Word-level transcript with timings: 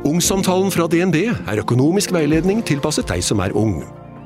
Ungsamtalen 0.00 0.70
fra 0.72 0.86
DNB 0.88 1.16
er 1.28 1.60
økonomisk 1.60 2.14
veiledning 2.16 2.62
tilpasset 2.64 3.04
deg 3.10 3.20
som 3.24 3.42
er 3.44 3.52
ung. 3.52 3.82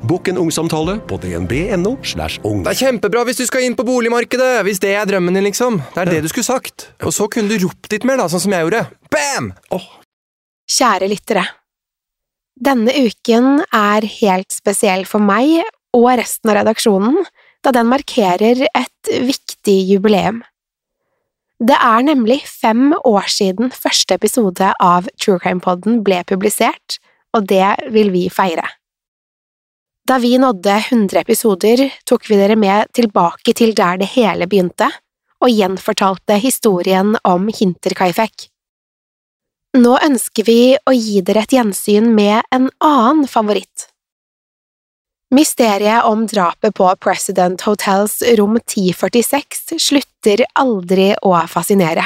Bokk 0.06 0.28
en 0.30 0.38
ungsamtale 0.38 1.00
på 1.08 1.18
dnb.no. 1.18 1.96
slash 2.06 2.38
ung. 2.46 2.60
Det 2.62 2.76
er 2.76 2.80
kjempebra 2.84 3.24
hvis 3.26 3.40
du 3.40 3.46
skal 3.48 3.66
inn 3.66 3.74
på 3.74 3.86
boligmarkedet, 3.88 4.62
hvis 4.68 4.78
det 4.84 4.92
er 4.94 5.08
drømmen 5.10 5.34
din, 5.34 5.48
liksom. 5.48 5.80
Det 5.96 6.04
er 6.04 6.12
det 6.12 6.22
du 6.22 6.30
skulle 6.30 6.46
sagt. 6.46 6.86
Og 7.02 7.10
så 7.16 7.26
kunne 7.26 7.50
du 7.50 7.66
ropt 7.66 7.90
litt 7.90 8.06
mer, 8.06 8.22
da, 8.22 8.28
sånn 8.30 8.44
som 8.44 8.54
jeg 8.54 8.68
gjorde. 8.68 8.84
Bam! 9.10 9.50
Kjære 10.70 11.10
lyttere. 11.10 11.44
Denne 12.54 12.94
uken 12.94 13.64
er 13.74 14.06
helt 14.20 14.54
spesiell 14.54 15.08
for 15.10 15.24
meg 15.24 15.64
og 15.96 16.10
resten 16.20 16.52
av 16.52 16.60
redaksjonen, 16.60 17.18
da 17.66 17.74
den 17.74 17.90
markerer 17.90 18.62
et 18.68 19.14
viktig 19.26 19.80
jubileum. 19.90 20.44
Det 21.62 21.76
er 21.78 22.02
nemlig 22.02 22.40
fem 22.50 22.92
år 23.06 23.28
siden 23.30 23.70
første 23.70 24.16
episode 24.18 24.72
av 24.82 25.06
True 25.14 25.38
Crime 25.38 25.62
Podden 25.62 26.00
ble 26.06 26.24
publisert, 26.26 26.98
og 27.34 27.46
det 27.50 27.90
vil 27.94 28.10
vi 28.14 28.26
feire. 28.32 28.66
Da 30.04 30.18
vi 30.20 30.34
nådde 30.36 30.74
100 30.90 31.22
episoder, 31.22 31.86
tok 32.04 32.26
vi 32.28 32.36
dere 32.36 32.58
med 32.60 32.90
tilbake 32.92 33.54
til 33.56 33.72
der 33.76 34.02
det 34.02 34.10
hele 34.16 34.48
begynte, 34.50 34.90
og 35.40 35.52
gjenfortalte 35.52 36.36
historien 36.42 37.14
om 37.24 37.46
Hinterkaifek. 37.48 38.50
Nå 39.78 39.94
ønsker 40.04 40.46
vi 40.46 40.74
å 40.76 40.92
gi 40.94 41.22
dere 41.24 41.46
et 41.46 41.54
gjensyn 41.56 42.12
med 42.14 42.42
en 42.54 42.68
annen 42.84 43.24
favoritt. 43.30 43.88
Mysteriet 45.32 46.04
om 46.04 46.26
drapet 46.26 46.74
på 46.74 46.90
President 47.00 47.60
Hotels 47.64 48.20
rom 48.38 48.58
1046 48.60 49.78
slutter 49.80 50.44
aldri 50.60 51.14
å 51.22 51.32
fascinere. 51.48 52.04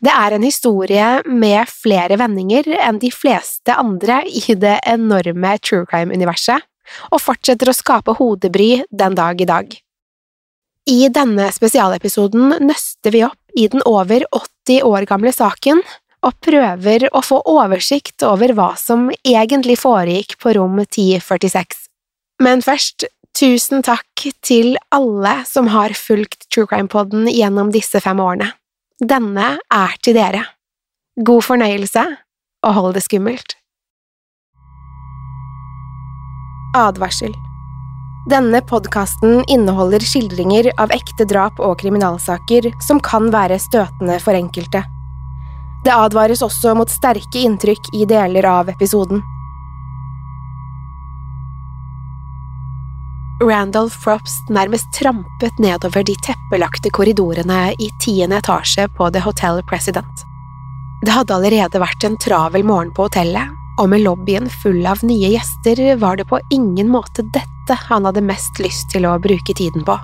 Det 0.00 0.12
er 0.12 0.34
en 0.36 0.44
historie 0.44 1.06
med 1.24 1.70
flere 1.70 2.18
vendinger 2.20 2.68
enn 2.76 2.98
de 3.00 3.12
fleste 3.14 3.72
andre 3.72 4.20
i 4.26 4.42
det 4.54 4.76
enorme 4.88 5.54
true 5.62 5.86
crime-universet, 5.88 6.66
og 7.14 7.22
fortsetter 7.22 7.70
å 7.70 7.76
skape 7.76 8.16
hodebry 8.18 8.82
den 8.90 9.16
dag 9.16 9.40
i 9.40 9.48
dag. 9.48 9.72
I 10.90 11.08
denne 11.12 11.50
spesialepisoden 11.54 12.56
nøster 12.66 13.14
vi 13.14 13.24
opp 13.24 13.56
i 13.56 13.68
den 13.70 13.84
over 13.86 14.24
80 14.34 14.82
år 14.88 15.06
gamle 15.08 15.32
saken 15.32 15.82
og 16.26 16.40
prøver 16.44 17.06
å 17.16 17.22
få 17.24 17.40
oversikt 17.48 18.24
over 18.26 18.52
hva 18.56 18.72
som 18.76 19.08
egentlig 19.22 19.78
foregikk 19.80 20.36
på 20.42 20.56
rom 20.58 20.82
1046. 20.82 21.89
Men 22.40 22.62
først, 22.64 23.04
tusen 23.36 23.84
takk 23.84 24.24
til 24.40 24.78
alle 24.96 25.34
som 25.48 25.68
har 25.74 25.92
fulgt 25.96 26.48
True 26.48 26.68
Crime-podden 26.70 27.28
gjennom 27.28 27.72
disse 27.74 28.00
fem 28.00 28.20
årene. 28.20 28.54
Denne 29.00 29.58
er 29.60 29.96
til 30.04 30.16
dere. 30.16 30.46
God 31.20 31.44
fornøyelse, 31.44 32.04
og 32.64 32.76
hold 32.76 32.96
det 32.96 33.04
skummelt. 33.04 33.56
Advarsel 36.76 37.32
Denne 38.30 38.60
podkasten 38.62 39.40
inneholder 39.50 40.04
skildringer 40.04 40.70
av 40.80 40.92
ekte 40.94 41.26
drap 41.28 41.60
og 41.60 41.80
kriminalsaker 41.80 42.68
som 42.86 43.00
kan 43.04 43.28
være 43.34 43.58
støtende 43.60 44.20
for 44.22 44.38
enkelte. 44.38 44.84
Det 45.84 45.92
advares 45.92 46.44
også 46.44 46.76
mot 46.76 46.92
sterke 46.92 47.42
inntrykk 47.42 47.92
i 47.96 48.06
deler 48.08 48.48
av 48.48 48.68
episoden. 48.72 49.24
Randolph 53.42 53.94
Frops 54.04 54.32
nærmest 54.48 54.92
trampet 54.92 55.58
nedover 55.58 56.02
de 56.04 56.14
teppelagte 56.26 56.90
korridorene 56.92 57.72
i 57.72 57.88
tiende 58.04 58.36
etasje 58.36 58.84
på 58.96 59.08
The 59.10 59.22
Hotel 59.24 59.62
President. 59.68 60.24
Det 61.00 61.14
hadde 61.14 61.34
allerede 61.34 61.80
vært 61.80 62.04
en 62.04 62.18
travel 62.20 62.66
morgen 62.68 62.90
på 62.92 63.06
hotellet, 63.08 63.54
og 63.80 63.88
med 63.88 64.04
lobbyen 64.04 64.50
full 64.60 64.84
av 64.84 65.00
nye 65.08 65.30
gjester 65.32 65.80
var 66.02 66.20
det 66.20 66.26
på 66.28 66.40
ingen 66.52 66.90
måte 66.92 67.24
dette 67.32 67.78
han 67.86 68.04
hadde 68.04 68.26
mest 68.28 68.60
lyst 68.60 68.90
til 68.92 69.08
å 69.08 69.16
bruke 69.24 69.56
tiden 69.56 69.88
på. 69.88 69.96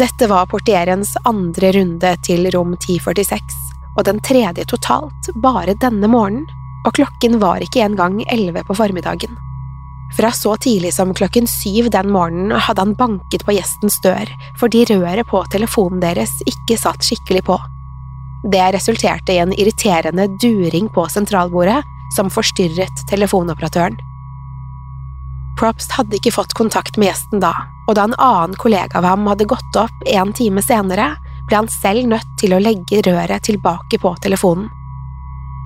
Dette 0.00 0.30
var 0.30 0.48
portierens 0.48 1.12
andre 1.28 1.74
runde 1.76 2.14
til 2.24 2.48
rom 2.54 2.72
1046, 2.78 3.44
og 3.98 4.06
den 4.08 4.24
tredje 4.24 4.64
totalt 4.72 5.28
bare 5.44 5.76
denne 5.84 6.08
morgenen, 6.08 6.48
og 6.86 6.96
klokken 6.96 7.36
var 7.44 7.60
ikke 7.60 7.84
engang 7.84 8.22
elleve 8.32 8.64
på 8.64 8.78
formiddagen. 8.78 9.36
Fra 10.16 10.32
så 10.34 10.56
tidlig 10.56 10.94
som 10.94 11.14
klokken 11.14 11.46
syv 11.46 11.90
den 11.90 12.10
morgenen 12.10 12.56
hadde 12.58 12.82
han 12.82 12.96
banket 12.98 13.44
på 13.46 13.54
gjestens 13.54 14.00
dør 14.02 14.30
fordi 14.60 14.84
røret 14.90 15.28
på 15.30 15.42
telefonen 15.52 16.02
deres 16.02 16.32
ikke 16.50 16.78
satt 16.80 17.06
skikkelig 17.06 17.44
på. 17.46 17.58
Det 18.50 18.66
resulterte 18.74 19.36
i 19.36 19.40
en 19.42 19.52
irriterende 19.52 20.26
during 20.42 20.88
på 20.88 21.06
sentralbordet 21.12 21.82
som 22.16 22.30
forstyrret 22.32 23.04
telefonoperatøren. 23.10 23.98
Probst 25.60 25.92
hadde 25.92 26.16
ikke 26.16 26.32
fått 26.32 26.56
kontakt 26.56 26.96
med 26.96 27.10
gjesten 27.10 27.42
da, 27.42 27.52
og 27.86 27.96
da 27.98 28.06
en 28.08 28.16
annen 28.16 28.56
kollega 28.58 28.98
av 28.98 29.06
ham 29.06 29.26
hadde 29.28 29.48
gått 29.50 29.76
opp 29.78 30.06
en 30.08 30.32
time 30.34 30.62
senere, 30.64 31.12
ble 31.50 31.58
han 31.58 31.70
selv 31.70 32.06
nødt 32.08 32.36
til 32.40 32.54
å 32.54 32.62
legge 32.62 33.02
røret 33.06 33.44
tilbake 33.44 34.00
på 34.00 34.14
telefonen. 34.24 34.70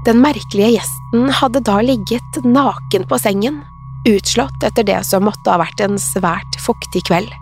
Den 0.04 0.18
merkelige 0.20 0.74
gjesten 0.74 1.30
hadde 1.32 1.62
da 1.64 1.78
ligget 1.80 2.42
naken 2.44 3.06
på 3.08 3.18
sengen, 3.22 3.62
utslått 4.08 4.62
etter 4.62 4.86
det 4.86 5.00
som 5.08 5.24
måtte 5.26 5.50
ha 5.50 5.60
vært 5.62 5.80
en 5.84 5.98
svært 6.00 6.58
fuktig 6.62 7.04
kveld. 7.08 7.32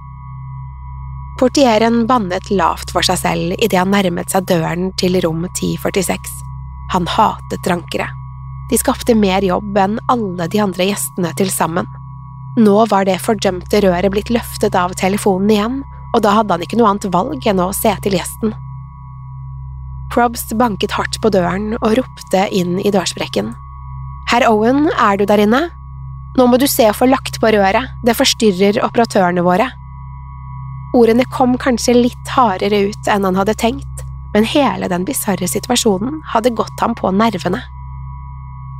Portieren 1.40 2.04
bannet 2.06 2.50
lavt 2.52 2.92
for 2.94 3.04
seg 3.06 3.18
selv 3.22 3.54
idet 3.56 3.80
han 3.80 3.92
nærmet 3.94 4.30
seg 4.30 4.46
døren 4.50 4.90
til 5.00 5.16
rom 5.24 5.46
1046. 5.48 6.28
Han 6.92 7.08
hatet 7.08 7.70
rankere. 7.70 8.10
De 8.70 8.78
skapte 8.78 9.16
mer 9.18 9.44
jobb 9.44 9.76
enn 9.80 9.98
alle 10.12 10.46
de 10.52 10.60
andre 10.62 10.86
gjestene 10.92 11.32
til 11.36 11.50
sammen. 11.52 11.88
Nå 12.60 12.84
var 12.90 13.08
det 13.08 13.18
fordømte 13.24 13.80
røret 13.84 14.12
blitt 14.12 14.30
løftet 14.32 14.76
av 14.76 14.92
telefonen 15.00 15.50
igjen, 15.50 15.80
og 16.12 16.22
da 16.24 16.36
hadde 16.36 16.54
han 16.54 16.64
ikke 16.66 16.78
noe 16.78 16.92
annet 16.92 17.08
valg 17.12 17.46
enn 17.48 17.60
å 17.64 17.72
se 17.76 17.92
til 18.04 18.18
gjesten. 18.18 18.52
Probst 20.12 20.52
banket 20.60 20.92
hardt 20.92 21.16
på 21.24 21.32
døren 21.32 21.72
og 21.80 21.94
ropte 21.96 22.44
inn 22.52 22.76
i 22.76 22.92
dørsprekken. 22.92 23.54
Herr 24.28 24.44
Owen, 24.50 24.90
er 25.00 25.16
du 25.16 25.24
der 25.28 25.40
inne? 25.40 25.70
Nå 26.38 26.46
må 26.48 26.56
du 26.56 26.64
se 26.70 26.86
å 26.88 26.96
få 26.96 27.08
lagt 27.10 27.38
på 27.40 27.50
røret, 27.52 27.92
det 28.06 28.16
forstyrrer 28.16 28.80
operatørene 28.86 29.44
våre. 29.44 29.68
Ordene 30.96 31.26
kom 31.32 31.58
kanskje 31.60 31.96
litt 31.96 32.32
hardere 32.32 32.86
ut 32.88 33.08
enn 33.08 33.26
han 33.28 33.36
hadde 33.36 33.56
tenkt, 33.60 34.04
men 34.32 34.48
hele 34.48 34.88
den 34.88 35.04
bisarre 35.08 35.48
situasjonen 35.48 36.22
hadde 36.32 36.54
gått 36.56 36.80
ham 36.80 36.96
på 36.96 37.12
nervene. 37.12 37.60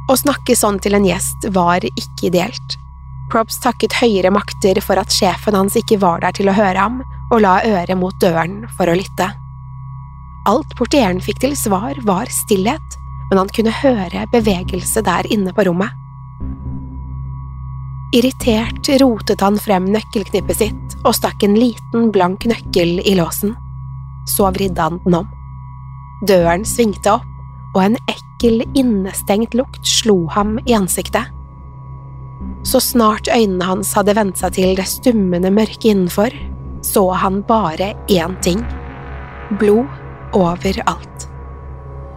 Å 0.09 0.17
snakke 0.19 0.57
sånn 0.57 0.81
til 0.83 0.97
en 0.97 1.07
gjest 1.07 1.47
var 1.55 1.85
ikke 1.85 2.29
ideelt. 2.31 2.79
Probs 3.33 3.61
takket 3.65 3.95
høyere 4.01 4.33
makter 4.35 4.81
for 4.85 5.01
at 5.01 5.13
sjefen 5.13 5.57
hans 5.57 5.77
ikke 5.79 6.01
var 6.03 6.25
der 6.25 6.35
til 6.37 6.51
å 6.51 6.57
høre 6.57 6.77
ham, 6.77 7.01
og 7.33 7.45
la 7.45 7.61
øret 7.65 7.97
mot 7.97 8.17
døren 8.21 8.63
for 8.77 8.89
å 8.89 8.97
lytte. 8.97 9.31
Alt 10.49 10.75
portieren 10.77 11.21
fikk 11.23 11.41
til 11.45 11.55
svar, 11.57 11.97
var 12.05 12.33
stillhet, 12.33 12.97
men 13.31 13.41
han 13.41 13.53
kunne 13.57 13.73
høre 13.73 14.27
bevegelse 14.33 15.05
der 15.07 15.29
inne 15.33 15.55
på 15.57 15.69
rommet. 15.69 16.02
Irritert 18.13 18.89
rotet 19.01 19.41
han 19.41 19.57
frem 19.57 19.87
nøkkelknippet 19.89 20.59
sitt 20.59 20.97
og 21.01 21.15
stakk 21.17 21.47
en 21.47 21.55
liten, 21.57 22.11
blank 22.13 22.45
nøkkel 22.45 22.99
i 23.01 23.15
låsen. 23.17 23.55
Så 24.29 24.51
vridde 24.53 24.85
han 24.85 24.99
den 25.07 25.17
om. 25.23 25.31
Døren 26.29 26.67
svingte 26.69 27.15
opp, 27.17 27.31
og 27.73 27.81
en 27.87 27.97
ekkel 28.13 28.67
innestengt 28.77 29.57
lukt 29.57 29.89
slo 29.89 30.27
ham 30.35 30.59
i 30.69 30.77
ansiktet. 30.77 31.33
Så 32.69 32.83
snart 32.85 33.33
øynene 33.33 33.65
hans 33.65 33.95
hadde 33.97 34.19
vent 34.19 34.37
seg 34.37 34.59
til 34.61 34.77
det 34.77 34.91
stummende 34.93 35.51
mørket 35.55 35.89
innenfor, 35.95 36.37
så 36.85 37.09
han 37.17 37.41
bare 37.49 37.95
én 38.13 38.37
ting– 38.45 38.61
blod 39.61 39.89
overalt. 40.37 41.29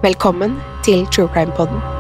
Velkommen 0.04 0.60
til 0.84 1.08
True 1.08 1.32
Crime 1.32 1.56
Podden. 1.56 1.95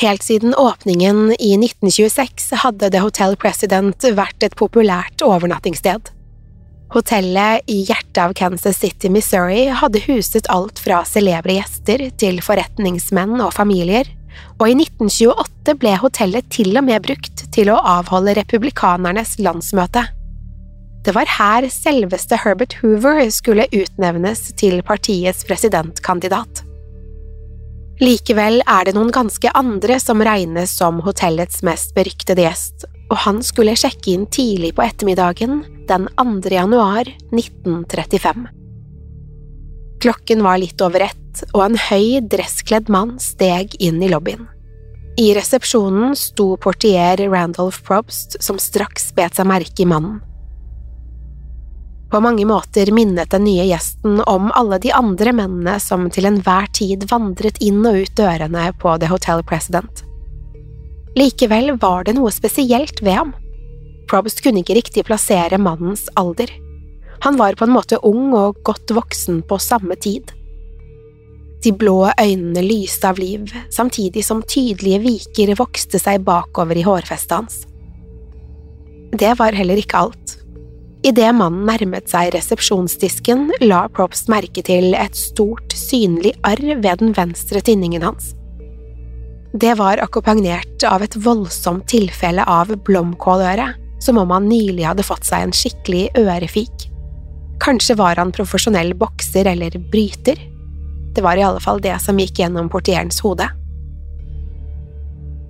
Helt 0.00 0.22
siden 0.22 0.54
åpningen 0.54 1.34
i 1.38 1.54
1926 1.54 2.52
hadde 2.62 2.88
The 2.90 3.02
Hotel 3.04 3.34
President 3.36 4.06
vært 4.16 4.46
et 4.46 4.54
populært 4.56 5.20
overnattingssted. 5.20 6.08
Hotellet 6.94 7.68
i 7.68 7.82
hjertet 7.84 8.20
av 8.22 8.32
Kansas 8.38 8.80
City, 8.80 9.10
Missouri 9.12 9.66
hadde 9.68 10.00
huset 10.06 10.48
alt 10.48 10.80
fra 10.80 11.02
celebre 11.04 11.58
gjester 11.58 12.06
til 12.16 12.40
forretningsmenn 12.40 13.42
og 13.44 13.52
familier, 13.52 14.08
og 14.56 14.70
i 14.70 14.78
1928 14.78 15.76
ble 15.84 15.92
hotellet 16.00 16.48
til 16.48 16.72
og 16.80 16.88
med 16.88 17.04
brukt 17.04 17.44
til 17.52 17.68
å 17.68 17.76
avholde 17.98 18.38
republikanernes 18.40 19.36
landsmøte. 19.44 20.06
Det 21.04 21.12
var 21.12 21.28
her 21.36 21.68
selveste 21.68 22.40
Herbert 22.40 22.78
Hoover 22.80 23.20
skulle 23.28 23.68
utnevnes 23.68 24.48
til 24.56 24.80
partiets 24.80 25.44
presidentkandidat. 25.44 26.59
Likevel 28.00 28.62
er 28.64 28.86
det 28.88 28.94
noen 28.96 29.10
ganske 29.12 29.50
andre 29.52 29.98
som 30.00 30.22
regnes 30.24 30.72
som 30.72 31.02
hotellets 31.04 31.60
mest 31.66 31.90
beryktede 31.92 32.46
gjest, 32.46 32.86
og 33.12 33.18
han 33.26 33.42
skulle 33.44 33.74
sjekke 33.76 34.14
inn 34.14 34.24
tidlig 34.32 34.70
på 34.78 34.86
ettermiddagen 34.86 35.58
den 35.90 36.06
2. 36.16 36.48
januar 36.54 37.10
1935. 37.28 38.46
Klokken 40.00 40.46
var 40.46 40.62
litt 40.62 40.80
over 40.80 41.04
ett, 41.10 41.44
og 41.52 41.66
en 41.66 41.76
høy, 41.90 42.22
dresskledd 42.24 42.88
mann 42.88 43.18
steg 43.20 43.76
inn 43.76 44.00
i 44.00 44.08
lobbyen. 44.08 44.48
I 45.20 45.34
resepsjonen 45.36 46.16
sto 46.16 46.54
portier 46.56 47.20
Randolph 47.28 47.82
Probst, 47.84 48.38
som 48.40 48.56
straks 48.56 49.10
bet 49.12 49.36
seg 49.36 49.50
merke 49.50 49.84
i 49.84 49.90
mannen. 49.92 50.22
På 52.10 52.20
mange 52.20 52.44
måter 52.46 52.90
minnet 52.92 53.30
den 53.30 53.44
nye 53.46 53.64
gjesten 53.68 54.18
om 54.26 54.50
alle 54.58 54.80
de 54.82 54.90
andre 54.92 55.32
mennene 55.36 55.76
som 55.80 56.08
til 56.10 56.26
enhver 56.26 56.66
tid 56.74 57.06
vandret 57.10 57.60
inn 57.62 57.84
og 57.86 58.00
ut 58.02 58.16
dørene 58.18 58.64
på 58.82 58.96
The 58.98 59.10
Hotel 59.12 59.44
President. 59.46 60.02
Likevel 61.18 61.76
var 61.82 62.06
det 62.06 62.16
noe 62.18 62.32
spesielt 62.34 63.02
ved 63.02 63.14
ham. 63.14 63.32
Probst 64.10 64.42
kunne 64.42 64.64
ikke 64.64 64.78
riktig 64.80 65.06
plassere 65.06 65.58
mannens 65.58 66.08
alder. 66.18 66.50
Han 67.22 67.38
var 67.38 67.54
på 67.54 67.66
en 67.68 67.74
måte 67.76 68.00
ung 68.06 68.34
og 68.34 68.58
godt 68.66 68.90
voksen 68.96 69.42
på 69.46 69.58
samme 69.62 69.94
tid. 70.02 70.34
De 71.62 71.70
blå 71.76 72.08
øynene 72.16 72.62
lyste 72.64 73.10
av 73.10 73.18
liv, 73.20 73.50
samtidig 73.70 74.24
som 74.24 74.42
tydelige 74.42 75.02
viker 75.04 75.52
vokste 75.58 76.00
seg 76.00 76.24
bakover 76.26 76.78
i 76.78 76.86
hårfestet 76.86 77.36
hans. 77.36 77.58
Det 79.10 79.34
var 79.38 79.54
heller 79.54 79.78
ikke 79.78 80.00
alt. 80.00 80.19
Idet 81.00 81.30
mannen 81.32 81.64
nærmet 81.64 82.10
seg 82.12 82.34
resepsjonsdisken, 82.34 83.46
la 83.64 83.86
Probst 83.88 84.28
merke 84.28 84.60
til 84.66 84.92
et 84.92 85.16
stort, 85.16 85.72
synlig 85.72 86.34
arr 86.44 86.60
ved 86.60 87.00
den 87.00 87.14
venstre 87.16 87.62
tinningen 87.64 88.04
hans. 88.04 88.34
Det 89.56 89.72
var 89.80 90.02
akkompagnert 90.04 90.84
av 90.86 91.02
et 91.02 91.16
voldsomt 91.24 91.88
tilfelle 91.90 92.44
av 92.44 92.74
blomkåløre, 92.84 93.70
som 94.00 94.20
om 94.20 94.30
han 94.30 94.46
nylig 94.48 94.84
hadde 94.86 95.06
fått 95.06 95.24
seg 95.26 95.46
en 95.46 95.56
skikkelig 95.56 96.04
ørefik. 96.20 96.86
Kanskje 97.60 97.96
var 97.96 98.20
han 98.20 98.32
profesjonell 98.32 98.92
bokser 98.96 99.48
eller 99.48 99.80
bryter? 99.90 100.36
Det 101.16 101.24
var 101.24 101.40
i 101.40 101.48
alle 101.48 101.64
fall 101.64 101.80
det 101.80 101.96
som 102.04 102.20
gikk 102.20 102.44
gjennom 102.44 102.68
portierens 102.72 103.24
hode. 103.24 103.48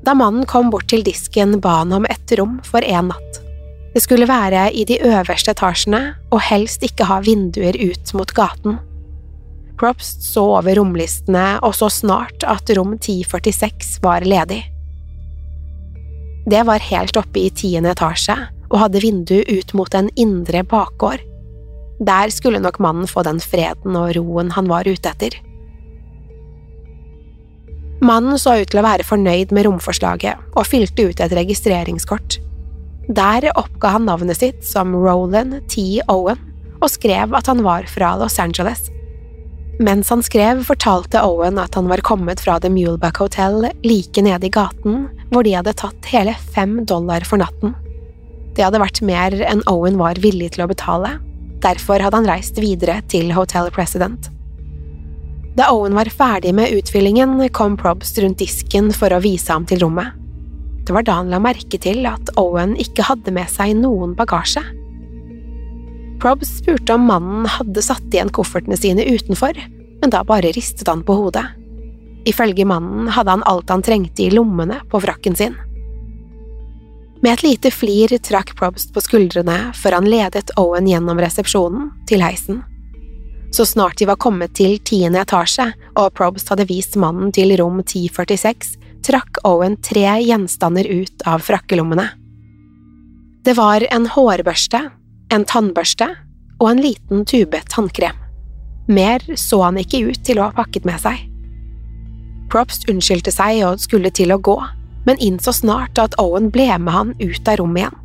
Da 0.07 0.15
mannen 0.17 0.47
kom 0.49 0.71
bort 0.73 0.89
til 0.89 1.05
disken, 1.05 1.59
ba 1.61 1.83
han 1.83 1.93
om 1.93 2.07
et 2.09 2.39
rom 2.39 2.59
for 2.67 2.87
en 2.87 3.11
natt. 3.11 3.45
Det 3.95 4.03
skulle 4.05 4.29
være 4.31 4.69
i 4.73 4.85
de 4.87 5.01
øverste 5.03 5.51
etasjene 5.51 6.03
og 6.31 6.43
helst 6.47 6.85
ikke 6.87 7.09
ha 7.11 7.19
vinduer 7.27 7.75
ut 7.75 8.13
mot 8.15 8.33
gaten. 8.35 8.79
Probst 9.81 10.23
så 10.29 10.45
over 10.61 10.77
romlistene 10.79 11.59
og 11.67 11.75
så 11.75 11.89
snart 11.91 12.45
at 12.47 12.71
rom 12.77 12.95
1046 12.99 13.99
var 14.05 14.27
ledig. 14.29 14.63
Det 16.51 16.63
var 16.67 16.87
helt 16.87 17.17
oppe 17.19 17.43
i 17.43 17.51
tiende 17.51 17.93
etasje 17.97 18.37
og 18.71 18.79
hadde 18.85 19.03
vindu 19.03 19.41
ut 19.43 19.75
mot 19.75 19.95
en 19.95 20.11
indre 20.17 20.63
bakgård. 20.63 21.25
Der 22.01 22.31
skulle 22.33 22.63
nok 22.63 22.79
mannen 22.81 23.09
få 23.11 23.25
den 23.27 23.41
freden 23.43 23.97
og 23.99 24.15
roen 24.17 24.53
han 24.55 24.71
var 24.71 24.89
ute 24.89 25.11
etter. 25.11 25.35
Mannen 28.01 28.39
så 28.41 28.55
ut 28.63 28.71
til 28.71 28.81
å 28.81 28.87
være 28.87 29.05
fornøyd 29.05 29.51
med 29.53 29.67
romforslaget 29.67 30.55
og 30.55 30.69
fylte 30.69 31.11
ut 31.11 31.21
et 31.21 31.35
registreringskort. 31.37 32.39
Der 33.11 33.51
oppga 33.59 33.89
han 33.97 34.05
navnet 34.07 34.39
sitt 34.39 34.65
som 34.65 34.95
Roland 34.95 35.57
T. 35.69 35.99
Owen 36.07 36.39
og 36.81 36.93
skrev 36.93 37.35
at 37.35 37.49
han 37.51 37.65
var 37.67 37.89
fra 37.91 38.13
Los 38.21 38.39
Angeles. 38.39 38.85
Mens 39.83 40.13
han 40.13 40.23
skrev, 40.23 40.61
fortalte 40.69 41.23
Owen 41.25 41.59
at 41.59 41.75
han 41.75 41.89
var 41.91 42.05
kommet 42.07 42.41
fra 42.45 42.61
The 42.61 42.71
Muleback 42.71 43.19
Hotel 43.19 43.67
like 43.83 44.23
nede 44.23 44.47
i 44.47 44.53
gaten, 44.55 45.09
hvor 45.33 45.43
de 45.43 45.57
hadde 45.57 45.75
tatt 45.81 46.11
hele 46.13 46.37
fem 46.55 46.85
dollar 46.87 47.27
for 47.27 47.43
natten. 47.43 47.75
Det 48.55 48.63
hadde 48.63 48.83
vært 48.83 49.03
mer 49.03 49.35
enn 49.49 49.65
Owen 49.71 49.99
var 49.99 50.21
villig 50.23 50.53
til 50.55 50.67
å 50.67 50.71
betale, 50.71 51.17
derfor 51.65 51.99
hadde 51.99 52.21
han 52.21 52.31
reist 52.31 52.63
videre 52.63 53.01
til 53.11 53.35
Hotel 53.35 53.73
President. 53.75 54.31
Da 55.59 55.73
Owen 55.75 55.99
var 55.99 56.13
ferdig 56.15 56.55
med 56.55 56.79
utfyllingen, 56.79 57.41
kom 57.51 57.75
Probst 57.81 58.23
rundt 58.23 58.39
disken 58.39 58.95
for 58.95 59.11
å 59.11 59.23
vise 59.25 59.51
ham 59.51 59.67
til 59.67 59.83
rommet. 59.83 60.20
Det 60.91 60.95
var 60.95 61.05
da 61.07 61.21
han 61.21 61.29
la 61.31 61.39
merke 61.39 61.79
til 61.79 62.03
at 62.11 62.33
Owen 62.41 62.73
ikke 62.83 63.05
hadde 63.07 63.31
med 63.31 63.47
seg 63.47 63.77
noen 63.79 64.17
bagasje. 64.19 64.59
Probs 66.19 66.51
spurte 66.57 66.97
om 66.97 67.05
mannen 67.07 67.45
hadde 67.47 67.85
satt 67.87 68.09
igjen 68.11 68.33
koffertene 68.35 68.75
sine 68.75 69.05
utenfor, 69.07 69.55
men 70.01 70.11
da 70.11 70.25
bare 70.27 70.51
ristet 70.51 70.91
han 70.91 71.05
på 71.07 71.15
hodet. 71.15 71.45
Ifølge 72.27 72.67
mannen 72.67 73.07
hadde 73.15 73.37
han 73.37 73.47
alt 73.47 73.71
han 73.71 73.87
trengte 73.87 74.25
i 74.25 74.33
lommene 74.35 74.81
på 74.91 74.99
frakken 75.07 75.39
sin. 75.39 75.55
Med 77.23 77.37
et 77.37 77.47
lite 77.47 77.71
flir 77.71 78.17
trakk 78.19 78.57
Probst 78.59 78.91
på 78.91 79.07
skuldrene 79.07 79.71
før 79.79 80.01
han 80.01 80.11
ledet 80.11 80.51
Owen 80.59 80.91
gjennom 80.91 81.23
resepsjonen 81.23 81.93
til 82.11 82.27
heisen. 82.27 82.65
Så 83.55 83.63
snart 83.77 84.03
de 84.03 84.11
var 84.11 84.19
kommet 84.19 84.59
til 84.59 84.81
tiende 84.83 85.23
etasje 85.23 85.71
og 85.95 86.11
Probst 86.19 86.51
hadde 86.51 86.67
vist 86.67 86.99
mannen 86.99 87.31
til 87.31 87.55
rom 87.63 87.79
1046, 87.87 88.80
trakk 89.07 89.41
Owen 89.49 89.77
tre 89.83 90.07
gjenstander 90.23 90.87
ut 90.87 91.25
av 91.29 91.45
frakkelommene. 91.45 92.09
Det 93.45 93.55
var 93.57 93.87
en 93.89 94.07
hårbørste, 94.07 94.83
en 95.33 95.47
tannbørste 95.49 96.11
og 96.61 96.67
en 96.71 96.83
liten 96.85 97.25
tube 97.25 97.63
tannkrem. 97.73 98.19
Mer 98.91 99.25
så 99.39 99.63
han 99.63 99.79
ikke 99.81 100.03
ut 100.11 100.21
til 100.27 100.41
å 100.41 100.49
ha 100.49 100.57
pakket 100.57 100.85
med 100.89 101.01
seg. 101.01 101.25
Propst 102.51 102.89
unnskyldte 102.91 103.33
seg 103.33 103.63
og 103.65 103.81
skulle 103.81 104.11
til 104.13 104.35
å 104.35 104.41
gå, 104.43 104.59
men 105.07 105.21
innså 105.23 105.55
snart 105.57 105.99
at 106.03 106.17
Owen 106.21 106.51
ble 106.53 106.69
med 106.79 106.93
han 106.93 107.13
ut 107.23 107.49
av 107.49 107.61
rommet 107.63 107.87
igjen. 107.87 107.99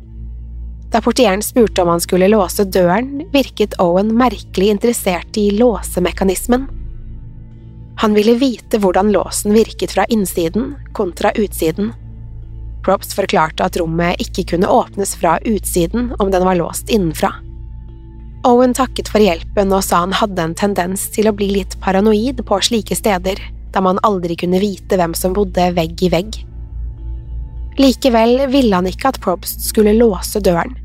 Da 0.94 1.02
portieren 1.02 1.42
spurte 1.42 1.82
om 1.82 1.90
han 1.90 2.00
skulle 2.00 2.30
låse 2.30 2.64
døren, 2.64 3.26
virket 3.34 3.74
Owen 3.82 4.14
merkelig 4.16 4.70
interessert 4.76 5.36
i 5.36 5.50
låsemekanismen. 5.58 6.68
Han 7.96 8.14
ville 8.14 8.34
vite 8.36 8.78
hvordan 8.78 9.12
låsen 9.12 9.54
virket 9.56 9.92
fra 9.96 10.04
innsiden 10.12 10.74
kontra 10.92 11.32
utsiden. 11.32 11.92
Props 12.84 13.14
forklarte 13.16 13.64
at 13.64 13.76
rommet 13.80 14.20
ikke 14.22 14.44
kunne 14.52 14.68
åpnes 14.70 15.16
fra 15.16 15.38
utsiden 15.42 16.12
om 16.18 16.30
den 16.30 16.44
var 16.44 16.58
låst 16.60 16.92
innenfra. 16.92 17.32
Owen 18.46 18.76
takket 18.76 19.08
for 19.10 19.24
hjelpen 19.24 19.72
og 19.74 19.82
sa 19.82 20.04
han 20.04 20.14
hadde 20.14 20.44
en 20.44 20.54
tendens 20.54 21.08
til 21.14 21.26
å 21.26 21.34
bli 21.34 21.48
litt 21.56 21.78
paranoid 21.82 22.44
på 22.46 22.60
slike 22.62 22.94
steder, 22.94 23.40
da 23.74 23.82
man 23.82 23.98
aldri 24.06 24.36
kunne 24.38 24.60
vite 24.62 25.00
hvem 25.00 25.16
som 25.18 25.34
bodde 25.34 25.72
vegg 25.74 26.04
i 26.06 26.12
vegg. 26.12 26.38
Likevel 27.80 28.46
ville 28.52 28.76
han 28.76 28.86
ikke 28.88 29.10
at 29.10 29.20
Probst 29.24 29.66
skulle 29.66 29.96
låse 29.96 30.40
døren. 30.40 30.76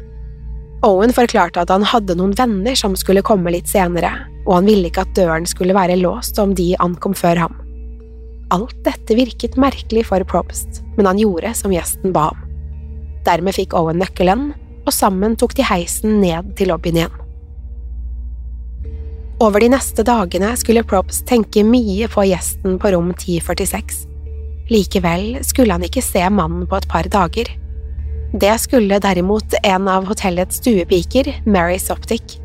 Owen 0.81 1.11
forklarte 1.13 1.61
at 1.61 1.69
han 1.69 1.83
hadde 1.85 2.15
noen 2.17 2.33
venner 2.33 2.77
som 2.77 2.95
skulle 2.97 3.21
komme 3.25 3.51
litt 3.53 3.69
senere, 3.69 4.09
og 4.47 4.55
han 4.55 4.69
ville 4.69 4.89
ikke 4.89 5.03
at 5.05 5.13
døren 5.17 5.45
skulle 5.45 5.75
være 5.77 5.99
låst 5.99 6.39
om 6.41 6.55
de 6.57 6.71
ankom 6.81 7.13
før 7.17 7.43
ham. 7.43 7.59
Alt 8.51 8.79
dette 8.83 9.15
virket 9.15 9.59
merkelig 9.61 10.07
for 10.09 10.25
Probst, 10.27 10.81
men 10.97 11.05
han 11.05 11.21
gjorde 11.21 11.53
som 11.55 11.71
gjesten 11.71 12.15
ba 12.15 12.31
om. 12.33 12.41
Dermed 13.27 13.55
fikk 13.55 13.75
Owen 13.77 14.01
nøkkelen, 14.01 14.49
og 14.81 14.93
sammen 14.95 15.37
tok 15.37 15.53
de 15.59 15.67
heisen 15.69 16.17
ned 16.23 16.55
til 16.57 16.73
lobbyen 16.73 17.03
igjen. 17.03 17.17
Over 19.41 19.61
de 19.61 19.71
neste 19.73 20.03
dagene 20.05 20.51
skulle 20.57 20.85
Probst 20.85 21.27
tenke 21.29 21.61
mye 21.65 22.09
på 22.09 22.25
gjesten 22.29 22.81
på 22.81 22.91
rom 22.93 23.13
1046. 23.13 24.07
Likevel 24.73 25.43
skulle 25.45 25.77
han 25.77 25.85
ikke 25.85 26.03
se 26.05 26.25
mannen 26.33 26.65
på 26.69 26.77
et 26.77 26.89
par 26.89 27.09
dager. 27.09 27.49
Det 28.33 28.59
skulle 28.59 28.99
derimot 28.99 29.53
en 29.63 29.87
av 29.87 30.05
hotellets 30.05 30.55
stuepiker, 30.55 31.41
Mary 31.45 31.79
Soptic. 31.79 32.37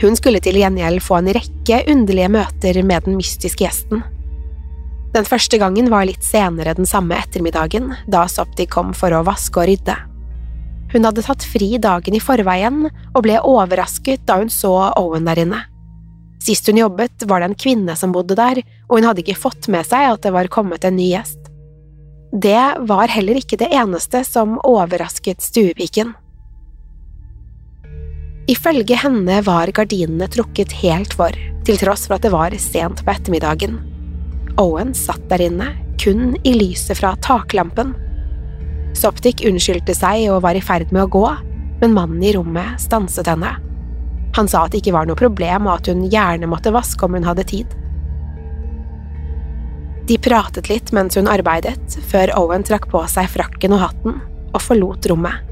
Hun 0.00 0.16
skulle 0.18 0.40
til 0.42 0.56
gjengjeld 0.58 0.98
få 1.04 1.20
en 1.20 1.30
rekke 1.36 1.84
underlige 1.92 2.30
møter 2.34 2.80
med 2.82 3.06
den 3.06 3.14
mystiske 3.20 3.62
gjesten. 3.62 4.02
Den 5.14 5.26
første 5.26 5.60
gangen 5.62 5.92
var 5.92 6.08
litt 6.08 6.26
senere 6.26 6.74
den 6.74 6.88
samme 6.90 7.14
ettermiddagen, 7.22 7.92
da 8.10 8.24
Soptic 8.26 8.72
kom 8.74 8.90
for 8.96 9.14
å 9.14 9.22
vaske 9.26 9.62
og 9.62 9.70
rydde. 9.70 9.94
Hun 10.90 11.06
hadde 11.06 11.22
tatt 11.22 11.46
fri 11.46 11.76
dagen 11.78 12.16
i 12.18 12.22
forveien 12.22 12.88
og 12.90 13.22
ble 13.22 13.38
overrasket 13.46 14.26
da 14.26 14.40
hun 14.40 14.50
så 14.50 14.72
Owen 14.98 15.28
der 15.30 15.38
inne. 15.44 15.60
Sist 16.42 16.66
hun 16.66 16.80
jobbet, 16.80 17.28
var 17.30 17.44
det 17.44 17.52
en 17.52 17.58
kvinne 17.62 17.94
som 17.94 18.10
bodde 18.16 18.34
der, 18.34 18.62
og 18.88 18.98
hun 18.98 19.06
hadde 19.06 19.22
ikke 19.22 19.38
fått 19.38 19.70
med 19.70 19.86
seg 19.86 20.16
at 20.16 20.26
det 20.26 20.34
var 20.34 20.50
kommet 20.50 20.82
en 20.88 20.98
ny 20.98 21.12
gjest. 21.12 21.39
Det 22.32 22.74
var 22.86 23.10
heller 23.10 23.40
ikke 23.40 23.58
det 23.58 23.72
eneste 23.74 24.22
som 24.24 24.54
overrasket 24.62 25.42
stuepiken. 25.42 26.12
Ifølge 28.50 28.98
henne 28.98 29.40
var 29.46 29.70
gardinene 29.74 30.28
trukket 30.30 30.72
helt 30.78 31.14
for, 31.18 31.34
til 31.66 31.78
tross 31.78 32.06
for 32.06 32.16
at 32.16 32.26
det 32.26 32.30
var 32.34 32.54
sent 32.62 33.02
på 33.02 33.12
ettermiddagen. 33.12 33.80
Owen 34.62 34.94
satt 34.94 35.26
der 35.30 35.42
inne, 35.42 35.72
kun 35.98 36.36
i 36.46 36.54
lyset 36.54 36.98
fra 37.02 37.16
taklampen. 37.22 37.96
Soptic 38.94 39.42
unnskyldte 39.46 39.94
seg 39.98 40.28
og 40.30 40.44
var 40.46 40.58
i 40.58 40.62
ferd 40.62 40.94
med 40.94 41.08
å 41.08 41.10
gå, 41.10 41.26
men 41.82 41.98
mannen 41.98 42.22
i 42.22 42.32
rommet 42.36 42.78
stanset 42.82 43.26
henne. 43.30 43.56
Han 44.38 44.46
sa 44.46 44.64
at 44.64 44.74
det 44.74 44.84
ikke 44.84 44.94
var 44.94 45.10
noe 45.10 45.18
problem, 45.18 45.66
og 45.66 45.80
at 45.80 45.90
hun 45.90 46.06
gjerne 46.10 46.46
måtte 46.50 46.74
vaske 46.74 47.06
om 47.06 47.18
hun 47.18 47.26
hadde 47.26 47.46
tid. 47.50 47.74
De 50.10 50.16
pratet 50.18 50.66
litt 50.66 50.88
mens 50.90 51.14
hun 51.14 51.28
arbeidet, 51.30 51.94
før 52.10 52.32
Owen 52.40 52.64
trakk 52.66 52.88
på 52.90 52.98
seg 53.06 53.28
frakken 53.30 53.76
og 53.76 53.82
hatten 53.84 54.16
og 54.50 54.58
forlot 54.58 55.06
rommet. 55.06 55.44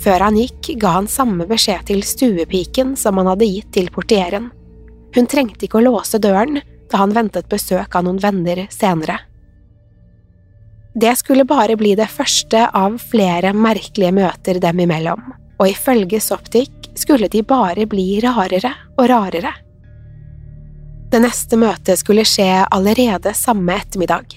Før 0.00 0.26
han 0.26 0.36
gikk, 0.36 0.74
ga 0.82 0.98
han 0.98 1.08
samme 1.08 1.46
beskjed 1.48 1.86
til 1.88 2.02
stuepiken 2.04 2.92
som 3.00 3.16
han 3.16 3.30
hadde 3.30 3.48
gitt 3.48 3.70
til 3.72 3.88
portieren. 3.94 4.50
Hun 5.16 5.28
trengte 5.32 5.64
ikke 5.64 5.80
å 5.80 5.86
låse 5.86 6.20
døren 6.20 6.60
da 6.92 7.00
han 7.00 7.16
ventet 7.16 7.48
besøk 7.48 7.96
av 7.96 8.04
noen 8.04 8.20
venner 8.20 8.66
senere. 8.68 9.16
Det 10.92 11.14
skulle 11.16 11.48
bare 11.48 11.78
bli 11.80 11.94
det 11.96 12.10
første 12.12 12.66
av 12.76 13.00
flere 13.00 13.54
merkelige 13.56 14.12
møter 14.12 14.60
dem 14.60 14.84
imellom, 14.84 15.24
og 15.56 15.72
ifølge 15.72 16.20
Soptic 16.20 16.92
skulle 17.00 17.32
de 17.32 17.40
bare 17.48 17.88
bli 17.88 18.10
rarere 18.20 18.76
og 18.98 19.08
rarere. 19.08 19.56
Det 21.10 21.18
neste 21.18 21.58
møtet 21.58 21.98
skulle 21.98 22.22
skje 22.28 22.62
allerede 22.70 23.32
samme 23.34 23.74
ettermiddag. 23.80 24.36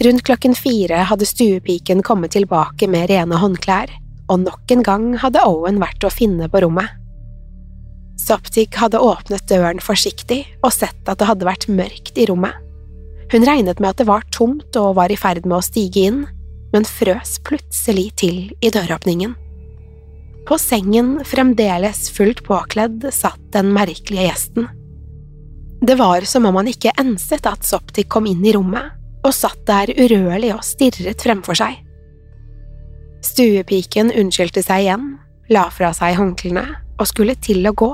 Rundt 0.00 0.24
klokken 0.24 0.54
fire 0.56 1.02
hadde 1.10 1.28
stuepiken 1.28 2.00
kommet 2.06 2.32
tilbake 2.32 2.88
med 2.88 3.10
rene 3.10 3.36
håndklær, 3.36 3.92
og 4.32 4.46
nok 4.46 4.72
en 4.72 4.84
gang 4.86 5.04
hadde 5.20 5.42
Owen 5.44 5.80
vært 5.82 6.06
å 6.06 6.12
finne 6.12 6.48
på 6.48 6.62
rommet. 6.64 6.88
Soptic 8.20 8.78
hadde 8.80 9.00
åpnet 9.00 9.44
døren 9.48 9.80
forsiktig 9.84 10.42
og 10.62 10.72
sett 10.72 11.08
at 11.08 11.20
det 11.20 11.28
hadde 11.28 11.48
vært 11.48 11.68
mørkt 11.68 12.16
i 12.20 12.26
rommet. 12.30 12.56
Hun 13.30 13.44
regnet 13.46 13.80
med 13.80 13.92
at 13.92 14.00
det 14.00 14.08
var 14.08 14.24
tomt 14.32 14.76
og 14.80 14.96
var 14.96 15.12
i 15.12 15.20
ferd 15.20 15.44
med 15.44 15.58
å 15.60 15.64
stige 15.64 16.08
inn, 16.08 16.24
men 16.72 16.88
frøs 16.88 17.36
plutselig 17.44 18.08
til 18.24 18.42
i 18.64 18.72
døråpningen. 18.72 19.36
På 20.48 20.56
sengen, 20.58 21.18
fremdeles 21.28 22.08
fullt 22.16 22.40
påkledd, 22.48 23.04
satt 23.12 23.40
den 23.52 23.74
merkelige 23.76 24.30
gjesten. 24.30 24.70
Det 25.80 25.94
var 25.94 26.20
som 26.28 26.46
om 26.46 26.58
han 26.60 26.68
ikke 26.68 26.92
enset 27.00 27.46
at 27.48 27.64
Soptik 27.64 28.10
kom 28.12 28.26
inn 28.28 28.44
i 28.44 28.52
rommet, 28.52 28.92
og 29.24 29.32
satt 29.36 29.62
der 29.68 29.92
urørlig 29.96 30.52
og 30.54 30.64
stirret 30.64 31.24
fremfor 31.24 31.56
seg. 31.56 31.78
Stuepiken 33.24 34.12
unnskyldte 34.16 34.62
seg 34.64 34.86
igjen, 34.86 35.06
la 35.52 35.66
fra 35.72 35.92
seg 35.96 36.16
håndklærne 36.20 36.66
og 37.00 37.08
skulle 37.08 37.36
til 37.40 37.64
å 37.68 37.74
gå, 37.76 37.90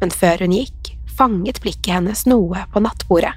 men 0.00 0.12
før 0.12 0.44
hun 0.44 0.56
gikk, 0.56 0.92
fanget 1.16 1.60
blikket 1.64 1.94
hennes 1.96 2.24
noe 2.28 2.64
på 2.72 2.82
nattbordet. 2.84 3.32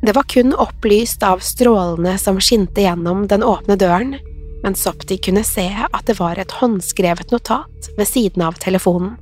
Det 0.00 0.14
var 0.16 0.28
kun 0.32 0.54
opplyst 0.56 1.24
av 1.24 1.42
strålene 1.44 2.14
som 2.20 2.40
skinte 2.40 2.84
gjennom 2.84 3.26
den 3.28 3.44
åpne 3.44 3.76
døren, 3.80 4.14
men 4.62 4.76
Sopti 4.76 5.16
kunne 5.20 5.44
se 5.44 5.66
at 5.72 6.06
det 6.08 6.16
var 6.20 6.40
et 6.40 6.52
håndskrevet 6.60 7.32
notat 7.32 7.90
ved 7.96 8.08
siden 8.08 8.44
av 8.44 8.56
telefonen. 8.60 9.16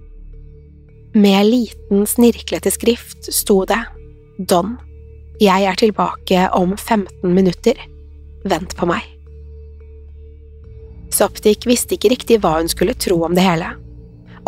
Med 1.12 1.46
liten, 1.46 2.06
snirklete 2.06 2.70
skrift 2.70 3.32
sto 3.32 3.62
det 3.64 3.80
Don, 4.38 4.76
jeg 5.40 5.64
er 5.64 5.78
tilbake 5.80 6.42
om 6.52 6.74
15 6.76 7.32
minutter, 7.34 7.78
vent 8.44 8.74
på 8.76 8.86
meg. 8.90 9.06
Soptik 11.14 11.64
visste 11.66 11.96
ikke 11.96 12.12
riktig 12.12 12.38
hva 12.42 12.58
hun 12.58 12.68
skulle 12.68 12.94
tro 12.94 13.22
om 13.24 13.34
det 13.34 13.46
hele. 13.46 13.72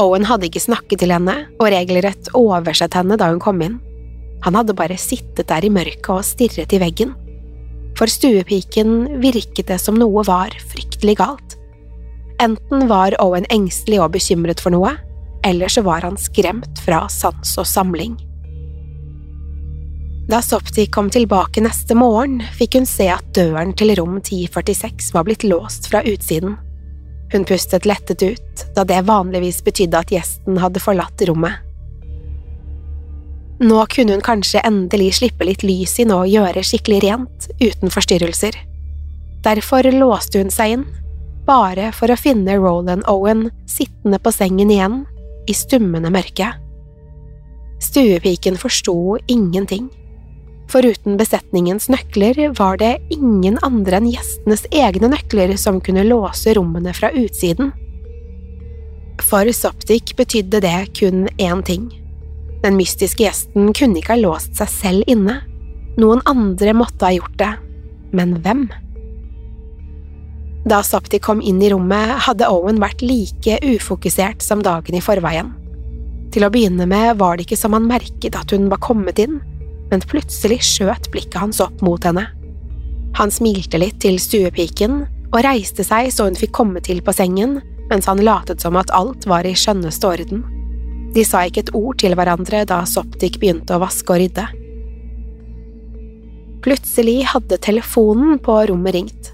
Owen 0.01 0.29
hadde 0.29 0.51
ikke 0.51 0.63
snakket 0.63 1.01
til 1.03 1.15
henne 1.15 1.35
og 1.57 1.73
regelrett 1.73 2.31
oversett 2.37 2.95
henne 2.95 3.17
da 3.19 3.33
hun 3.33 3.41
kom 3.43 3.65
inn. 3.65 3.81
Han 4.45 4.57
hadde 4.61 4.77
bare 4.77 5.01
sittet 5.01 5.49
der 5.49 5.65
i 5.65 5.73
mørket 5.73 6.13
og 6.13 6.25
stirret 6.29 6.77
i 6.77 6.81
veggen. 6.81 7.17
For 7.99 8.09
stuepiken 8.09 9.23
virket 9.25 9.73
det 9.73 9.81
som 9.81 9.99
noe 9.99 10.23
var 10.29 10.53
fryktelig 10.71 11.17
galt. 11.25 11.57
Enten 12.41 12.87
var 12.89 13.17
Owen 13.21 13.49
engstelig 13.53 13.99
og 14.01 14.13
bekymret 14.15 14.61
for 14.63 14.73
noe, 14.77 14.95
eller 15.47 15.69
så 15.69 15.83
var 15.83 16.01
han 16.07 16.19
skremt 16.21 16.83
fra 16.85 17.07
sans 17.09 17.59
og 17.59 17.67
samling. 17.67 18.19
Da 20.31 20.43
Sopti 20.43 20.87
kom 20.87 21.09
tilbake 21.11 21.63
neste 21.65 21.97
morgen, 21.99 22.39
fikk 22.55 22.77
hun 22.79 22.87
se 22.87 23.09
at 23.11 23.33
døren 23.35 23.73
til 23.75 23.91
rom 23.99 24.21
1046 24.21 25.11
var 25.17 25.27
blitt 25.27 25.43
låst 25.43 25.89
fra 25.91 26.05
utsiden. 26.07 26.55
Hun 27.33 27.47
pustet 27.49 27.87
lettet 27.87 28.23
ut, 28.23 28.63
da 28.77 28.85
det 28.87 29.01
vanligvis 29.09 29.59
betydde 29.67 29.99
at 29.99 30.13
gjesten 30.15 30.61
hadde 30.63 30.83
forlatt 30.83 31.23
rommet. 31.27 31.59
Nå 33.61 33.83
kunne 33.93 34.15
hun 34.17 34.25
kanskje 34.25 34.63
endelig 34.65 35.17
slippe 35.19 35.45
litt 35.45 35.65
lys 35.67 35.99
inn 36.01 36.15
og 36.15 36.31
gjøre 36.31 36.63
skikkelig 36.65 37.03
rent, 37.05 37.51
uten 37.61 37.93
forstyrrelser. 37.93 38.55
Derfor 39.45 39.85
låste 39.93 40.41
hun 40.41 40.55
seg 40.55 40.77
inn, 40.77 40.87
bare 41.45 41.91
for 41.97 42.13
å 42.13 42.17
finne 42.21 42.57
Roland 42.61 43.03
Owen 43.11 43.49
sittende 43.69 44.23
på 44.23 44.33
sengen 44.33 44.71
igjen, 44.71 45.03
i 45.51 45.57
stummende 45.57 46.13
mørke. 46.15 46.53
Stuepiken 47.83 48.59
forsto 48.61 49.19
ingenting. 49.27 49.89
Foruten 50.71 51.19
besetningens 51.19 51.89
nøkler 51.91 52.53
var 52.59 52.79
det 52.79 52.93
ingen 53.11 53.59
andre 53.67 53.99
enn 53.99 54.11
gjestenes 54.13 54.67
egne 54.71 55.11
nøkler 55.11 55.57
som 55.59 55.81
kunne 55.83 56.07
låse 56.07 56.55
rommene 56.55 56.95
fra 56.95 57.11
utsiden. 57.11 57.73
For 59.21 59.51
Soptic 59.53 60.15
betydde 60.17 60.63
det 60.63 60.79
kun 60.97 61.27
én 61.43 61.65
ting 61.67 61.91
den 62.61 62.77
mystiske 62.77 63.25
gjesten 63.25 63.73
kunne 63.77 64.01
ikke 64.01 64.15
ha 64.15 64.21
låst 64.21 64.59
seg 64.59 64.69
selv 64.73 65.11
inne. 65.11 65.39
Noen 66.01 66.21
andre 66.29 66.75
måtte 66.77 67.09
ha 67.09 67.15
gjort 67.17 67.39
det. 67.41 67.53
Men 68.17 68.37
hvem? 68.45 68.67
Da 70.69 70.83
Sapti 70.85 71.19
kom 71.19 71.41
inn 71.41 71.63
i 71.63 71.71
rommet, 71.73 72.19
hadde 72.27 72.49
Owen 72.53 72.81
vært 72.83 73.01
like 73.01 73.57
ufokusert 73.65 74.45
som 74.45 74.61
dagen 74.65 74.97
i 74.97 75.01
forveien. 75.01 75.55
Til 76.31 76.45
å 76.45 76.51
begynne 76.53 76.85
med 76.87 77.17
var 77.19 77.37
det 77.37 77.47
ikke 77.47 77.59
som 77.59 77.73
han 77.75 77.89
merket 77.89 78.37
at 78.37 78.53
hun 78.53 78.69
var 78.71 78.83
kommet 78.85 79.19
inn, 79.23 79.41
men 79.91 80.05
plutselig 80.05 80.61
skjøt 80.69 81.09
blikket 81.11 81.41
hans 81.41 81.63
opp 81.65 81.81
mot 81.83 82.05
henne. 82.07 82.27
Han 83.19 83.33
smilte 83.33 83.81
litt 83.81 83.99
til 84.05 84.21
stuepiken 84.23 85.03
og 85.31 85.43
reiste 85.47 85.83
seg 85.87 86.13
så 86.15 86.29
hun 86.29 86.39
fikk 86.39 86.53
komme 86.61 86.83
til 86.85 87.01
på 87.03 87.15
sengen, 87.17 87.59
mens 87.91 88.07
han 88.07 88.23
latet 88.23 88.63
som 88.63 88.77
at 88.79 88.93
alt 88.95 89.27
var 89.27 89.49
i 89.49 89.57
skjønneste 89.59 90.07
orden. 90.07 90.45
De 91.17 91.25
sa 91.27 91.43
ikke 91.43 91.65
et 91.65 91.75
ord 91.75 91.99
til 91.99 92.15
hverandre 92.15 92.63
da 92.69 92.85
Soptik 92.87 93.41
begynte 93.43 93.75
å 93.75 93.83
vaske 93.83 94.15
og 94.15 94.21
rydde. 94.23 94.47
Plutselig 96.63 97.19
hadde 97.33 97.59
telefonen 97.65 98.39
på 98.45 98.61
rommet 98.71 98.95
ringt. 98.95 99.33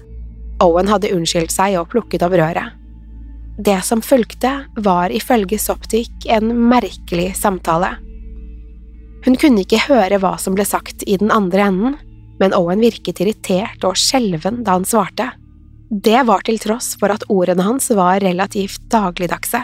Owen 0.63 0.89
hadde 0.89 1.11
unnskyldt 1.13 1.53
seg 1.53 1.77
og 1.79 1.89
plukket 1.91 2.25
opp 2.25 2.35
røret. 2.37 2.73
Det 3.57 3.79
som 3.85 4.03
fulgte, 4.05 4.51
var 4.75 5.13
ifølge 5.13 5.57
Soptic 5.61 6.27
en 6.29 6.51
merkelig 6.69 7.31
samtale. 7.37 7.95
Hun 9.25 9.37
kunne 9.39 9.63
ikke 9.65 9.81
høre 9.87 10.19
hva 10.21 10.35
som 10.39 10.53
ble 10.57 10.65
sagt 10.65 11.01
i 11.09 11.17
den 11.17 11.33
andre 11.33 11.65
enden, 11.69 11.95
men 12.37 12.53
Owen 12.53 12.83
virket 12.85 13.21
irritert 13.23 13.81
og 13.87 13.97
skjelven 13.97 14.61
da 14.65 14.77
han 14.77 14.85
svarte. 14.85 15.31
Det 15.89 16.19
var 16.27 16.45
til 16.45 16.59
tross 16.61 16.93
for 16.99 17.13
at 17.13 17.25
ordene 17.31 17.65
hans 17.65 17.89
var 17.97 18.21
relativt 18.21 18.85
dagligdagse. 18.93 19.63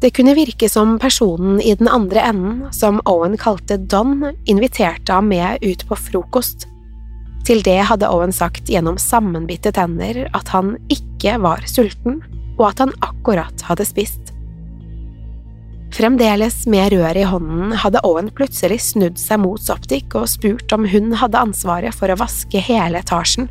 Det 0.00 0.10
kunne 0.16 0.34
virke 0.36 0.68
som 0.68 0.94
personen 1.00 1.60
i 1.60 1.74
den 1.76 1.88
andre 1.88 2.22
enden, 2.30 2.60
som 2.72 3.02
Owen 3.08 3.36
kalte 3.40 3.76
Don, 3.76 4.22
inviterte 4.48 5.12
ham 5.12 5.28
med 5.28 5.60
ut 5.60 5.84
på 5.88 5.96
frokost. 5.96 6.64
Til 7.46 7.62
det 7.66 7.78
hadde 7.88 8.08
Owen 8.12 8.34
sagt 8.34 8.68
gjennom 8.70 8.98
sammenbitte 9.00 9.72
tenner 9.74 10.26
at 10.36 10.52
han 10.54 10.74
ikke 10.92 11.38
var 11.42 11.64
sulten, 11.68 12.20
og 12.60 12.66
at 12.72 12.84
han 12.84 12.92
akkurat 13.04 13.64
hadde 13.64 13.86
spist. 13.88 14.34
Fremdeles 15.90 16.62
med 16.70 16.92
røret 16.92 17.18
i 17.18 17.26
hånden 17.26 17.72
hadde 17.82 18.02
Owen 18.06 18.28
plutselig 18.36 18.78
snudd 18.84 19.18
seg 19.18 19.40
mot 19.42 19.62
Soptic 19.62 20.14
og 20.14 20.28
spurt 20.30 20.70
om 20.76 20.86
hun 20.86 21.10
hadde 21.18 21.40
ansvaret 21.40 21.96
for 21.96 22.12
å 22.12 22.18
vaske 22.20 22.62
hele 22.62 23.00
etasjen. 23.02 23.48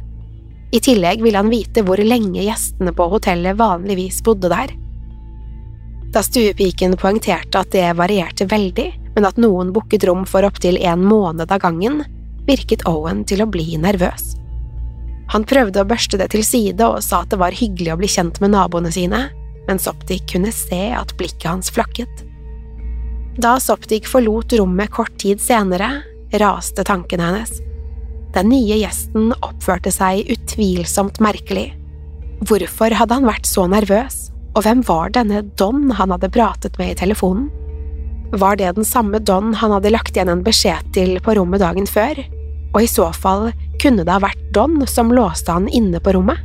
I 0.71 0.79
tillegg 0.85 1.23
ville 1.25 1.41
han 1.41 1.51
vite 1.51 1.83
hvor 1.83 1.99
lenge 1.99 2.45
gjestene 2.45 2.93
på 2.95 3.09
hotellet 3.11 3.57
vanligvis 3.59 4.21
bodde 4.23 4.51
der. 4.53 4.71
Da 6.13 6.23
stuepiken 6.25 6.95
poengterte 6.97 7.59
at 7.59 7.73
det 7.73 7.89
varierte 7.97 8.47
veldig, 8.49 8.87
men 9.17 9.27
at 9.27 9.41
noen 9.41 9.73
booket 9.73 10.05
rom 10.07 10.23
for 10.29 10.47
opptil 10.47 10.79
en 10.79 11.03
måned 11.05 11.51
av 11.51 11.61
gangen, 11.61 12.05
virket 12.49 12.85
Owen 12.89 13.23
til 13.29 13.43
å 13.43 13.49
bli 13.49 13.77
nervøs. 13.79 14.33
Han 15.29 15.45
prøvde 15.45 15.83
å 15.83 15.87
børste 15.87 16.17
det 16.17 16.31
til 16.33 16.43
side 16.45 16.81
og 16.81 17.03
sa 17.05 17.21
at 17.23 17.33
det 17.33 17.39
var 17.41 17.55
hyggelig 17.55 17.93
å 17.93 17.99
bli 18.01 18.09
kjent 18.09 18.39
med 18.41 18.55
naboene 18.55 18.91
sine, 18.93 19.27
men 19.67 19.81
Soptik 19.81 20.25
kunne 20.31 20.51
se 20.55 20.89
at 20.97 21.13
blikket 21.19 21.49
hans 21.51 21.69
flakket. 21.73 22.25
Da 23.39 23.59
Soptik 23.61 24.09
forlot 24.09 24.55
rommet 24.57 24.91
kort 24.91 25.13
tid 25.21 25.41
senere, 25.41 26.01
raste 26.41 26.83
tankene 26.85 27.29
hennes. 27.29 27.53
Den 28.33 28.49
nye 28.51 28.81
gjesten 28.81 29.31
oppførte 29.45 29.93
seg 29.93 30.27
utvilsomt 30.33 31.21
merkelig. 31.23 31.69
Hvorfor 32.49 32.93
hadde 32.97 33.19
han 33.19 33.29
vært 33.29 33.47
så 33.49 33.65
nervøs, 33.69 34.29
og 34.57 34.65
hvem 34.65 34.81
var 34.87 35.13
denne 35.13 35.43
Don 35.61 35.89
han 35.93 36.13
hadde 36.13 36.31
pratet 36.33 36.77
med 36.81 36.93
i 36.93 36.99
telefonen? 36.99 37.49
Var 38.33 38.59
det 38.59 38.73
den 38.77 38.85
samme 38.85 39.21
Don 39.25 39.53
han 39.57 39.73
hadde 39.73 39.93
lagt 39.93 40.17
igjen 40.17 40.29
en 40.33 40.45
beskjed 40.45 40.91
til 40.97 41.17
på 41.25 41.37
rommet 41.37 41.61
dagen 41.63 41.89
før? 41.89 42.17
Og 42.73 42.83
i 42.83 42.89
så 42.89 43.09
fall 43.15 43.49
kunne 43.81 44.05
det 44.05 44.13
ha 44.13 44.21
vært 44.21 44.41
Don 44.53 44.81
som 44.87 45.13
låste 45.13 45.53
han 45.55 45.69
inne 45.73 46.01
på 46.03 46.13
rommet? 46.17 46.37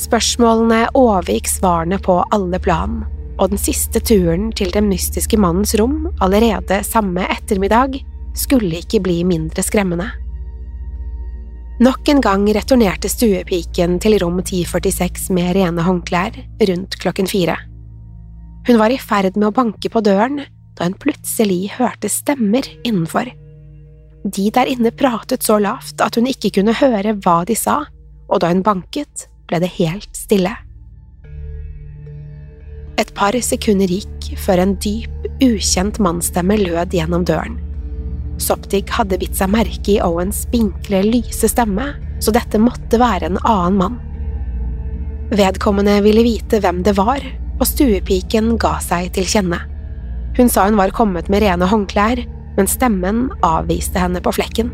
Spørsmålene 0.00 0.88
overgikk 0.98 1.46
svarene 1.50 2.00
på 2.02 2.18
alle 2.34 2.58
plan, 2.62 3.02
og 3.38 3.52
den 3.52 3.60
siste 3.60 4.02
turen 4.02 4.50
til 4.56 4.72
den 4.74 4.88
mystiske 4.90 5.38
mannens 5.38 5.74
rom 5.78 6.08
allerede 6.24 6.80
samme 6.86 7.26
ettermiddag 7.30 8.00
skulle 8.34 8.80
ikke 8.82 9.02
bli 9.04 9.20
mindre 9.26 9.62
skremmende. 9.62 10.08
Nok 11.82 12.08
en 12.10 12.20
gang 12.22 12.46
returnerte 12.54 13.10
stuepiken 13.10 13.96
til 14.02 14.18
rom 14.22 14.40
1046 14.42 15.30
med 15.34 15.54
rene 15.56 15.82
håndklær 15.82 16.36
rundt 16.70 16.98
klokken 17.02 17.30
fire. 17.30 17.56
Hun 18.66 18.78
var 18.80 18.94
i 18.94 18.98
ferd 18.98 19.34
med 19.36 19.50
å 19.50 19.54
banke 19.54 19.90
på 19.90 20.02
døren 20.02 20.44
da 20.74 20.86
hun 20.86 20.94
plutselig 20.98 21.74
hørte 21.76 22.10
stemmer 22.10 22.66
innenfor. 22.86 23.26
De 24.24 24.48
der 24.50 24.70
inne 24.72 24.88
pratet 24.90 25.44
så 25.44 25.58
lavt 25.60 26.00
at 26.00 26.16
hun 26.16 26.28
ikke 26.30 26.54
kunne 26.56 26.72
høre 26.78 27.12
hva 27.20 27.42
de 27.44 27.56
sa, 27.58 27.82
og 28.32 28.40
da 28.40 28.48
hun 28.48 28.64
banket, 28.64 29.28
ble 29.44 29.60
det 29.60 29.74
helt 29.76 30.16
stille. 30.16 30.54
Et 32.96 33.10
par 33.12 33.36
sekunder 33.42 33.90
gikk 33.90 34.30
før 34.40 34.62
en 34.62 34.74
dyp, 34.80 35.12
ukjent 35.42 36.00
mannsstemme 36.00 36.56
lød 36.62 36.94
gjennom 36.96 37.26
døren. 37.28 37.58
Soptic 38.40 38.90
hadde 38.96 39.18
bitt 39.20 39.36
seg 39.36 39.50
merke 39.52 39.92
i 39.92 40.00
Owens 40.02 40.44
spinkle, 40.46 41.02
lyse 41.04 41.50
stemme, 41.50 41.92
så 42.22 42.32
dette 42.34 42.58
måtte 42.62 42.98
være 43.02 43.28
en 43.28 43.40
annen 43.42 43.78
mann. 43.78 44.00
Vedkommende 45.34 45.98
ville 46.04 46.24
vite 46.24 46.62
hvem 46.62 46.80
det 46.86 46.96
var, 46.96 47.20
og 47.58 47.66
stuepiken 47.68 48.54
ga 48.62 48.78
seg 48.82 49.12
til 49.14 49.28
kjenne. 49.28 49.60
Hun 50.38 50.50
sa 50.50 50.64
hun 50.66 50.78
var 50.78 50.94
kommet 50.94 51.28
med 51.30 51.44
rene 51.44 51.68
håndklær, 51.70 52.24
men 52.56 52.70
stemmen 52.70 53.26
avviste 53.44 54.00
henne 54.00 54.22
på 54.24 54.32
flekken. 54.36 54.72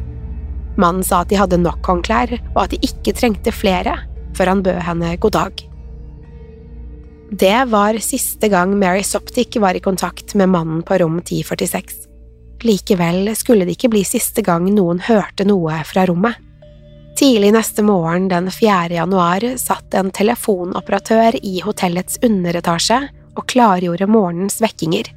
Mannen 0.80 1.04
sa 1.04 1.22
at 1.22 1.32
de 1.32 1.38
hadde 1.40 1.60
nok 1.60 1.86
håndklær, 1.86 2.36
og 2.54 2.62
at 2.64 2.74
de 2.74 2.80
ikke 2.86 3.14
trengte 3.16 3.52
flere, 3.54 3.96
før 4.36 4.54
han 4.54 4.62
bød 4.64 4.80
henne 4.86 5.16
god 5.20 5.36
dag. 5.36 5.64
Det 7.30 7.58
var 7.70 7.98
siste 8.02 8.48
gang 8.50 8.72
Mary 8.78 9.02
Soptic 9.06 9.56
var 9.62 9.76
i 9.78 9.82
kontakt 9.82 10.34
med 10.34 10.50
mannen 10.50 10.82
på 10.82 10.98
rom 10.98 11.20
1046. 11.20 12.06
Likevel 12.66 13.30
skulle 13.38 13.64
det 13.64 13.76
ikke 13.78 13.92
bli 13.92 14.02
siste 14.04 14.42
gang 14.44 14.66
noen 14.74 14.98
hørte 15.06 15.46
noe 15.48 15.78
fra 15.86 16.04
rommet. 16.10 16.34
Tidlig 17.18 17.52
neste 17.54 17.84
morgen 17.84 18.28
den 18.30 18.50
4. 18.50 18.94
januar 18.96 19.44
satt 19.60 19.94
en 19.94 20.10
telefonoperatør 20.14 21.38
i 21.42 21.60
hotellets 21.64 22.18
underetasje 22.24 23.00
og 23.36 23.46
klargjorde 23.50 24.08
morgenens 24.10 24.60
vekkinger. 24.62 25.10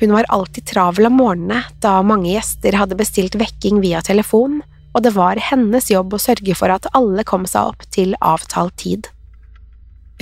Hun 0.00 0.12
var 0.12 0.26
alltid 0.28 0.66
travel 0.66 1.06
om 1.06 1.18
morgenene, 1.20 1.62
da 1.80 2.00
mange 2.02 2.32
gjester 2.32 2.76
hadde 2.80 2.98
bestilt 2.98 3.36
vekking 3.38 3.80
via 3.84 4.02
telefon, 4.02 4.60
og 4.94 5.02
det 5.02 5.14
var 5.14 5.40
hennes 5.50 5.90
jobb 5.90 6.14
å 6.14 6.22
sørge 6.22 6.54
for 6.58 6.70
at 6.74 6.86
alle 6.94 7.24
kom 7.26 7.46
seg 7.50 7.74
opp 7.74 7.86
til 7.94 8.14
avtalt 8.20 8.76
tid. 8.82 9.10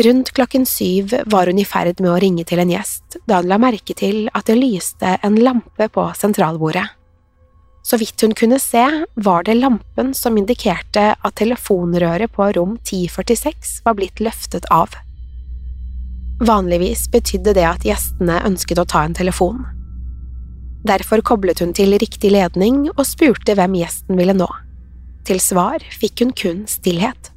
Rundt 0.01 0.33
klokken 0.33 0.65
syv 0.65 1.13
var 1.29 1.51
hun 1.51 1.61
i 1.61 1.69
ferd 1.69 2.01
med 2.01 2.15
å 2.15 2.19
ringe 2.21 2.47
til 2.49 2.63
en 2.63 2.71
gjest 2.73 3.19
da 3.29 3.43
hun 3.43 3.51
la 3.51 3.59
merke 3.61 3.93
til 3.97 4.25
at 4.33 4.49
det 4.49 4.57
lyste 4.57 5.19
en 5.21 5.37
lampe 5.37 5.89
på 5.93 6.07
sentralbordet. 6.17 6.87
Så 7.85 7.99
vidt 7.99 8.23
hun 8.23 8.33
kunne 8.39 8.61
se, 8.63 8.85
var 9.15 9.45
det 9.45 9.59
lampen 9.59 10.13
som 10.15 10.39
indikerte 10.39 11.13
at 11.19 11.37
telefonrøret 11.37 12.33
på 12.33 12.47
rom 12.57 12.77
1046 12.79 13.83
var 13.85 13.99
blitt 13.99 14.23
løftet 14.23 14.69
av. 14.71 14.95
Vanligvis 16.43 17.05
betydde 17.13 17.53
det 17.55 17.63
at 17.69 17.85
gjestene 17.87 18.41
ønsket 18.49 18.81
å 18.83 18.87
ta 18.89 19.05
en 19.07 19.15
telefon. 19.15 19.61
Derfor 20.83 21.23
koblet 21.23 21.61
hun 21.63 21.71
til 21.77 21.95
riktig 22.03 22.33
ledning 22.35 22.89
og 22.97 23.05
spurte 23.07 23.55
hvem 23.55 23.77
gjesten 23.79 24.19
ville 24.19 24.35
nå. 24.35 24.49
Til 25.23 25.39
svar 25.39 25.85
fikk 25.95 26.25
hun 26.25 26.33
kun 26.35 26.65
stillhet. 26.67 27.31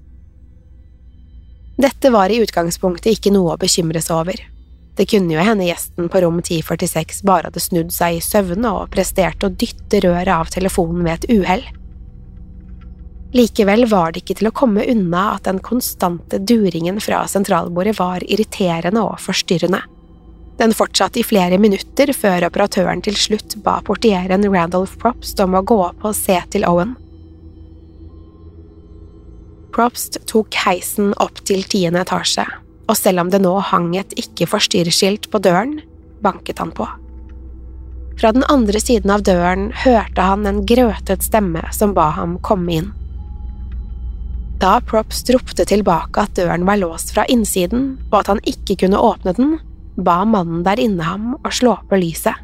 Dette 1.78 2.10
var 2.10 2.34
i 2.34 2.39
utgangspunktet 2.41 3.12
ikke 3.13 3.36
noe 3.36 3.54
å 3.54 3.62
bekymre 3.62 4.02
seg 4.02 4.18
over. 4.24 4.41
Det 4.98 5.06
kunne 5.12 5.36
jo 5.36 5.44
hende 5.44 5.68
gjesten 5.68 6.10
på 6.10 6.24
rom 6.24 6.39
1046 6.39 7.22
bare 7.28 7.52
hadde 7.52 7.62
snudd 7.62 7.94
seg 7.94 8.18
i 8.18 8.26
søvne 8.26 8.72
og 8.74 8.89
prestert 8.96 9.44
å 9.46 9.52
dytte 9.54 10.02
røret 10.02 10.34
av 10.34 10.50
telefonen 10.50 11.06
ved 11.06 11.20
et 11.20 11.36
uhell. 11.36 11.65
Likevel 13.36 13.84
var 13.91 14.13
det 14.15 14.21
ikke 14.24 14.38
til 14.39 14.48
å 14.48 14.56
komme 14.56 14.86
unna 14.88 15.26
at 15.34 15.43
den 15.43 15.58
konstante 15.60 16.39
duringen 16.39 17.02
fra 17.04 17.26
sentralbordet 17.28 17.98
var 18.00 18.24
irriterende 18.24 19.04
og 19.04 19.19
forstyrrende. 19.19 19.82
Den 20.56 20.71
fortsatte 20.71 21.19
i 21.19 21.26
flere 21.28 21.58
minutter 21.60 22.13
før 22.15 22.48
operatøren 22.48 23.04
til 23.04 23.17
slutt 23.19 23.58
ba 23.65 23.82
portieren 23.84 24.48
Randolph 24.54 24.95
Propst 25.02 25.43
om 25.43 25.58
å 25.60 25.65
gå 25.67 25.82
opp 25.89 26.08
og 26.08 26.15
se 26.15 26.39
til 26.56 26.63
Owen. 26.63 26.95
Probst 29.76 30.21
tok 30.32 30.56
heisen 30.63 31.12
opp 31.19 31.43
til 31.43 31.67
tiende 31.67 32.06
etasje, 32.06 32.48
og 32.88 32.95
selv 32.95 33.26
om 33.26 33.36
det 33.36 33.43
nå 33.43 33.58
hang 33.74 33.91
et 34.00 34.15
ikke 34.15 34.48
forstyrr-skilt 34.48 35.28
på 35.28 35.43
døren, 35.43 35.82
banket 36.24 36.63
han 36.63 36.71
på. 36.71 36.88
Fra 38.15 38.32
den 38.32 38.48
andre 38.48 38.80
siden 38.80 39.12
av 39.12 39.28
døren 39.28 39.74
hørte 39.84 40.24
han 40.24 40.48
en 40.48 40.63
grøtet 40.63 41.28
stemme 41.28 41.67
som 41.76 41.91
ba 41.98 42.13
ham 42.15 42.39
komme 42.39 42.80
inn. 42.80 42.93
Da 44.65 44.80
Props 44.82 45.19
ropte 45.30 45.62
tilbake 45.69 46.17
at 46.17 46.32
døren 46.39 46.63
var 46.65 46.80
låst 46.82 47.12
fra 47.13 47.21
innsiden, 47.30 47.99
og 48.10 48.23
at 48.23 48.32
han 48.32 48.39
ikke 48.49 48.80
kunne 48.82 48.97
åpne 48.97 49.36
den, 49.38 49.51
ba 50.01 50.23
mannen 50.25 50.63
der 50.65 50.82
inne 50.82 51.06
ham 51.06 51.36
å 51.38 51.51
slå 51.54 51.75
på 51.86 51.99
lyset. 52.01 52.39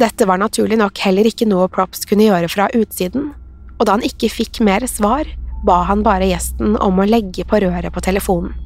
Dette 0.00 0.24
var 0.28 0.40
naturlig 0.40 0.78
nok 0.80 0.96
heller 1.04 1.28
ikke 1.28 1.48
noe 1.48 1.68
Props 1.68 2.08
kunne 2.08 2.24
gjøre 2.24 2.48
fra 2.48 2.70
utsiden, 2.72 3.34
og 3.76 3.84
da 3.84 3.98
han 3.98 4.06
ikke 4.08 4.32
fikk 4.32 4.62
mer 4.64 4.88
svar, 4.88 5.28
ba 5.68 5.82
han 5.90 6.06
bare 6.06 6.30
gjesten 6.30 6.78
om 6.80 7.04
å 7.04 7.08
legge 7.08 7.44
på 7.44 7.60
røret 7.60 7.92
på 7.92 8.04
telefonen. 8.08 8.56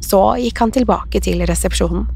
Så 0.00 0.22
gikk 0.40 0.64
han 0.64 0.72
tilbake 0.72 1.20
til 1.24 1.44
resepsjonen. 1.44 2.08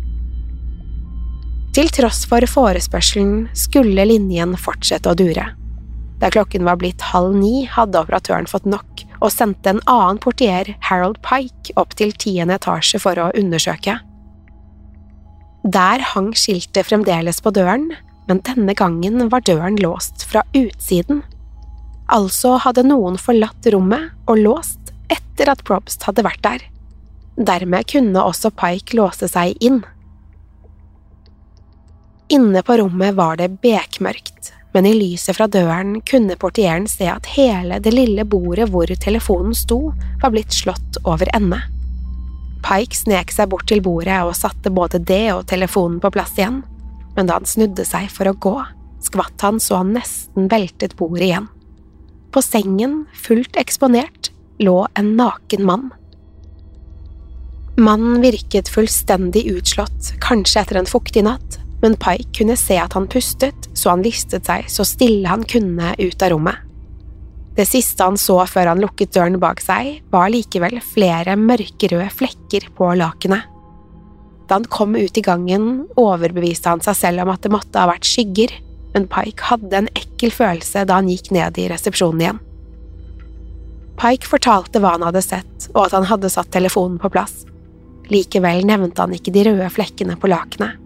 Til 1.77 1.93
tross 1.93 2.25
for 2.29 2.49
forespørselen 2.49 3.51
skulle 3.53 4.09
linjen 4.09 4.57
fortsette 4.57 5.13
å 5.13 5.19
dure. 5.21 5.51
Da 6.19 6.31
klokken 6.35 6.67
var 6.67 6.81
blitt 6.81 7.05
halv 7.13 7.37
ni, 7.37 7.63
hadde 7.71 8.01
operatøren 8.01 8.49
fått 8.51 8.67
nok 8.67 9.05
og 9.19 9.33
sendte 9.35 9.73
en 9.73 9.81
annen 9.91 10.19
portier, 10.23 10.75
Harold 10.87 11.19
Pike, 11.27 11.75
opp 11.79 11.97
til 11.99 12.13
tiende 12.15 12.59
etasje 12.59 13.01
for 13.03 13.19
å 13.19 13.31
undersøke. 13.39 13.97
Der 15.67 16.05
hang 16.15 16.31
skiltet 16.39 16.87
fremdeles 16.87 17.43
på 17.43 17.53
døren, 17.55 17.91
men 18.29 18.43
denne 18.47 18.75
gangen 18.79 19.27
var 19.33 19.43
døren 19.47 19.79
låst 19.81 20.27
fra 20.29 20.45
utsiden 20.57 21.23
Altså 22.09 22.55
hadde 22.65 22.87
noen 22.89 23.19
forlatt 23.21 23.67
rommet 23.73 24.15
og 24.29 24.41
låst 24.41 24.95
etter 25.13 25.51
at 25.53 25.61
Probst 25.69 26.07
hadde 26.09 26.25
vært 26.25 26.41
der. 26.45 26.63
Dermed 27.37 27.89
kunne 27.93 28.23
også 28.25 28.51
Pike 28.57 28.97
låse 28.97 29.29
seg 29.29 29.61
inn. 29.65 29.83
Inne 32.33 32.63
på 32.65 32.79
rommet 32.81 33.17
var 33.17 33.37
det 33.41 33.51
bekmørkt, 33.61 34.55
men 34.75 34.87
i 34.87 34.95
lyset 34.95 35.37
fra 35.37 35.49
døren 35.51 35.99
kunne 36.07 36.37
portieren 36.41 36.87
se 36.91 37.09
at 37.11 37.29
hele 37.37 37.81
det 37.85 37.95
lille 37.95 38.25
bordet 38.29 38.69
hvor 38.73 38.91
telefonen 39.01 39.57
sto, 39.57 39.93
var 40.23 40.35
blitt 40.35 40.55
slått 40.55 41.01
over 41.05 41.31
ende. 41.37 41.61
Pike 42.65 42.97
snek 42.97 43.33
seg 43.33 43.51
bort 43.53 43.69
til 43.71 43.83
bordet 43.85 44.19
og 44.27 44.37
satte 44.37 44.73
både 44.75 45.01
det 45.01 45.29
og 45.33 45.47
telefonen 45.51 46.01
på 46.03 46.11
plass 46.15 46.35
igjen, 46.37 46.63
men 47.17 47.29
da 47.29 47.39
han 47.39 47.49
snudde 47.49 47.87
seg 47.87 48.11
for 48.13 48.31
å 48.31 48.37
gå, 48.37 48.57
skvatt 49.05 49.47
han 49.47 49.61
så 49.63 49.81
han 49.81 49.95
nesten 49.97 50.51
veltet 50.53 50.97
bordet 50.99 51.31
igjen. 51.31 51.47
På 52.35 52.43
sengen, 52.45 53.07
fullt 53.17 53.57
eksponert, 53.57 54.33
lå 54.61 54.83
en 54.99 55.15
naken 55.17 55.65
mann. 55.65 55.87
Mannen 57.79 58.19
virket 58.21 58.69
fullstendig 58.69 59.47
utslått, 59.55 60.13
kanskje 60.21 60.65
etter 60.65 60.81
en 60.81 60.91
fuktig 60.91 61.23
natt, 61.25 61.61
men 61.83 61.97
Pike 62.01 62.33
kunne 62.41 62.57
se 62.59 62.79
at 62.81 62.97
han 62.97 63.09
pustet, 63.11 63.69
så 63.75 63.93
han 63.95 64.03
listet 64.03 64.49
seg 64.49 64.67
så 64.71 64.87
stille 64.87 65.29
han 65.31 65.45
kunne 65.49 65.95
ut 65.99 66.25
av 66.25 66.33
rommet. 66.35 66.65
Det 67.59 67.67
siste 67.67 68.07
han 68.07 68.19
så 68.21 68.39
før 68.47 68.73
han 68.73 68.83
lukket 68.83 69.15
døren 69.17 69.39
bak 69.43 69.63
seg, 69.63 69.99
var 70.15 70.31
likevel 70.31 70.79
flere 70.85 71.35
mørkerøde 71.39 72.11
flekker 72.15 72.69
på 72.79 72.93
lakenet. 72.99 73.47
Da 74.49 74.61
han 74.61 74.69
kom 74.71 74.95
ut 74.97 75.19
i 75.19 75.25
gangen, 75.25 75.89
overbeviste 75.99 76.71
han 76.71 76.83
seg 76.85 76.97
selv 76.97 77.25
om 77.25 77.33
at 77.35 77.43
det 77.45 77.53
måtte 77.53 77.83
ha 77.83 77.91
vært 77.91 78.07
skygger, 78.07 78.55
men 78.95 79.09
Pike 79.11 79.51
hadde 79.51 79.83
en 79.83 79.91
ekkel 79.99 80.33
følelse 80.33 80.87
da 80.89 81.01
han 81.01 81.11
gikk 81.11 81.33
ned 81.35 81.59
i 81.61 81.67
resepsjonen 81.73 82.23
igjen. 82.25 82.41
Pike 83.99 84.31
fortalte 84.31 84.79
hva 84.79 84.95
han 84.95 85.05
hadde 85.09 85.25
sett, 85.27 85.69
og 85.75 85.89
at 85.89 85.97
han 85.99 86.07
hadde 86.09 86.31
satt 86.31 86.53
telefonen 86.55 87.01
på 87.03 87.11
plass. 87.11 87.43
Likevel 88.09 88.63
nevnte 88.71 89.03
han 89.03 89.17
ikke 89.19 89.35
de 89.35 89.49
røde 89.51 89.67
flekkene 89.75 90.15
på 90.17 90.31
lakenet. 90.31 90.79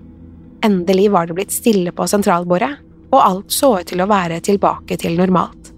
Endelig 0.62 1.11
var 1.11 1.27
det 1.27 1.37
blitt 1.38 1.55
stille 1.55 1.92
på 1.94 2.07
sentralbordet, 2.07 2.70
og 3.12 3.20
alt 3.20 3.53
så 3.53 3.75
ut 3.81 3.90
til 3.90 4.03
å 4.03 4.09
være 4.11 4.40
tilbake 4.44 4.96
til 5.01 5.18
normalt. 5.18 5.72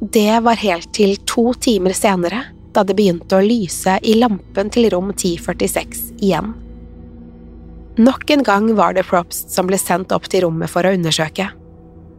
Det 0.00 0.40
var 0.44 0.60
helt 0.60 0.90
til 0.92 1.16
to 1.24 1.52
timer 1.56 1.94
senere, 1.96 2.42
da 2.74 2.82
det 2.84 2.96
begynte 2.98 3.38
å 3.38 3.44
lyse 3.44 3.96
i 4.02 4.16
lampen 4.18 4.70
til 4.74 4.90
rom 4.92 5.12
1046 5.14 6.04
igjen. 6.20 6.52
Nok 7.96 8.30
en 8.34 8.42
gang 8.42 8.72
var 8.74 8.96
det 8.96 9.06
Propst 9.06 9.54
som 9.54 9.68
ble 9.70 9.78
sendt 9.78 10.12
opp 10.12 10.26
til 10.28 10.42
rommet 10.44 10.70
for 10.70 10.84
å 10.84 10.92
undersøke. 10.96 11.46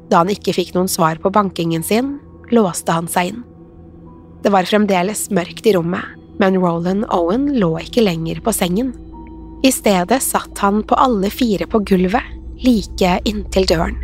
Da 0.09 0.21
han 0.21 0.31
ikke 0.31 0.55
fikk 0.55 0.71
noen 0.75 0.89
svar 0.89 1.19
på 1.19 1.33
bankingen 1.35 1.83
sin, 1.83 2.15
låste 2.53 2.95
han 2.95 3.09
seg 3.11 3.33
inn. 3.33 3.41
Det 4.45 4.53
var 4.53 4.67
fremdeles 4.69 5.27
mørkt 5.35 5.67
i 5.67 5.73
rommet, 5.75 6.05
men 6.39 6.57
Roland 6.61 7.07
Owen 7.13 7.49
lå 7.59 7.73
ikke 7.81 8.05
lenger 8.05 8.39
på 8.45 8.53
sengen. 8.55 8.93
I 9.65 9.71
stedet 9.71 10.21
satt 10.21 10.59
han 10.61 10.83
på 10.83 10.95
alle 10.95 11.29
fire 11.33 11.65
på 11.65 11.79
gulvet, 11.79 12.21
like 12.61 13.15
inntil 13.25 13.65
døren. 13.65 13.95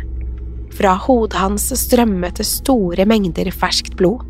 Fra 0.74 0.96
hodet 1.04 1.38
hans 1.38 1.68
strømmet 1.78 2.40
det 2.40 2.46
store 2.48 3.06
mengder 3.06 3.46
ferskt 3.54 3.94
blod. 4.00 4.24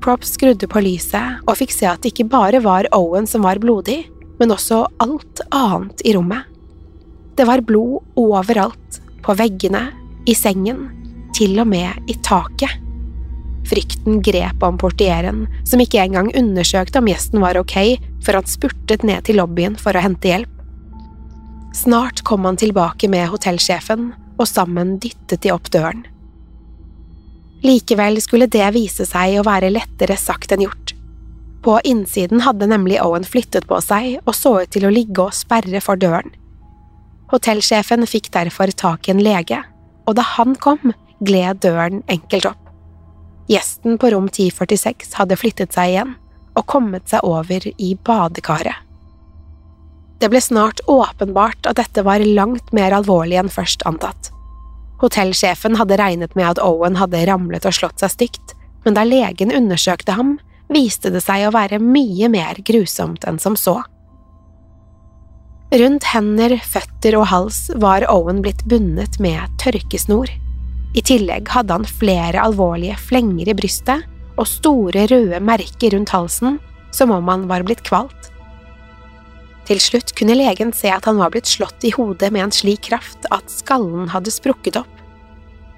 Prop 0.00 0.24
skrudde 0.24 0.70
på 0.72 0.80
lyset 0.80 1.42
og 1.44 1.58
fikk 1.60 1.74
se 1.76 1.90
at 1.90 2.00
det 2.00 2.14
ikke 2.14 2.30
bare 2.32 2.62
var 2.64 2.88
Owen 2.96 3.28
som 3.28 3.44
var 3.44 3.60
blodig, 3.60 4.06
men 4.40 4.56
også 4.56 4.86
alt 5.04 5.44
annet 5.52 6.00
i 6.08 6.16
rommet. 6.16 6.48
Det 7.36 7.44
var 7.44 7.60
blod 7.60 8.00
overalt, 8.16 9.02
på 9.20 9.36
veggene, 9.36 9.90
i 10.24 10.32
sengen, 10.32 10.86
til 11.36 11.60
og 11.60 11.68
med 11.68 12.08
i 12.08 12.16
taket. 12.24 12.87
Frykten 13.68 14.22
grep 14.24 14.62
om 14.64 14.78
portieren, 14.80 15.44
som 15.68 15.80
ikke 15.82 16.00
engang 16.00 16.30
undersøkte 16.36 17.02
om 17.02 17.08
gjesten 17.10 17.42
var 17.42 17.58
ok, 17.60 17.98
før 18.24 18.40
han 18.40 18.48
spurtet 18.48 19.04
ned 19.04 19.26
til 19.28 19.40
lobbyen 19.40 19.76
for 19.80 19.96
å 19.96 20.04
hente 20.04 20.30
hjelp. 20.30 20.54
Snart 21.76 22.24
kom 22.24 22.46
han 22.48 22.56
tilbake 22.56 23.10
med 23.12 23.28
hotellsjefen, 23.28 24.12
og 24.38 24.46
sammen 24.48 24.96
dyttet 25.02 25.42
de 25.44 25.52
opp 25.52 25.68
døren. 25.74 26.06
Likevel 27.64 28.20
skulle 28.22 28.46
det 28.46 28.66
vise 28.76 29.04
seg 29.08 29.36
å 29.40 29.46
være 29.46 29.72
lettere 29.72 30.16
sagt 30.16 30.54
enn 30.54 30.62
gjort. 30.64 30.94
På 31.66 31.80
innsiden 31.84 32.44
hadde 32.46 32.68
nemlig 32.70 33.00
Owen 33.02 33.26
flyttet 33.26 33.66
på 33.68 33.80
seg 33.82 34.20
og 34.22 34.36
så 34.38 34.60
ut 34.62 34.70
til 34.72 34.86
å 34.86 34.92
ligge 34.94 35.26
og 35.26 35.34
sperre 35.34 35.82
for 35.82 35.98
døren. 35.98 36.30
Hotellsjefen 37.32 38.06
fikk 38.08 38.30
derfor 38.32 38.70
tak 38.72 39.08
i 39.08 39.12
en 39.12 39.24
lege, 39.24 39.58
og 40.06 40.16
da 40.16 40.24
han 40.38 40.54
kom, 40.56 40.94
gled 41.20 41.60
døren 41.66 42.00
enkelt 42.08 42.46
opp. 42.54 42.67
Gjesten 43.48 43.96
på 43.98 44.10
rom 44.12 44.26
1046 44.28 45.14
hadde 45.16 45.38
flyttet 45.40 45.72
seg 45.72 45.94
igjen 45.94 46.14
og 46.58 46.66
kommet 46.68 47.08
seg 47.08 47.24
over 47.24 47.64
i 47.64 47.94
badekaret. 48.04 48.84
Det 50.18 50.28
ble 50.32 50.40
snart 50.42 50.82
åpenbart 50.90 51.68
at 51.70 51.78
dette 51.78 52.02
var 52.02 52.24
langt 52.24 52.72
mer 52.74 52.92
alvorlig 52.96 53.38
enn 53.38 53.52
først 53.52 53.84
antatt. 53.86 54.32
Hotellsjefen 54.98 55.78
hadde 55.78 55.96
regnet 56.00 56.34
med 56.34 56.48
at 56.48 56.60
Owen 56.62 56.98
hadde 56.98 57.22
ramlet 57.28 57.68
og 57.68 57.76
slått 57.76 58.02
seg 58.02 58.16
stygt, 58.16 58.56
men 58.84 58.98
da 58.98 59.04
legen 59.06 59.54
undersøkte 59.54 60.16
ham, 60.18 60.36
viste 60.68 61.12
det 61.14 61.22
seg 61.24 61.46
å 61.46 61.54
være 61.54 61.78
mye 61.80 62.28
mer 62.32 62.58
grusomt 62.66 63.24
enn 63.24 63.38
som 63.40 63.54
så. 63.56 63.78
Rundt 65.68 66.10
hender, 66.10 66.56
føtter 66.64 67.14
og 67.20 67.28
hals 67.30 67.68
var 67.76 68.06
Owen 68.10 68.42
blitt 68.42 68.64
bundet 68.68 69.20
med 69.22 69.52
tørkesnor. 69.62 70.32
I 70.96 71.02
tillegg 71.04 71.50
hadde 71.52 71.74
han 71.76 71.84
flere 71.88 72.40
alvorlige 72.40 72.96
flenger 73.00 73.50
i 73.50 73.56
brystet 73.56 74.06
og 74.38 74.48
store 74.48 75.06
røde 75.10 75.40
merker 75.44 75.94
rundt 75.94 76.14
halsen, 76.14 76.58
som 76.94 77.12
om 77.12 77.28
han 77.28 77.46
var 77.50 77.66
blitt 77.66 77.84
kvalt. 77.86 78.30
Til 79.68 79.82
slutt 79.84 80.14
kunne 80.16 80.38
legen 80.38 80.70
se 80.72 80.88
at 80.88 81.04
han 81.04 81.18
var 81.20 81.34
blitt 81.34 81.50
slått 81.50 81.84
i 81.84 81.92
hodet 81.92 82.30
med 82.32 82.46
en 82.46 82.54
slik 82.54 82.86
kraft 82.88 83.28
at 83.34 83.52
skallen 83.52 84.08
hadde 84.14 84.32
sprukket 84.32 84.78
opp. 84.80 84.94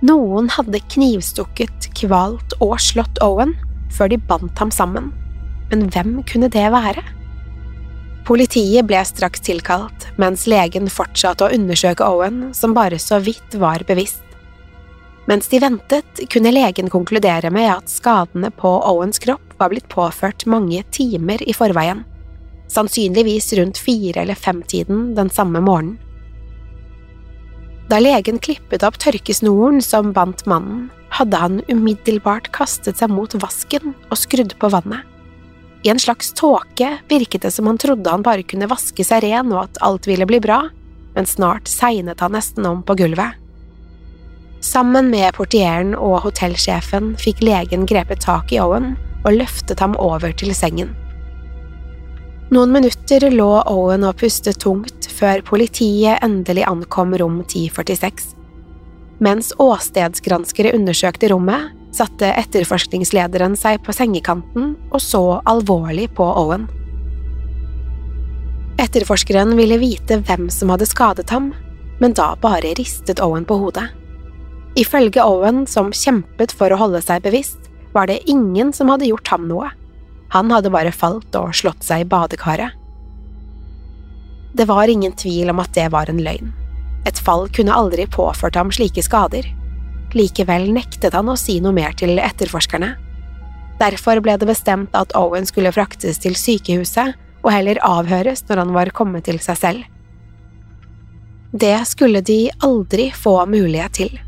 Noen 0.07 0.47
hadde 0.55 0.81
knivstukket, 0.95 1.91
kvalt 1.99 2.55
og 2.63 2.79
slått 2.81 3.19
Owen 3.25 3.57
før 3.93 4.13
de 4.13 4.21
bandt 4.31 4.63
ham 4.63 4.71
sammen, 4.73 5.11
men 5.73 5.89
hvem 5.91 6.21
kunne 6.31 6.49
det 6.53 6.69
være? 6.73 7.03
Politiet 8.29 8.87
ble 8.87 9.01
straks 9.05 9.43
tilkalt, 9.43 10.07
mens 10.21 10.47
legen 10.47 10.87
fortsatte 10.93 11.49
å 11.49 11.55
undersøke 11.57 12.07
Owen, 12.07 12.53
som 12.55 12.77
bare 12.77 13.01
så 13.03 13.19
vidt 13.19 13.59
var 13.59 13.83
bevisst. 13.89 14.23
Mens 15.29 15.49
de 15.49 15.61
ventet, 15.61 16.21
kunne 16.33 16.53
legen 16.53 16.91
konkludere 16.91 17.51
med 17.53 17.69
at 17.71 17.91
skadene 17.93 18.51
på 18.57 18.71
Owens 18.89 19.21
kropp 19.23 19.57
var 19.61 19.73
blitt 19.73 19.89
påført 19.93 20.47
mange 20.49 20.83
timer 20.91 21.43
i 21.45 21.55
forveien, 21.55 22.05
sannsynligvis 22.73 23.53
rundt 23.59 23.79
fire- 23.79 24.23
eller 24.23 24.39
femtiden 24.39 25.15
den 25.15 25.31
samme 25.31 25.61
morgenen. 25.61 25.99
Da 27.91 27.99
legen 27.99 28.39
klippet 28.39 28.85
opp 28.87 29.01
tørkesnoren 29.03 29.81
som 29.83 30.13
bandt 30.15 30.45
mannen, 30.47 30.89
hadde 31.11 31.37
han 31.37 31.57
umiddelbart 31.67 32.53
kastet 32.55 33.01
seg 33.01 33.11
mot 33.11 33.35
vasken 33.43 33.97
og 34.09 34.19
skrudd 34.19 34.55
på 34.63 34.71
vannet. 34.71 35.03
I 35.83 35.91
en 35.91 35.99
slags 35.99 36.31
tåke 36.37 36.93
virket 37.09 37.43
det 37.43 37.51
som 37.51 37.67
han 37.67 37.81
trodde 37.81 38.13
han 38.13 38.23
bare 38.23 38.45
kunne 38.47 38.69
vaske 38.71 39.05
seg 39.05 39.25
ren 39.25 39.51
og 39.51 39.65
at 39.65 39.81
alt 39.83 40.07
ville 40.07 40.29
bli 40.29 40.39
bra, 40.45 40.63
men 41.17 41.27
snart 41.27 41.67
segnet 41.73 42.21
han 42.23 42.37
nesten 42.37 42.69
om 42.69 42.85
på 42.87 42.95
gulvet. 43.01 43.41
Sammen 44.61 45.09
med 45.09 45.33
portieren 45.35 45.95
og 45.97 46.21
hotellsjefen 46.27 47.15
fikk 47.21 47.41
legen 47.45 47.87
grepet 47.89 48.21
tak 48.27 48.53
i 48.53 48.59
Owen 48.61 48.93
og 49.25 49.37
løftet 49.39 49.81
ham 49.81 49.95
over 49.97 50.35
til 50.37 50.53
sengen. 50.57 50.93
Noen 52.51 52.73
minutter 52.75 53.29
lå 53.31 53.49
Owen 53.71 54.05
og 54.05 54.19
pustet 54.21 54.59
tungt 54.61 55.07
før 55.17 55.41
politiet 55.47 56.21
endelig 56.25 56.67
ankom 56.69 57.15
rom 57.17 57.39
1046. 57.45 58.35
Mens 59.21 59.53
åstedsgranskere 59.61 60.75
undersøkte 60.77 61.31
rommet, 61.33 61.71
satte 61.95 62.29
etterforskningslederen 62.39 63.57
seg 63.59 63.81
på 63.85 63.95
sengekanten 63.95 64.75
og 64.91 65.01
så 65.03 65.23
alvorlig 65.49 66.09
på 66.17 66.27
Owen. 66.27 66.69
Etterforskeren 68.81 69.57
ville 69.59 69.81
vite 69.81 70.21
hvem 70.25 70.49
som 70.53 70.73
hadde 70.73 70.89
skadet 70.89 71.31
ham, 71.35 71.51
men 72.01 72.15
da 72.17 72.33
bare 72.41 72.75
ristet 72.79 73.21
Owen 73.25 73.45
på 73.49 73.59
hodet. 73.61 73.89
Ifølge 74.79 75.23
Owen, 75.25 75.65
som 75.67 75.91
kjempet 75.91 76.53
for 76.55 76.71
å 76.71 76.79
holde 76.79 77.01
seg 77.03 77.25
bevisst, 77.25 77.71
var 77.95 78.07
det 78.07 78.23
ingen 78.31 78.71
som 78.73 78.91
hadde 78.93 79.09
gjort 79.09 79.29
ham 79.33 79.49
noe. 79.51 79.71
Han 80.31 80.51
hadde 80.55 80.71
bare 80.71 80.95
falt 80.95 81.35
og 81.35 81.57
slått 81.59 81.83
seg 81.83 82.05
i 82.05 82.11
badekaret. 82.11 82.77
Det 84.55 84.67
var 84.67 84.91
ingen 84.91 85.13
tvil 85.19 85.51
om 85.51 85.63
at 85.63 85.75
det 85.75 85.89
var 85.91 86.11
en 86.11 86.23
løgn. 86.23 86.53
Et 87.07 87.19
fall 87.19 87.49
kunne 87.55 87.75
aldri 87.75 88.07
påført 88.11 88.59
ham 88.59 88.71
slike 88.75 89.03
skader. 89.03 89.47
Likevel 90.15 90.69
nektet 90.75 91.15
han 91.15 91.31
å 91.31 91.39
si 91.39 91.59
noe 91.63 91.75
mer 91.75 91.95
til 91.99 92.19
etterforskerne. 92.19 92.95
Derfor 93.81 94.21
ble 94.23 94.37
det 94.39 94.49
bestemt 94.51 94.95
at 94.95 95.15
Owen 95.19 95.47
skulle 95.49 95.73
fraktes 95.75 96.21
til 96.23 96.37
sykehuset 96.37 97.15
og 97.41 97.53
heller 97.55 97.81
avhøres 97.87 98.45
når 98.49 98.65
han 98.65 98.75
var 98.77 98.95
kommet 98.95 99.27
til 99.27 99.39
seg 99.43 99.59
selv. 99.59 99.87
Det 101.51 101.79
skulle 101.89 102.21
de 102.23 102.43
aldri 102.63 103.09
få 103.15 103.39
mulighet 103.51 103.97
til. 103.97 104.19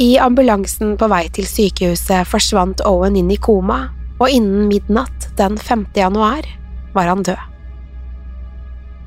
I 0.00 0.16
ambulansen 0.16 0.94
på 0.96 1.04
vei 1.12 1.26
til 1.36 1.44
sykehuset 1.44 2.24
forsvant 2.24 2.80
Owen 2.88 3.16
inn 3.20 3.28
i 3.30 3.36
koma, 3.36 3.90
og 4.16 4.30
innen 4.32 4.70
midnatt 4.70 5.26
den 5.36 5.58
5. 5.60 5.90
januar 5.98 6.48
var 6.94 7.10
han 7.10 7.24
død. 7.26 7.40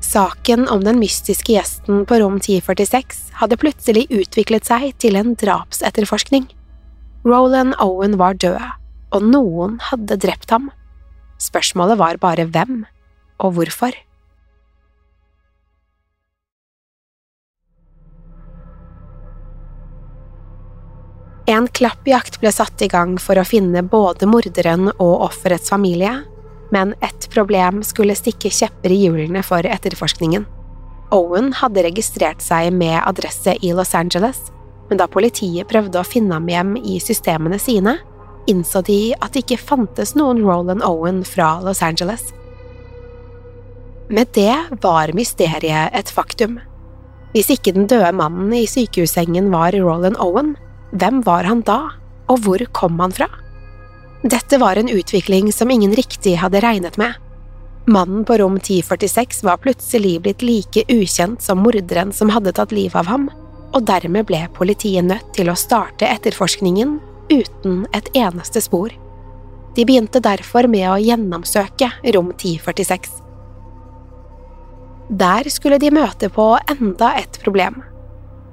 Saken 0.06 0.68
om 0.70 0.84
den 0.86 1.00
mystiske 1.02 1.56
gjesten 1.56 2.04
på 2.06 2.20
rom 2.22 2.36
1046 2.38 3.34
hadde 3.40 3.58
plutselig 3.58 4.06
utviklet 4.14 4.68
seg 4.68 4.92
til 5.02 5.18
en 5.18 5.34
drapsetterforskning. 5.34 6.46
Roland 7.26 7.74
Owen 7.82 8.14
var 8.20 8.38
død, 8.38 8.62
og 9.10 9.26
noen 9.26 9.80
hadde 9.88 10.20
drept 10.22 10.54
ham. 10.54 10.70
Spørsmålet 11.42 11.98
var 11.98 12.22
bare 12.22 12.46
hvem, 12.46 12.84
og 13.42 13.58
hvorfor. 13.58 13.90
En 21.46 21.68
klappjakt 21.68 22.40
ble 22.42 22.50
satt 22.50 22.82
i 22.82 22.88
gang 22.90 23.12
for 23.22 23.38
å 23.38 23.46
finne 23.46 23.84
både 23.86 24.26
morderen 24.26 24.88
og 24.96 25.28
offerets 25.28 25.70
familie, 25.70 26.24
men 26.74 26.96
ett 27.06 27.28
problem 27.30 27.84
skulle 27.86 28.16
stikke 28.18 28.50
kjepper 28.50 28.90
i 28.90 28.98
hjulene 29.04 29.44
for 29.46 29.62
etterforskningen. 29.62 30.42
Owen 31.14 31.52
hadde 31.54 31.84
registrert 31.86 32.42
seg 32.42 32.72
med 32.74 32.98
adresse 32.98 33.54
i 33.62 33.70
Los 33.78 33.94
Angeles, 33.94 34.48
men 34.90 34.98
da 34.98 35.06
politiet 35.06 35.70
prøvde 35.70 36.02
å 36.02 36.06
finne 36.06 36.34
ham 36.34 36.50
hjem 36.50 36.74
i 36.82 36.98
systemene 37.02 37.62
sine, 37.62 37.94
innså 38.50 38.82
de 38.90 39.00
at 39.14 39.30
det 39.34 39.44
ikke 39.44 39.62
fantes 39.62 40.16
noen 40.18 40.42
Roland 40.42 40.82
Owen 40.86 41.22
fra 41.26 41.60
Los 41.62 41.78
Angeles. 41.78 42.32
Med 44.10 44.34
det 44.34 44.54
var 44.82 45.14
mysteriet 45.14 45.94
et 45.94 46.10
faktum. 46.10 46.58
Hvis 47.30 47.54
ikke 47.54 47.74
den 47.78 47.86
døde 47.90 48.10
mannen 48.18 48.50
i 48.54 48.66
sykehussengen 48.70 49.52
var 49.54 49.78
Roland 49.78 50.18
Owen, 50.22 50.56
hvem 50.92 51.22
var 51.26 51.44
han 51.44 51.62
da, 51.66 51.80
og 52.30 52.42
hvor 52.44 52.62
kom 52.72 53.00
han 53.02 53.14
fra? 53.14 53.28
Dette 54.22 54.58
var 54.58 54.76
en 54.76 54.90
utvikling 54.90 55.52
som 55.52 55.70
ingen 55.70 55.94
riktig 55.94 56.36
hadde 56.40 56.60
regnet 56.60 56.96
med. 56.98 57.14
Mannen 57.86 58.24
på 58.26 58.38
rom 58.40 58.56
1046 58.58 59.44
var 59.46 59.60
plutselig 59.62 60.16
blitt 60.22 60.42
like 60.42 60.82
ukjent 60.90 61.42
som 61.42 61.60
morderen 61.62 62.12
som 62.12 62.32
hadde 62.34 62.54
tatt 62.56 62.74
livet 62.74 62.98
av 62.98 63.10
ham, 63.10 63.28
og 63.74 63.84
dermed 63.86 64.26
ble 64.26 64.40
politiet 64.56 65.06
nødt 65.06 65.28
til 65.36 65.50
å 65.50 65.58
starte 65.58 66.08
etterforskningen 66.08 66.96
uten 67.30 67.84
et 67.94 68.10
eneste 68.18 68.62
spor. 68.64 68.90
De 69.76 69.84
begynte 69.84 70.22
derfor 70.24 70.66
med 70.72 70.88
å 70.88 70.98
gjennomsøke 70.98 71.90
rom 72.16 72.32
1046. 72.32 73.10
Der 75.06 75.46
skulle 75.52 75.78
de 75.78 75.92
møte 75.94 76.30
på 76.32 76.48
enda 76.72 77.12
et 77.20 77.38
problem. 77.44 77.82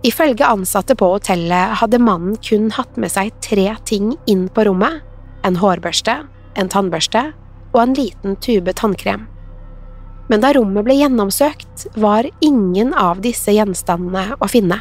Ifølge 0.04 0.44
ansatte 0.44 0.98
på 1.00 1.08
hotellet 1.14 1.78
hadde 1.80 2.02
mannen 2.04 2.36
kun 2.44 2.72
hatt 2.76 2.98
med 3.00 3.14
seg 3.14 3.32
tre 3.44 3.70
ting 3.88 4.14
inn 4.28 4.50
på 4.52 4.66
rommet– 4.68 5.02
en 5.48 5.60
hårbørste, 5.60 6.16
en 6.60 6.72
tannbørste 6.72 7.22
og 7.74 7.80
en 7.82 7.96
liten 7.98 8.36
tube 8.44 8.72
tannkrem. 8.80 9.26
Men 10.32 10.44
da 10.44 10.54
rommet 10.56 10.86
ble 10.88 10.96
gjennomsøkt, 11.00 11.88
var 12.00 12.28
ingen 12.44 12.94
av 12.96 13.20
disse 13.24 13.52
gjenstandene 13.52 14.38
å 14.40 14.48
finne. 14.52 14.80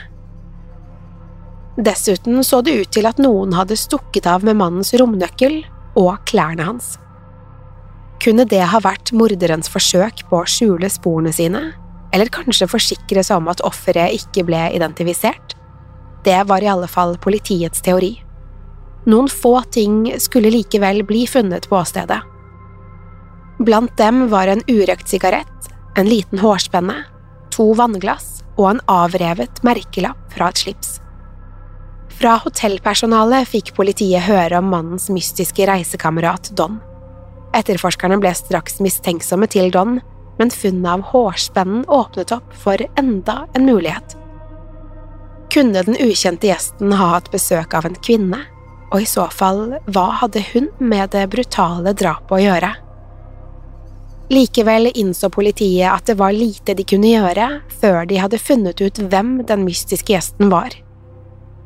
Dessuten 1.78 2.42
så 2.44 2.60
det 2.62 2.74
ut 2.82 2.92
til 2.94 3.08
at 3.08 3.18
noen 3.22 3.54
hadde 3.56 3.78
stukket 3.80 4.28
av 4.28 4.44
med 4.46 4.58
mannens 4.60 4.92
romnøkkel 4.98 5.62
og 5.98 6.18
klærne 6.28 6.66
hans. 6.68 6.96
Kunne 8.22 8.46
det 8.46 8.62
ha 8.70 8.78
vært 8.82 9.10
morderens 9.16 9.70
forsøk 9.72 10.22
på 10.28 10.42
å 10.42 10.48
skjule 10.50 10.90
sporene 10.92 11.32
sine, 11.34 11.72
eller 12.12 12.32
kanskje 12.32 12.68
forsikre 12.70 13.24
seg 13.24 13.40
om 13.40 13.48
at 13.52 13.62
offeret 13.66 14.14
ikke 14.16 14.44
ble 14.48 14.60
identifisert? 14.76 15.56
Det 16.24 16.38
var 16.46 16.62
i 16.62 16.70
alle 16.70 16.88
fall 16.90 17.16
politiets 17.18 17.82
teori. 17.82 18.14
Noen 19.10 19.30
få 19.32 19.56
ting 19.74 20.04
skulle 20.22 20.52
likevel 20.54 21.02
bli 21.08 21.24
funnet 21.26 21.66
på 21.68 21.80
åstedet. 21.80 22.20
Blant 23.62 23.96
dem 23.98 24.28
var 24.30 24.50
en 24.50 24.62
urøkt 24.70 25.10
sigarett, 25.10 25.70
en 25.98 26.08
liten 26.08 26.38
hårspenne, 26.42 27.02
to 27.52 27.72
vannglass 27.78 28.40
og 28.56 28.68
en 28.70 28.82
avrevet 28.90 29.62
merkelapp 29.66 30.36
fra 30.36 30.50
et 30.52 30.62
slips. 30.62 30.96
Fra 32.12 32.36
hotellpersonalet 32.44 33.48
fikk 33.50 33.72
politiet 33.76 34.26
høre 34.28 34.60
om 34.60 34.70
mannens 34.70 35.08
mystiske 35.10 35.66
reisekamerat 35.66 36.52
Don. 36.58 36.78
Etterforskerne 37.56 38.20
ble 38.22 38.32
straks 38.36 38.78
mistenksomme 38.84 39.48
til 39.50 39.72
Don, 39.74 39.98
men 40.42 40.50
funnet 40.50 40.92
av 40.92 41.00
hårspennen 41.00 41.84
åpnet 41.88 42.32
opp 42.32 42.54
for 42.54 42.76
enda 42.98 43.46
en 43.54 43.66
mulighet. 43.66 44.16
Kunne 45.54 45.82
den 45.82 45.94
ukjente 46.00 46.48
gjesten 46.48 46.92
ha 46.98 47.12
hatt 47.12 47.28
besøk 47.30 47.76
av 47.78 47.86
en 47.86 47.94
kvinne, 47.94 48.40
og 48.90 49.04
i 49.04 49.06
så 49.06 49.28
fall, 49.30 49.76
hva 49.86 50.06
hadde 50.18 50.42
hun 50.48 50.66
med 50.82 51.12
det 51.14 51.28
brutale 51.30 51.92
drapet 51.94 52.34
å 52.34 52.40
gjøre? 52.42 52.70
Likevel 54.34 54.90
innså 54.90 55.30
politiet 55.30 55.92
at 55.92 56.10
det 56.10 56.16
var 56.18 56.34
lite 56.34 56.74
de 56.74 56.88
kunne 56.90 57.12
gjøre 57.12 57.46
før 57.78 58.02
de 58.10 58.18
hadde 58.18 58.40
funnet 58.42 58.82
ut 58.82 58.98
hvem 58.98 59.36
den 59.46 59.62
mystiske 59.62 60.16
gjesten 60.16 60.50
var. 60.50 60.74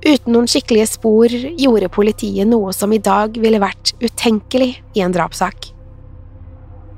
Uten 0.04 0.36
noen 0.36 0.50
skikkelige 0.52 0.90
spor 0.98 1.32
gjorde 1.32 1.88
politiet 1.96 2.52
noe 2.52 2.76
som 2.76 2.92
i 2.92 3.00
dag 3.00 3.40
ville 3.40 3.62
vært 3.64 3.94
utenkelig 4.04 4.74
i 4.92 5.06
en 5.06 5.16
drapssak. 5.16 5.70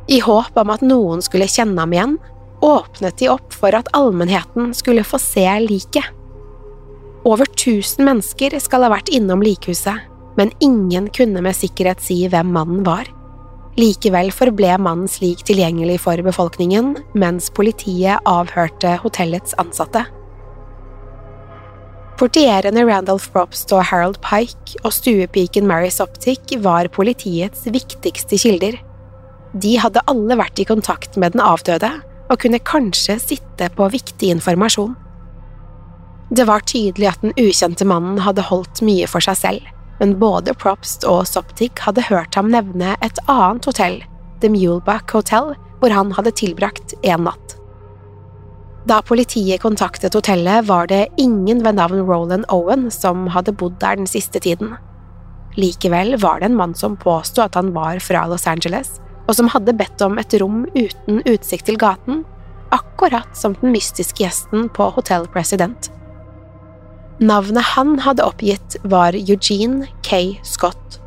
I 0.09 0.21
håp 0.25 0.57
om 0.57 0.71
at 0.73 0.85
noen 0.85 1.21
skulle 1.25 1.49
kjenne 1.51 1.81
ham 1.83 1.93
igjen, 1.93 2.15
åpnet 2.65 3.19
de 3.21 3.29
opp 3.29 3.53
for 3.55 3.77
at 3.77 3.91
allmennheten 3.97 4.73
skulle 4.75 5.05
få 5.05 5.21
se 5.21 5.45
liket. 5.67 6.07
Over 7.29 7.49
tusen 7.59 8.07
mennesker 8.09 8.57
skal 8.63 8.87
ha 8.87 8.93
vært 8.95 9.13
innom 9.13 9.43
likhuset, 9.45 10.07
men 10.39 10.55
ingen 10.65 11.11
kunne 11.13 11.43
med 11.45 11.57
sikkerhet 11.59 12.01
si 12.01 12.23
hvem 12.31 12.55
mannen 12.55 12.85
var. 12.87 13.11
Likevel 13.79 14.33
forble 14.35 14.73
mannen 14.81 15.11
slik 15.11 15.45
tilgjengelig 15.47 16.01
for 16.07 16.19
befolkningen, 16.25 16.97
mens 17.15 17.51
politiet 17.55 18.25
avhørte 18.27 18.97
hotellets 19.05 19.55
ansatte. 19.61 20.07
Portierene 22.19 22.83
Randolph 22.83 23.29
Probst 23.31 23.71
og 23.77 23.85
Harold 23.93 24.19
Pike 24.25 24.81
og 24.83 24.91
stuepiken 24.97 25.69
Mary 25.69 25.93
Soptic 25.95 26.57
var 26.65 26.89
politiets 26.91 27.69
viktigste 27.71 28.41
kilder. 28.41 28.81
De 29.63 29.75
hadde 29.81 30.05
alle 30.11 30.37
vært 30.39 30.61
i 30.61 30.67
kontakt 30.69 31.17
med 31.19 31.35
den 31.35 31.43
avdøde 31.43 31.91
og 32.29 32.41
kunne 32.43 32.61
kanskje 32.61 33.17
sitte 33.23 33.71
på 33.75 33.89
viktig 33.91 34.31
informasjon. 34.37 34.95
Det 36.29 36.45
var 36.45 36.67
tydelig 36.69 37.09
at 37.09 37.23
den 37.25 37.33
ukjente 37.41 37.87
mannen 37.89 38.21
hadde 38.21 38.45
holdt 38.51 38.83
mye 38.85 39.09
for 39.09 39.25
seg 39.25 39.39
selv, 39.41 39.71
men 39.99 40.19
både 40.21 40.55
Propst 40.55 41.07
og 41.09 41.25
Soptic 41.27 41.81
hadde 41.87 42.05
hørt 42.11 42.37
ham 42.37 42.51
nevne 42.53 42.95
et 43.05 43.23
annet 43.27 43.65
hotell, 43.65 44.03
The 44.43 44.51
Muleback 44.53 45.11
Hotel, 45.17 45.55
hvor 45.81 45.95
han 45.95 46.13
hadde 46.15 46.37
tilbrakt 46.37 46.95
en 47.03 47.25
natt. 47.27 47.57
Da 48.89 49.01
politiet 49.05 49.65
kontaktet 49.65 50.15
hotellet, 50.15 50.69
var 50.69 50.87
det 50.89 51.09
ingen 51.19 51.65
ved 51.65 51.81
navn 51.81 52.05
Roland 52.07 52.47
Owen 52.53 52.87
som 52.95 53.27
hadde 53.35 53.57
bodd 53.57 53.81
der 53.83 53.99
den 53.99 54.07
siste 54.09 54.41
tiden. 54.41 54.77
Likevel 55.59 56.15
var 56.23 56.41
det 56.41 56.53
en 56.53 56.57
mann 56.61 56.77
som 56.79 56.97
påsto 56.97 57.43
at 57.43 57.57
han 57.59 57.73
var 57.75 57.99
fra 58.05 58.27
Los 58.31 58.47
Angeles, 58.47 59.01
og 59.29 59.37
som 59.37 59.51
hadde 59.53 59.77
bedt 59.77 60.03
om 60.05 60.19
et 60.21 60.35
rom 60.41 60.65
uten 60.75 61.21
utsikt 61.29 61.69
til 61.69 61.79
gaten, 61.81 62.25
akkurat 62.75 63.29
som 63.37 63.55
den 63.61 63.73
mystiske 63.75 64.25
gjesten 64.25 64.69
på 64.73 64.89
Hotell 64.97 65.29
President. 65.33 65.91
Navnet 67.19 67.75
han 67.75 67.97
hadde 68.05 68.25
oppgitt, 68.25 68.79
var 68.89 69.17
Eugene 69.19 69.89
K. 70.07 70.39
Scott. 70.47 71.01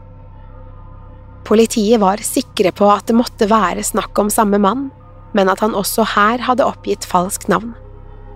Politiet 1.47 2.01
var 2.01 2.21
sikre 2.23 2.73
på 2.75 2.89
at 2.91 3.07
det 3.09 3.17
måtte 3.17 3.47
være 3.49 3.83
snakk 3.85 4.19
om 4.21 4.29
samme 4.29 4.59
mann, 4.61 4.89
men 5.33 5.49
at 5.49 5.63
han 5.63 5.75
også 5.77 6.05
her 6.13 6.43
hadde 6.43 6.67
oppgitt 6.67 7.07
falskt 7.07 7.49
navn. 7.51 7.73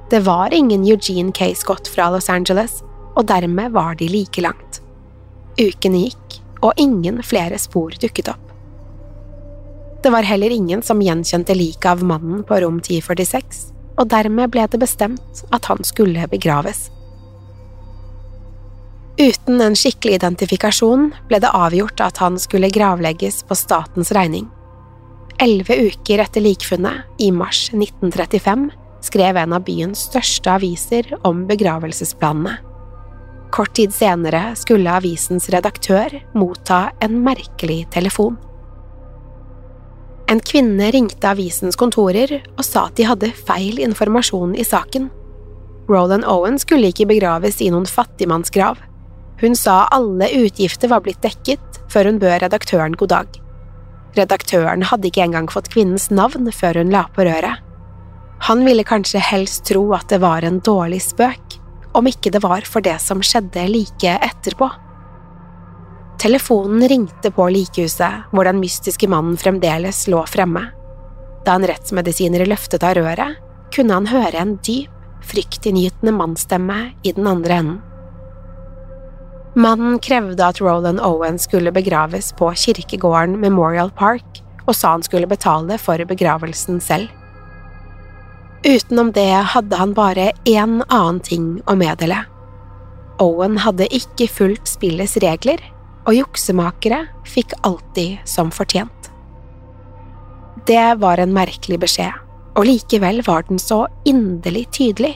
Det 0.10 0.24
var 0.26 0.54
ingen 0.54 0.86
Eugene 0.88 1.34
K. 1.36 1.52
Scott 1.58 1.90
fra 1.92 2.10
Los 2.14 2.30
Angeles, 2.30 2.82
og 3.16 3.28
dermed 3.30 3.76
var 3.76 4.00
de 4.00 4.10
like 4.10 4.42
langt. 4.42 4.82
Ukene 5.60 6.08
gikk, 6.08 6.40
og 6.64 6.74
ingen 6.82 7.22
flere 7.24 7.60
spor 7.62 7.94
dukket 8.02 8.32
opp. 8.34 8.55
Det 10.06 10.12
var 10.12 10.22
heller 10.22 10.50
ingen 10.50 10.82
som 10.86 11.02
gjenkjente 11.02 11.56
liket 11.56 11.86
av 11.86 12.04
mannen 12.04 12.44
på 12.46 12.60
rom 12.62 12.76
1046, 12.78 13.62
og 13.98 14.12
dermed 14.12 14.52
ble 14.54 14.68
det 14.70 14.78
bestemt 14.78 15.42
at 15.50 15.66
han 15.66 15.82
skulle 15.82 16.28
begraves. 16.30 16.92
Uten 19.18 19.64
en 19.66 19.74
skikkelig 19.74 20.20
identifikasjon 20.20 21.10
ble 21.26 21.42
det 21.42 21.50
avgjort 21.50 22.06
at 22.06 22.22
han 22.22 22.38
skulle 22.38 22.70
gravlegges 22.70 23.42
på 23.50 23.58
statens 23.58 24.14
regning. 24.14 24.46
Elleve 25.42 25.80
uker 25.90 26.22
etter 26.22 26.46
likfunnet, 26.46 27.10
i 27.18 27.34
mars 27.34 27.72
1935, 27.74 28.70
skrev 29.10 29.42
en 29.42 29.58
av 29.58 29.66
byens 29.66 30.06
største 30.12 30.54
aviser 30.54 31.16
om 31.26 31.48
begravelsesplanene. 31.50 32.60
Kort 33.50 33.74
tid 33.74 33.90
senere 33.96 34.52
skulle 34.54 35.00
avisens 35.02 35.50
redaktør 35.50 36.14
motta 36.38 36.92
en 37.02 37.24
merkelig 37.26 37.88
telefon. 37.90 38.38
En 40.32 40.40
kvinne 40.42 40.90
ringte 40.94 41.30
avisens 41.30 41.78
kontorer 41.78 42.40
og 42.56 42.64
sa 42.66 42.88
at 42.90 42.98
de 42.98 43.06
hadde 43.06 43.30
feil 43.46 43.78
informasjon 43.84 44.56
i 44.58 44.66
saken. 44.66 45.12
Roland 45.90 46.26
Owen 46.26 46.58
skulle 46.58 46.90
ikke 46.90 47.06
begraves 47.12 47.62
i 47.62 47.70
noen 47.70 47.86
fattigmannsgrav. 47.86 48.80
Hun 49.42 49.58
sa 49.60 49.84
alle 49.94 50.32
utgifter 50.40 50.90
var 50.90 51.04
blitt 51.06 51.22
dekket 51.22 51.82
før 51.94 52.10
hun 52.10 52.22
bød 52.22 52.40
redaktøren 52.42 52.96
god 52.98 53.12
dag. 53.14 53.38
Redaktøren 54.16 54.86
hadde 54.90 55.12
ikke 55.12 55.26
engang 55.28 55.52
fått 55.52 55.70
kvinnens 55.74 56.08
navn 56.10 56.50
før 56.56 56.82
hun 56.82 56.94
la 56.94 57.06
på 57.14 57.28
røret. 57.28 57.62
Han 58.48 58.66
ville 58.66 58.86
kanskje 58.88 59.22
helst 59.22 59.66
tro 59.70 59.84
at 59.96 60.10
det 60.10 60.22
var 60.24 60.46
en 60.46 60.58
dårlig 60.64 61.02
spøk, 61.06 61.60
om 61.96 62.08
ikke 62.10 62.32
det 62.34 62.42
var 62.44 62.66
for 62.68 62.84
det 62.84 62.98
som 63.04 63.22
skjedde 63.24 63.68
like 63.70 64.18
etterpå. 64.26 64.72
Telefonen 66.26 66.88
ringte 66.90 67.30
på 67.32 67.46
likehuset, 67.54 68.32
hvor 68.34 68.48
den 68.48 68.58
mystiske 68.58 69.06
mannen 69.06 69.36
fremdeles 69.38 70.08
lå 70.10 70.24
fremme. 70.26 70.64
Da 71.46 71.54
en 71.54 71.68
rettsmedisiner 71.70 72.48
løftet 72.50 72.82
av 72.82 72.96
røret, 72.98 73.36
kunne 73.76 73.94
han 73.94 74.08
høre 74.10 74.40
en 74.42 74.56
dyp, 74.66 74.90
fryktinngytende 75.22 76.16
mannsstemme 76.18 76.80
i 77.06 77.12
den 77.14 77.30
andre 77.30 77.60
enden. 77.62 77.78
Mannen 79.54 80.00
krevde 80.02 80.48
at 80.48 80.64
Roland 80.66 81.04
Owen 81.06 81.38
skulle 81.38 81.74
begraves 81.76 82.32
på 82.42 82.50
kirkegården 82.58 83.38
Memorial 83.46 83.94
Park, 83.94 84.42
og 84.66 84.74
sa 84.74 84.96
han 84.96 85.06
skulle 85.06 85.30
betale 85.30 85.78
for 85.78 86.02
begravelsen 86.10 86.82
selv. 86.82 87.14
Utenom 88.66 89.14
det 89.14 89.30
hadde 89.54 89.78
han 89.78 89.94
bare 89.94 90.32
én 90.50 90.82
annen 90.90 91.22
ting 91.22 91.48
å 91.70 91.78
meddele. 91.78 92.24
Owen 93.22 93.62
hadde 93.62 93.92
ikke 93.94 94.26
fulgt 94.42 94.74
spillets 94.74 95.20
regler, 95.22 95.62
og 96.06 96.14
juksemakere 96.14 97.06
fikk 97.28 97.56
alltid 97.66 98.22
som 98.30 98.52
fortjent. 98.54 99.12
Det 100.66 100.96
var 101.02 101.22
en 101.22 101.34
merkelig 101.34 101.80
beskjed, 101.82 102.14
og 102.56 102.66
likevel 102.66 103.22
var 103.26 103.46
den 103.50 103.60
så 103.62 103.86
inderlig 104.06 104.68
tydelig. 104.74 105.16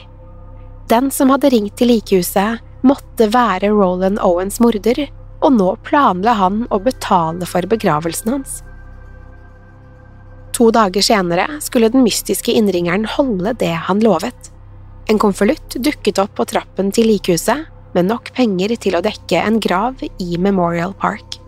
Den 0.90 1.10
som 1.14 1.30
hadde 1.30 1.50
ringt 1.54 1.76
til 1.78 1.90
likehuset, 1.94 2.60
måtte 2.82 3.28
være 3.30 3.70
Roland 3.74 4.20
Owens 4.24 4.60
morder, 4.62 5.04
og 5.40 5.52
nå 5.56 5.68
planla 5.86 6.34
han 6.38 6.64
å 6.72 6.80
betale 6.82 7.46
for 7.48 7.66
begravelsen 7.68 8.32
hans. 8.34 8.60
To 10.56 10.68
dager 10.74 11.04
senere 11.04 11.46
skulle 11.64 11.88
den 11.92 12.04
mystiske 12.04 12.52
innringeren 12.52 13.06
holde 13.08 13.54
det 13.60 13.72
han 13.86 14.02
lovet. 14.04 14.50
En 15.08 15.18
konvolutt 15.18 15.78
dukket 15.80 16.20
opp 16.20 16.34
på 16.36 16.46
trappen 16.50 16.90
til 16.94 17.08
likhuset, 17.08 17.64
med 17.94 18.08
nok 18.10 18.32
penger 18.36 18.74
til 18.80 18.96
å 18.96 19.04
dekke 19.04 19.42
en 19.42 19.60
grav 19.62 20.02
i 20.02 20.38
Memorial 20.38 20.94
Park. 20.98 21.38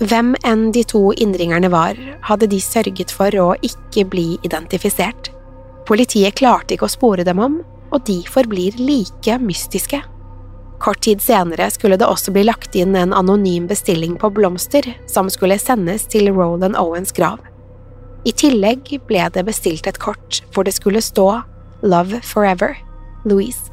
Hvem 0.00 0.32
enn 0.48 0.70
de 0.72 0.80
to 0.88 1.10
innringerne 1.12 1.68
var, 1.72 1.98
hadde 2.24 2.48
de 2.48 2.60
sørget 2.64 3.12
for 3.12 3.34
å 3.36 3.50
ikke 3.60 4.06
bli 4.08 4.28
identifisert. 4.46 5.28
Politiet 5.88 6.38
klarte 6.40 6.74
ikke 6.76 6.88
å 6.88 6.92
spore 6.92 7.26
dem 7.26 7.42
om, 7.42 7.58
og 7.90 8.06
de 8.08 8.22
forblir 8.30 8.78
like 8.80 9.36
mystiske. 9.42 10.00
Kort 10.80 11.02
tid 11.04 11.20
senere 11.20 11.66
skulle 11.68 11.98
det 12.00 12.08
også 12.08 12.32
bli 12.32 12.46
lagt 12.48 12.76
inn 12.78 12.96
en 12.96 13.12
anonym 13.12 13.66
bestilling 13.68 14.14
på 14.16 14.30
blomster 14.32 14.86
som 15.10 15.28
skulle 15.28 15.60
sendes 15.60 16.06
til 16.08 16.30
Roland 16.32 16.78
Owens 16.80 17.12
grav. 17.12 17.42
I 18.24 18.32
tillegg 18.32 18.88
ble 19.08 19.26
det 19.34 19.44
bestilt 19.48 19.88
et 19.88 20.00
kort 20.00 20.40
hvor 20.54 20.64
det 20.64 20.76
skulle 20.76 21.04
stå 21.04 21.28
Love 21.84 22.22
Forever, 22.24 22.76
Louise. 23.28 23.69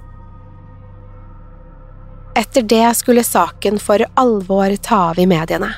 Etter 2.38 2.62
det 2.62 2.95
skulle 2.95 3.23
saken 3.23 3.80
for 3.82 4.04
alvor 4.13 4.76
ta 4.86 4.97
av 5.10 5.19
i 5.19 5.26
mediene. 5.26 5.71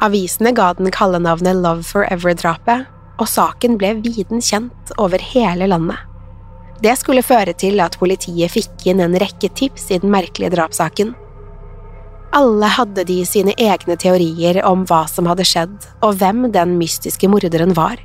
Avisene 0.00 0.52
ga 0.54 0.68
den 0.78 0.92
kallenavnet 0.94 1.58
Love 1.58 1.82
Forever-drapet, 1.82 2.84
og 3.18 3.26
saken 3.26 3.74
ble 3.80 3.96
viden 4.04 4.38
kjent 4.44 4.92
over 5.02 5.18
hele 5.32 5.66
landet. 5.66 5.98
Det 6.78 6.92
skulle 7.00 7.24
føre 7.26 7.56
til 7.58 7.80
at 7.82 7.96
politiet 7.98 8.52
fikk 8.54 8.86
inn 8.92 9.02
en 9.02 9.16
rekke 9.18 9.50
tips 9.58 9.88
i 9.90 9.98
den 9.98 10.12
merkelige 10.14 10.52
drapssaken. 10.54 11.10
Alle 12.36 12.70
hadde 12.70 13.02
de 13.08 13.18
sine 13.26 13.56
egne 13.58 13.96
teorier 13.98 14.60
om 14.68 14.84
hva 14.86 15.06
som 15.10 15.26
hadde 15.26 15.48
skjedd, 15.48 15.74
og 16.06 16.20
hvem 16.20 16.52
den 16.54 16.76
mystiske 16.78 17.26
morderen 17.32 17.74
var. 17.74 17.98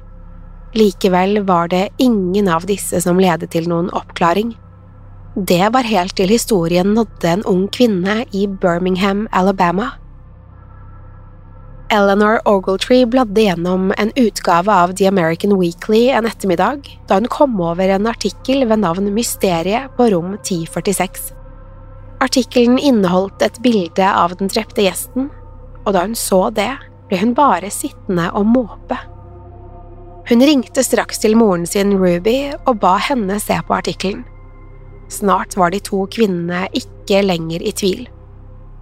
Likevel 0.74 1.44
var 1.46 1.70
det 1.70 1.90
ingen 2.02 2.50
av 2.50 2.66
disse 2.66 3.04
som 3.06 3.22
ledet 3.22 3.52
til 3.54 3.70
noen 3.70 3.94
oppklaring. 3.94 4.56
Det 5.36 5.70
var 5.72 5.88
helt 5.88 6.18
til 6.20 6.28
historien 6.28 6.90
nådde 6.92 7.30
en 7.30 7.44
ung 7.48 7.68
kvinne 7.72 8.26
i 8.36 8.48
Birmingham, 8.48 9.28
Alabama. 9.32 9.94
Eleanor 11.92 12.42
Ogletree 12.46 13.06
bladde 13.08 13.46
gjennom 13.46 13.94
en 13.98 14.12
utgave 14.20 14.72
av 14.72 14.92
The 14.96 15.08
American 15.08 15.56
Weekly 15.56 16.10
en 16.12 16.28
ettermiddag 16.28 16.90
da 17.08 17.16
hun 17.16 17.30
kom 17.32 17.56
over 17.64 17.88
en 17.96 18.10
artikkel 18.12 18.66
ved 18.68 18.84
navn 18.84 19.08
Mysteriet 19.16 19.96
på 19.96 20.10
rom 20.12 20.34
1046. 20.34 21.32
Artikkelen 22.20 22.76
inneholdt 22.80 23.42
et 23.42 23.62
bilde 23.64 24.10
av 24.12 24.36
den 24.36 24.52
drepte 24.52 24.84
gjesten, 24.84 25.30
og 25.86 25.96
da 25.96 26.04
hun 26.04 26.16
så 26.16 26.50
det, 26.52 26.74
ble 27.08 27.22
hun 27.24 27.32
bare 27.40 27.72
sittende 27.72 28.28
og 28.36 28.52
måpe. 28.52 29.00
Hun 30.28 30.44
ringte 30.44 30.84
straks 30.84 31.24
til 31.24 31.40
moren 31.40 31.64
sin 31.66 31.96
Ruby 31.96 32.52
og 32.66 32.84
ba 32.84 32.98
henne 33.00 33.40
se 33.40 33.56
på 33.68 33.80
artikkelen. 33.80 34.28
Snart 35.12 35.58
var 35.60 35.74
de 35.74 35.82
to 35.84 36.06
kvinnene 36.12 36.66
ikke 36.78 37.20
lenger 37.26 37.64
i 37.64 37.74
tvil. 37.76 38.06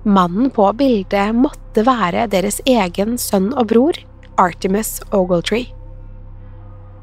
Mannen 0.05 0.51
på 0.53 0.67
bildet 0.77 1.35
måtte 1.35 1.83
være 1.87 2.27
deres 2.31 2.61
egen 2.69 3.17
sønn 3.19 3.49
og 3.57 3.71
bror, 3.73 3.97
Artemis 4.39 4.99
Ogletree. 5.11 5.73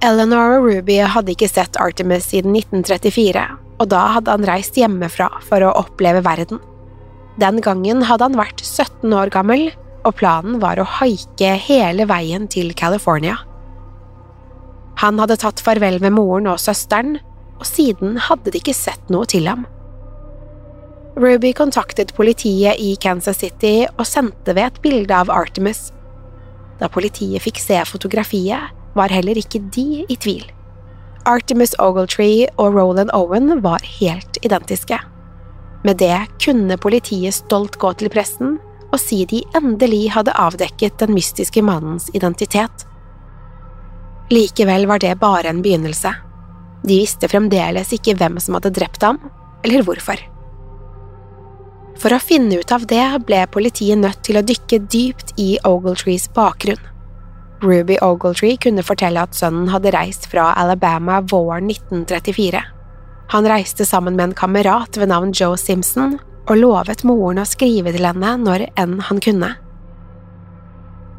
Eleanor 0.05 0.59
og 0.59 0.69
Ruby 0.69 1.01
hadde 1.09 1.33
ikke 1.35 1.49
sett 1.51 1.77
Artemis 1.81 2.31
siden 2.31 2.55
1934, 2.57 3.43
og 3.81 3.91
da 3.93 4.03
hadde 4.17 4.33
han 4.33 4.47
reist 4.49 4.79
hjemmefra 4.79 5.29
for 5.45 5.65
å 5.65 5.75
oppleve 5.83 6.23
verden. 6.25 6.61
Den 7.41 7.61
gangen 7.65 8.05
hadde 8.09 8.31
han 8.31 8.39
vært 8.39 8.63
17 8.65 9.13
år 9.13 9.33
gammel, 9.35 9.69
og 10.07 10.15
planen 10.21 10.61
var 10.63 10.79
å 10.79 10.89
haike 11.01 11.57
hele 11.67 12.07
veien 12.09 12.47
til 12.53 12.71
California. 12.79 13.41
Han 15.03 15.19
hadde 15.21 15.37
tatt 15.43 15.61
farvel 15.61 15.99
med 16.01 16.15
moren 16.17 16.49
og 16.49 16.61
søsteren, 16.63 17.19
og 17.59 17.67
siden 17.69 18.17
hadde 18.29 18.53
de 18.53 18.61
ikke 18.61 18.77
sett 18.77 19.13
noe 19.13 19.29
til 19.29 19.49
ham. 19.49 19.65
Ruby 21.17 21.55
kontaktet 21.57 22.13
politiet 22.17 22.77
i 22.77 22.93
Kansas 23.01 23.41
City 23.41 23.87
og 23.89 24.05
sendte 24.05 24.53
ved 24.53 24.67
et 24.67 24.83
bilde 24.85 25.17
av 25.17 25.33
Artemis. 25.33 25.89
Da 26.77 26.91
politiet 26.93 27.41
fikk 27.45 27.61
se 27.63 27.81
fotografiet, 27.89 28.75
var 28.97 29.13
heller 29.13 29.37
ikke 29.37 29.61
de 29.73 30.05
i 30.09 30.17
tvil. 30.17 30.45
Artemis 31.27 31.75
Ogletree 31.83 32.47
og 32.57 32.77
Roland 32.77 33.11
Owen 33.17 33.63
var 33.65 33.83
helt 33.99 34.39
identiske. 34.45 34.99
Med 35.85 35.99
det 36.01 36.17
kunne 36.43 36.77
politiet 36.81 37.35
stolt 37.35 37.77
gå 37.81 37.93
til 37.99 38.13
pressen 38.13 38.57
og 38.93 39.01
si 39.03 39.25
de 39.29 39.43
endelig 39.57 40.11
hadde 40.15 40.35
avdekket 40.39 41.01
den 41.03 41.15
mystiske 41.17 41.63
mannens 41.65 42.09
identitet. 42.15 42.87
Likevel 44.31 44.87
var 44.91 45.03
det 45.03 45.19
bare 45.21 45.51
en 45.51 45.63
begynnelse. 45.63 46.13
De 46.85 46.99
visste 47.01 47.29
fremdeles 47.31 47.93
ikke 47.95 48.17
hvem 48.19 48.41
som 48.43 48.59
hadde 48.59 48.75
drept 48.77 49.05
ham, 49.07 49.21
eller 49.65 49.85
hvorfor. 49.87 50.21
For 51.97 52.13
å 52.13 52.21
finne 52.21 52.61
ut 52.61 52.73
av 52.75 52.85
det 52.91 53.07
ble 53.27 53.41
politiet 53.53 53.99
nødt 54.03 54.21
til 54.27 54.37
å 54.39 54.45
dykke 54.45 54.83
dypt 54.93 55.33
i 55.41 55.57
Ogletrees 55.65 56.29
bakgrunn. 56.37 56.83
Ruby 57.65 57.97
Ogletree 58.05 58.59
kunne 58.61 58.85
fortelle 58.85 59.23
at 59.25 59.37
sønnen 59.37 59.71
hadde 59.73 59.95
reist 59.95 60.29
fra 60.29 60.51
Alabama 60.61 61.23
våren 61.25 61.71
1934. 61.73 62.61
Han 63.33 63.49
reiste 63.49 63.87
sammen 63.89 64.17
med 64.17 64.29
en 64.29 64.35
kamerat 64.39 64.97
ved 65.01 65.09
navn 65.09 65.33
Joe 65.35 65.57
Simpson 65.57 66.19
og 66.47 66.59
lovet 66.61 67.03
moren 67.09 67.41
å 67.43 67.49
skrive 67.49 67.95
til 67.97 68.07
henne 68.07 68.37
når 68.45 68.69
enn 68.79 69.01
han 69.09 69.23
kunne. 69.25 69.55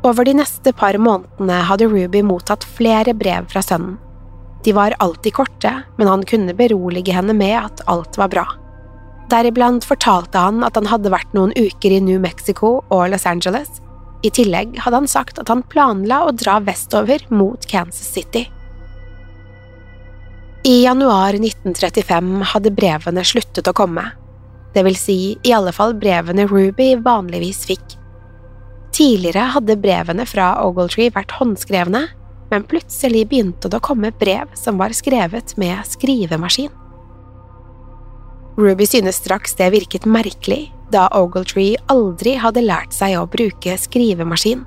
Over 0.08 0.28
de 0.28 0.38
neste 0.38 0.72
par 0.78 0.96
månedene 1.02 1.64
hadde 1.68 1.90
Ruby 1.90 2.22
mottatt 2.24 2.64
flere 2.78 3.18
brev 3.18 3.50
fra 3.52 3.66
sønnen. 3.66 3.98
De 4.68 4.74
var 4.76 4.96
alltid 5.00 5.34
korte, 5.34 5.70
men 5.96 6.10
han 6.12 6.26
kunne 6.28 6.54
berolige 6.54 7.14
henne 7.16 7.32
med 7.34 7.54
at 7.56 7.82
alt 7.88 8.18
var 8.20 8.28
bra. 8.28 8.44
Deriblant 9.32 9.86
fortalte 9.88 10.42
han 10.44 10.60
at 10.68 10.76
han 10.76 10.90
hadde 10.92 11.12
vært 11.14 11.32
noen 11.32 11.54
uker 11.56 11.96
i 11.96 12.02
New 12.04 12.20
Mexico 12.20 12.82
og 12.92 13.06
Los 13.14 13.24
Angeles. 13.24 13.80
I 14.28 14.32
tillegg 14.36 14.76
hadde 14.84 15.00
han 15.00 15.08
sagt 15.08 15.40
at 15.40 15.48
han 15.48 15.64
planla 15.72 16.26
å 16.28 16.36
dra 16.36 16.58
vestover 16.68 17.24
mot 17.32 17.64
Kansas 17.72 18.12
City. 18.12 18.44
I 20.68 20.82
januar 20.84 21.40
1935 21.40 22.44
hadde 22.52 22.76
brevene 22.76 23.24
sluttet 23.24 23.72
å 23.72 23.78
komme, 23.78 24.04
det 24.76 24.84
vil 24.84 25.00
si 25.00 25.20
i 25.48 25.56
alle 25.56 25.72
fall 25.72 25.96
brevene 25.96 26.44
Ruby 26.52 26.92
vanligvis 27.08 27.64
fikk. 27.72 27.96
Tidligere 28.92 29.48
hadde 29.56 29.80
brevene 29.80 30.28
fra 30.28 30.58
Ogletree 30.68 31.16
vært 31.16 31.40
håndskrevne, 31.40 32.10
men 32.52 32.66
plutselig 32.68 33.26
begynte 33.30 33.70
det 33.70 33.80
å 33.80 33.84
komme 33.84 34.14
brev 34.20 34.52
som 34.56 34.80
var 34.80 34.96
skrevet 34.96 35.56
med 35.60 35.84
skrivemaskin. 35.88 36.72
Ruby 38.58 38.88
synes 38.90 39.20
straks 39.22 39.54
det 39.60 39.70
virket 39.76 40.08
merkelig, 40.10 40.72
da 40.92 41.06
Ogletree 41.14 41.78
aldri 41.92 42.38
hadde 42.42 42.64
lært 42.64 42.96
seg 42.96 43.18
å 43.20 43.28
bruke 43.30 43.76
skrivemaskin. 43.78 44.64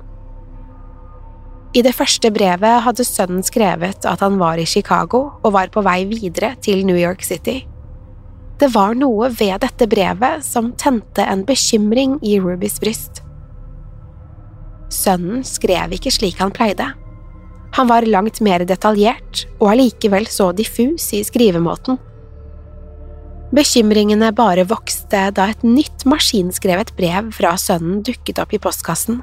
I 1.71 1.81
det 1.83 1.93
første 1.95 2.31
brevet 2.35 2.83
hadde 2.85 3.07
sønnen 3.07 3.43
skrevet 3.47 4.05
at 4.07 4.23
han 4.23 4.37
var 4.39 4.59
i 4.59 4.67
Chicago 4.67 5.23
og 5.39 5.53
var 5.55 5.71
på 5.71 5.83
vei 5.83 6.03
videre 6.07 6.53
til 6.63 6.85
New 6.87 6.99
York 6.99 7.23
City. 7.23 7.61
Det 8.59 8.69
var 8.75 8.93
noe 8.93 9.31
ved 9.33 9.63
dette 9.63 9.87
brevet 9.89 10.43
som 10.45 10.73
tente 10.77 11.23
en 11.25 11.45
bekymring 11.47 12.19
i 12.21 12.37
Rubys 12.43 12.77
bryst. 12.83 13.23
Sønnen 14.91 15.45
skrev 15.47 15.95
ikke 15.95 16.11
slik 16.13 16.43
han 16.43 16.51
pleide. 16.53 16.91
Han 17.77 17.87
var 17.87 18.07
langt 18.07 18.41
mer 18.43 18.65
detaljert 18.67 19.45
og 19.59 19.71
allikevel 19.73 20.27
så 20.27 20.51
diffus 20.55 21.11
i 21.15 21.21
skrivemåten. 21.23 21.99
Bekymringene 23.51 24.31
bare 24.35 24.63
vokste 24.67 25.25
da 25.35 25.49
et 25.51 25.63
nytt 25.67 26.05
maskinskrevet 26.07 26.93
brev 26.95 27.33
fra 27.35 27.57
sønnen 27.59 27.99
dukket 28.07 28.39
opp 28.39 28.55
i 28.55 28.61
postkassen. 28.63 29.19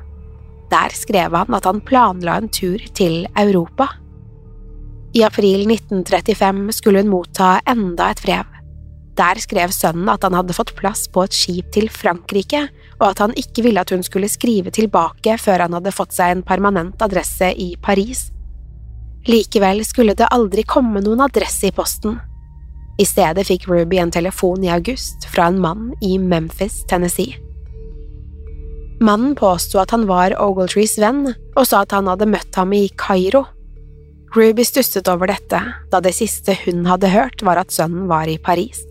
Der 0.69 0.93
skrev 0.93 1.33
han 1.33 1.57
at 1.57 1.65
han 1.65 1.81
planla 1.81 2.37
en 2.37 2.51
tur 2.53 2.83
til 2.97 3.25
Europa. 3.41 3.89
I 5.17 5.25
april 5.25 5.65
1935 5.65 6.77
skulle 6.77 7.01
hun 7.01 7.13
motta 7.13 7.57
enda 7.69 8.11
et 8.13 8.21
brev. 8.25 8.45
Der 9.19 9.41
skrev 9.43 9.73
sønnen 9.75 10.09
at 10.13 10.23
han 10.23 10.37
hadde 10.37 10.55
fått 10.55 10.77
plass 10.79 11.07
på 11.11 11.25
et 11.25 11.35
skip 11.35 11.73
til 11.75 11.89
Frankrike, 11.91 12.67
og 13.01 13.07
at 13.11 13.23
han 13.25 13.33
ikke 13.41 13.65
ville 13.65 13.81
at 13.83 13.91
hun 13.91 14.05
skulle 14.07 14.29
skrive 14.31 14.71
tilbake 14.71 15.39
før 15.41 15.65
han 15.65 15.75
hadde 15.79 15.95
fått 15.95 16.15
seg 16.15 16.37
en 16.37 16.45
permanent 16.47 17.01
adresse 17.03 17.49
i 17.57 17.73
Paris. 17.83 18.29
Likevel 19.27 19.85
skulle 19.85 20.15
det 20.15 20.31
aldri 20.31 20.63
komme 20.63 21.03
noen 21.03 21.21
adresse 21.25 21.69
i 21.69 21.75
posten. 21.75 22.21
I 22.99 23.07
stedet 23.07 23.47
fikk 23.47 23.69
Ruby 23.71 23.99
en 24.03 24.11
telefon 24.15 24.65
i 24.65 24.73
august 24.75 25.27
fra 25.31 25.49
en 25.51 25.61
mann 25.63 25.93
i 26.03 26.17
Memphis, 26.19 26.83
Tennessee. 26.91 27.37
Mannen 29.01 29.37
påsto 29.39 29.79
at 29.79 29.93
han 29.95 30.09
var 30.09 30.35
Ogletrees 30.43 30.97
venn, 30.99 31.29
og 31.55 31.67
sa 31.69 31.85
at 31.85 31.95
han 31.95 32.09
hadde 32.11 32.27
møtt 32.27 32.59
ham 32.59 32.73
i 32.75 32.89
Kairo. 32.99 33.45
Ruby 34.35 34.65
stusset 34.67 35.09
over 35.09 35.31
dette, 35.31 35.61
da 35.93 36.01
det 36.03 36.17
siste 36.17 36.57
hun 36.65 36.83
hadde 36.89 37.13
hørt 37.13 37.45
var 37.47 37.61
at 37.63 37.73
sønnen 37.73 38.09
var 38.11 38.29
i 38.29 38.41
Paris. 38.43 38.83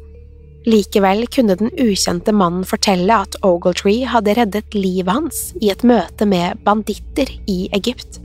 Likevel 0.67 1.27
kunne 1.31 1.55
den 1.59 1.71
ukjente 1.79 2.33
mannen 2.35 2.65
fortelle 2.67 3.19
at 3.27 3.37
Ogletree 3.45 4.07
hadde 4.09 4.35
reddet 4.39 4.75
livet 4.75 5.13
hans 5.13 5.43
i 5.61 5.69
et 5.71 5.83
møte 5.87 6.27
med 6.27 6.63
banditter 6.65 7.31
i 7.47 7.67
Egypt. 7.75 8.19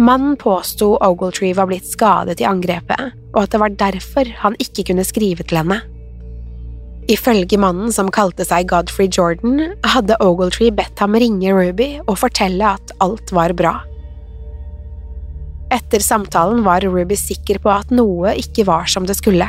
Mannen 0.00 0.36
påsto 0.40 0.94
Ogletree 1.04 1.52
var 1.54 1.68
blitt 1.68 1.84
skadet 1.84 2.40
i 2.40 2.46
angrepet, 2.48 3.12
og 3.34 3.42
at 3.44 3.52
det 3.52 3.60
var 3.60 3.74
derfor 3.76 4.30
han 4.40 4.56
ikke 4.62 4.86
kunne 4.88 5.04
skrive 5.04 5.44
til 5.44 5.60
henne. 5.60 5.82
Ifølge 7.12 7.58
mannen 7.60 7.92
som 7.92 8.12
kalte 8.14 8.46
seg 8.46 8.70
Godfrey 8.70 9.10
Jordan, 9.12 9.74
hadde 9.84 10.16
Ogletree 10.22 10.72
bedt 10.72 11.02
ham 11.02 11.18
ringe 11.18 11.52
Ruby 11.52 11.96
og 12.06 12.20
fortelle 12.22 12.76
at 12.78 12.94
alt 13.04 13.34
var 13.34 13.52
bra. 13.58 13.74
Etter 15.72 16.04
samtalen 16.04 16.62
var 16.64 16.84
Ruby 16.84 17.16
sikker 17.18 17.60
på 17.60 17.72
at 17.72 17.92
noe 17.92 18.32
ikke 18.38 18.64
var 18.68 18.88
som 18.92 19.04
det 19.08 19.18
skulle. 19.18 19.48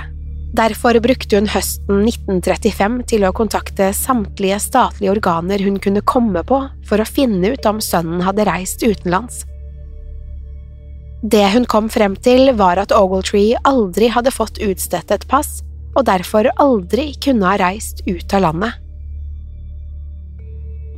Derfor 0.54 1.00
brukte 1.02 1.40
hun 1.40 1.50
høsten 1.50 2.04
1935 2.06 3.00
til 3.10 3.24
å 3.26 3.34
kontakte 3.34 3.90
samtlige 3.98 4.60
statlige 4.62 5.16
organer 5.16 5.64
hun 5.66 5.80
kunne 5.82 6.04
komme 6.06 6.44
på 6.46 6.60
for 6.86 7.02
å 7.02 7.10
finne 7.10 7.56
ut 7.56 7.66
om 7.70 7.82
sønnen 7.82 8.22
hadde 8.28 8.46
reist 8.50 8.86
utenlands. 8.86 9.44
Det 11.24 11.46
hun 11.54 11.66
kom 11.66 11.86
frem 11.90 12.18
til, 12.20 12.50
var 12.60 12.82
at 12.82 12.92
Ogletree 12.92 13.56
aldri 13.64 14.10
hadde 14.12 14.32
fått 14.36 14.60
utstedt 14.60 15.12
et 15.16 15.24
pass, 15.32 15.62
og 15.96 16.10
derfor 16.10 16.50
aldri 16.60 17.14
kunne 17.24 17.48
ha 17.48 17.56
reist 17.62 18.02
ut 18.10 18.36
av 18.36 18.44
landet. 18.44 18.74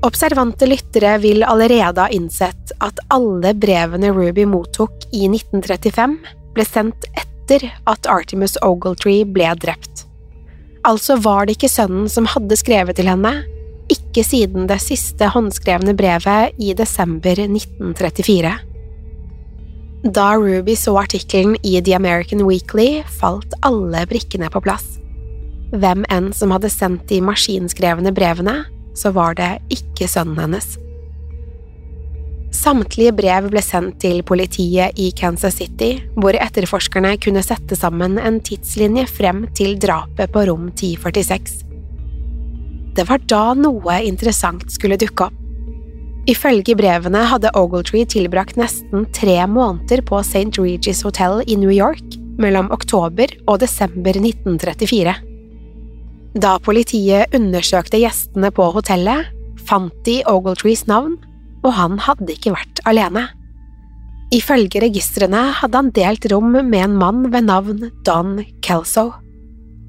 Observante 0.06 0.66
lyttere 0.66 1.16
vil 1.22 1.46
allerede 1.46 2.02
ha 2.02 2.10
innsett 2.14 2.74
at 2.82 3.00
alle 3.14 3.54
brevene 3.54 4.10
Ruby 4.14 4.48
mottok 4.50 5.06
i 5.14 5.28
1935, 5.30 6.18
ble 6.58 6.66
sendt 6.66 7.06
etter 7.14 7.70
at 7.86 8.10
Artemus 8.10 8.58
Ogletree 8.66 9.30
ble 9.30 9.54
drept. 9.62 10.08
Altså 10.90 11.20
var 11.22 11.46
det 11.46 11.60
ikke 11.60 11.70
sønnen 11.70 12.10
som 12.10 12.26
hadde 12.34 12.58
skrevet 12.58 12.98
til 12.98 13.14
henne, 13.14 13.44
ikke 13.94 14.26
siden 14.26 14.66
det 14.70 14.82
siste 14.82 15.30
håndskrevne 15.30 15.94
brevet 15.94 16.58
i 16.58 16.74
desember 16.74 17.46
1934. 17.46 18.58
Da 20.06 20.36
Ruby 20.36 20.76
så 20.76 20.99
artikkelen 20.99 21.56
i 21.64 21.82
The 21.82 21.95
American 21.95 22.43
Weekly, 22.45 23.03
falt 23.20 23.53
alle 23.66 24.03
brikkene 24.06 24.51
på 24.53 24.62
plass. 24.62 24.99
Hvem 25.74 26.03
enn 26.14 26.28
som 26.30 26.51
hadde 26.53 26.70
sendt 26.70 27.08
de 27.10 27.18
maskinskrevne 27.26 28.12
brevene, 28.14 28.53
så 28.93 29.10
var 29.16 29.34
det 29.39 29.49
ikke 29.74 30.06
sønnen 30.06 30.38
hennes. 30.43 30.76
Samtlige 32.53 33.16
brev 33.18 33.47
ble 33.49 33.64
sendt 33.66 33.97
til 34.03 34.22
politiet 34.24 34.93
i 35.01 35.08
Kansas 35.18 35.58
City, 35.58 35.95
hvor 36.14 36.38
etterforskerne 36.38 37.16
kunne 37.26 37.41
sette 37.43 37.74
sammen 37.76 38.20
en 38.22 38.38
tidslinje 38.45 39.08
frem 39.10 39.47
til 39.58 39.74
drapet 39.82 40.30
på 40.30 40.45
rom 40.51 40.70
1046. 40.70 41.64
Det 42.95 43.08
var 43.10 43.26
da 43.26 43.41
noe 43.58 43.97
interessant 44.06 44.70
skulle 44.72 45.01
dukke 45.01 45.32
opp. 45.32 45.45
Ifølge 46.26 46.74
brevene 46.74 47.22
hadde 47.30 47.52
Ogletree 47.54 48.06
tilbrakt 48.10 48.58
nesten 48.58 49.04
tre 49.14 49.38
måneder 49.46 50.02
på 50.08 50.24
St. 50.26 50.58
Regis 50.58 51.04
Hotel 51.06 51.44
i 51.46 51.58
New 51.62 51.70
York 51.70 52.18
mellom 52.42 52.72
oktober 52.74 53.30
og 53.46 53.60
desember 53.62 54.18
1934. 54.18 55.14
Da 56.42 56.56
politiet 56.66 57.36
undersøkte 57.38 58.00
gjestene 58.02 58.50
på 58.52 58.66
hotellet, 58.74 59.30
fant 59.70 59.94
de 60.08 60.24
Ogletrees 60.28 60.88
navn, 60.90 61.14
og 61.62 61.76
han 61.78 62.00
hadde 62.02 62.34
ikke 62.34 62.56
vært 62.56 62.82
alene. 62.90 63.28
Ifølge 64.34 64.82
registrene 64.82 65.44
hadde 65.60 65.78
han 65.78 65.92
delt 65.94 66.26
rom 66.34 66.50
med 66.58 66.80
en 66.82 66.98
mann 66.98 67.22
ved 67.30 67.46
navn 67.46 67.92
Don 68.08 68.40
Kelso. 68.66 69.12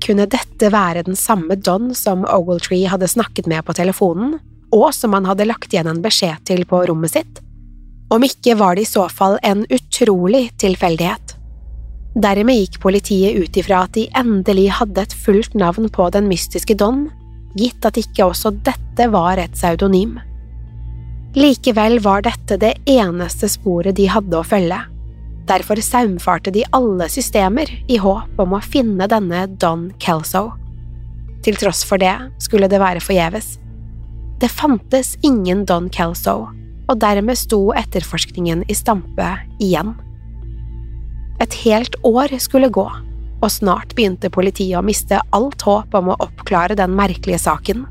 Kunne 0.05 0.28
dette 0.28 0.68
være 0.70 1.07
den 1.09 1.16
samme 1.16 1.57
Don 1.57 1.95
som 1.97 2.28
Ogletree 2.28 2.93
hadde 2.93 3.09
snakket 3.09 3.49
med 3.49 3.64
på 3.64 3.74
telefonen, 3.80 4.37
og 4.74 4.88
som 4.94 5.14
han 5.16 5.26
hadde 5.28 5.46
lagt 5.48 5.72
igjen 5.72 5.90
en 5.90 6.02
beskjed 6.04 6.42
til 6.48 6.64
på 6.68 6.82
rommet 6.88 7.14
sitt. 7.14 7.42
Om 8.10 8.22
ikke 8.22 8.54
var 8.58 8.76
det 8.76 8.86
i 8.86 8.90
så 8.90 9.06
fall 9.10 9.38
en 9.42 9.64
utrolig 9.72 10.48
tilfeldighet. 10.62 11.34
Dermed 12.16 12.56
gikk 12.56 12.78
politiet 12.80 13.36
ut 13.36 13.56
ifra 13.60 13.82
at 13.84 13.92
de 13.96 14.06
endelig 14.16 14.70
hadde 14.78 15.02
et 15.04 15.16
fullt 15.26 15.56
navn 15.58 15.90
på 15.92 16.08
den 16.14 16.30
mystiske 16.30 16.76
Don, 16.78 17.08
gitt 17.58 17.84
at 17.84 17.98
ikke 18.00 18.30
også 18.30 18.54
dette 18.64 19.08
var 19.12 19.40
et 19.40 19.52
pseudonym. 19.56 20.16
Likevel 21.36 21.98
var 22.00 22.24
dette 22.24 22.56
det 22.60 22.72
eneste 22.88 23.50
sporet 23.52 23.98
de 23.98 24.06
hadde 24.08 24.38
å 24.38 24.46
følge. 24.46 24.78
Derfor 25.46 25.78
saumfarte 25.84 26.50
de 26.54 26.64
alle 26.74 27.10
systemer 27.12 27.70
i 27.92 27.98
håp 28.00 28.40
om 28.40 28.56
å 28.56 28.64
finne 28.64 29.06
denne 29.10 29.44
Don 29.60 29.90
Kelso. 30.02 30.48
Til 31.44 31.58
tross 31.60 31.84
for 31.86 32.00
det 32.02 32.14
skulle 32.42 32.70
det 32.72 32.80
være 32.80 33.04
forgjeves. 33.04 33.58
Det 34.41 34.49
fantes 34.49 35.16
ingen 35.24 35.64
Don 35.64 35.89
Kelso, 35.91 36.49
og 36.87 36.99
dermed 37.01 37.39
sto 37.41 37.70
etterforskningen 37.72 38.66
i 38.68 38.76
stampe 38.76 39.30
igjen. 39.62 39.95
Et 41.41 41.59
helt 41.64 41.97
år 42.05 42.34
skulle 42.41 42.68
gå, 42.72 42.84
og 42.84 43.53
snart 43.53 43.95
begynte 43.97 44.32
politiet 44.32 44.76
å 44.76 44.84
miste 44.84 45.20
alt 45.37 45.64
håp 45.64 45.97
om 45.97 46.12
å 46.12 46.18
oppklare 46.24 46.76
den 46.76 46.93
merkelige 46.97 47.41
saken. 47.47 47.87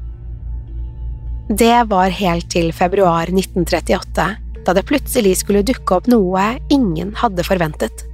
Det 1.49 1.85
var 1.89 2.13
helt 2.13 2.49
til 2.53 2.71
februar 2.73 3.29
1938, 3.29 4.27
da 4.65 4.73
det 4.73 4.85
plutselig 4.89 5.39
skulle 5.41 5.65
dukke 5.65 5.97
opp 5.97 6.09
noe 6.09 6.45
ingen 6.73 7.13
hadde 7.17 7.45
forventet. 7.45 8.05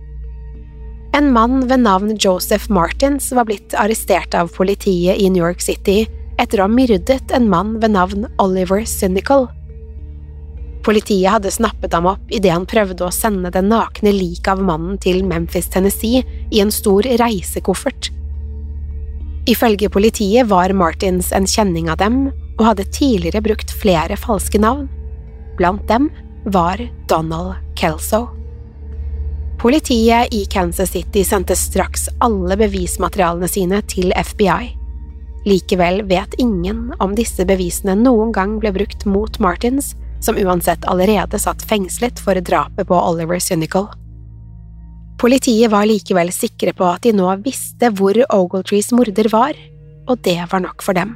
En 1.16 1.28
mann 1.36 1.68
ved 1.68 1.84
navn 1.84 2.16
Joseph 2.16 2.72
Martins 2.72 3.28
var 3.36 3.48
blitt 3.48 3.76
arrestert 3.76 4.36
av 4.36 4.52
politiet 4.56 5.20
i 5.20 5.28
New 5.28 5.44
York 5.44 5.64
City 5.64 6.06
etter 6.42 6.62
å 6.62 6.68
ha 6.68 6.72
myrdet 6.72 7.34
en 7.36 7.50
mann 7.50 7.76
ved 7.82 7.94
navn 7.94 8.26
Oliver 8.42 8.84
Cynical. 8.90 9.48
Politiet 10.82 11.30
hadde 11.30 11.52
snappet 11.54 11.94
ham 11.94 12.08
opp 12.10 12.32
idet 12.34 12.54
han 12.56 12.66
prøvde 12.66 13.06
å 13.06 13.14
sende 13.14 13.52
det 13.54 13.62
nakne 13.68 14.14
liket 14.16 14.50
av 14.56 14.64
mannen 14.66 14.98
til 15.02 15.22
Memphis, 15.28 15.70
Tennessee 15.70 16.24
i 16.50 16.62
en 16.64 16.74
stor 16.74 17.06
reisekoffert. 17.22 18.10
Ifølge 19.50 19.90
politiet 19.94 20.50
var 20.50 20.74
Martins 20.74 21.32
en 21.34 21.48
kjenning 21.50 21.90
av 21.90 22.02
dem 22.02 22.28
og 22.58 22.66
hadde 22.66 22.90
tidligere 22.94 23.42
brukt 23.46 23.74
flere 23.74 24.18
falske 24.18 24.62
navn. 24.62 24.88
Blant 25.58 25.86
dem 25.90 26.10
var 26.46 26.82
Donald 27.10 27.58
Kelso. 27.78 28.28
Politiet 29.62 30.34
i 30.34 30.46
Kansas 30.50 30.90
City 30.90 31.22
sendte 31.26 31.54
straks 31.58 32.08
alle 32.26 32.58
bevismaterialene 32.58 33.50
sine 33.50 33.82
til 33.86 34.10
FBI. 34.18 34.81
Likevel 35.46 36.04
vet 36.06 36.34
ingen 36.38 36.92
om 37.02 37.16
disse 37.18 37.46
bevisene 37.50 37.96
noen 37.98 38.34
gang 38.36 38.60
ble 38.62 38.74
brukt 38.76 39.08
mot 39.10 39.40
Martins, 39.42 39.96
som 40.22 40.38
uansett 40.38 40.86
allerede 40.86 41.40
satt 41.42 41.64
fengslet 41.66 42.20
for 42.22 42.38
drapet 42.38 42.88
på 42.88 42.98
Oliver 42.98 43.40
Cynical. 43.42 43.90
Politiet 45.22 45.72
var 45.74 45.86
likevel 45.86 46.30
sikre 46.34 46.74
på 46.78 46.86
at 46.86 47.04
de 47.06 47.14
nå 47.14 47.28
visste 47.46 47.90
hvor 47.98 48.18
Ogletrees 48.34 48.92
morder 48.94 49.30
var, 49.34 49.58
og 50.10 50.22
det 50.26 50.40
var 50.52 50.62
nok 50.62 50.86
for 50.86 50.98
dem. 50.98 51.16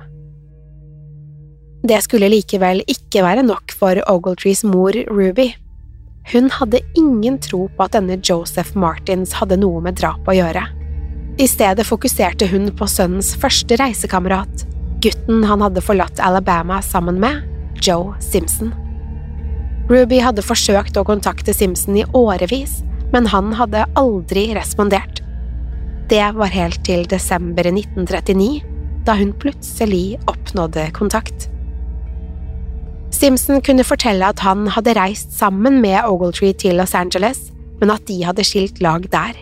Det 1.86 2.00
skulle 2.02 2.32
likevel 2.34 2.82
ikke 2.90 3.22
være 3.22 3.46
nok 3.46 3.74
for 3.78 4.02
Ogletrees 4.10 4.64
mor 4.66 4.98
Ruby. 5.10 5.52
Hun 6.34 6.50
hadde 6.50 6.82
ingen 6.98 7.38
tro 7.38 7.68
på 7.70 7.86
at 7.86 7.94
denne 7.94 8.18
Joseph 8.18 8.74
Martins 8.78 9.36
hadde 9.38 9.60
noe 9.62 9.84
med 9.86 10.00
drapet 10.02 10.34
å 10.34 10.38
gjøre. 10.40 10.66
I 11.36 11.48
stedet 11.52 11.84
fokuserte 11.84 12.48
hun 12.48 12.70
på 12.80 12.88
sønnens 12.88 13.34
første 13.36 13.76
reisekamerat, 13.76 14.62
gutten 15.04 15.44
han 15.44 15.64
hadde 15.66 15.82
forlatt 15.84 16.20
Alabama 16.24 16.78
sammen 16.80 17.18
med, 17.20 17.42
Joe 17.84 18.14
Simpson. 18.24 18.72
Ruby 19.92 20.22
hadde 20.24 20.46
forsøkt 20.46 20.96
å 20.96 21.04
kontakte 21.06 21.54
Simpson 21.54 21.98
i 22.00 22.06
årevis, 22.16 22.80
men 23.12 23.28
han 23.34 23.52
hadde 23.60 23.84
aldri 24.00 24.48
respondert. 24.56 25.20
Det 26.08 26.24
var 26.38 26.54
helt 26.54 26.80
til 26.88 27.04
desember 27.12 27.68
1939, 27.68 28.64
da 29.06 29.18
hun 29.20 29.34
plutselig 29.42 30.16
oppnådde 30.32 30.88
kontakt. 30.96 31.50
Simpson 33.12 33.60
kunne 33.64 33.84
fortelle 33.84 34.32
at 34.32 34.40
han 34.46 34.70
hadde 34.72 34.96
reist 34.96 35.36
sammen 35.36 35.82
med 35.84 36.00
Ogletree 36.08 36.56
til 36.56 36.80
Los 36.80 36.96
Angeles, 36.96 37.50
men 37.82 37.92
at 37.92 38.08
de 38.08 38.22
hadde 38.24 38.48
skilt 38.48 38.80
lag 38.80 39.04
der. 39.12 39.36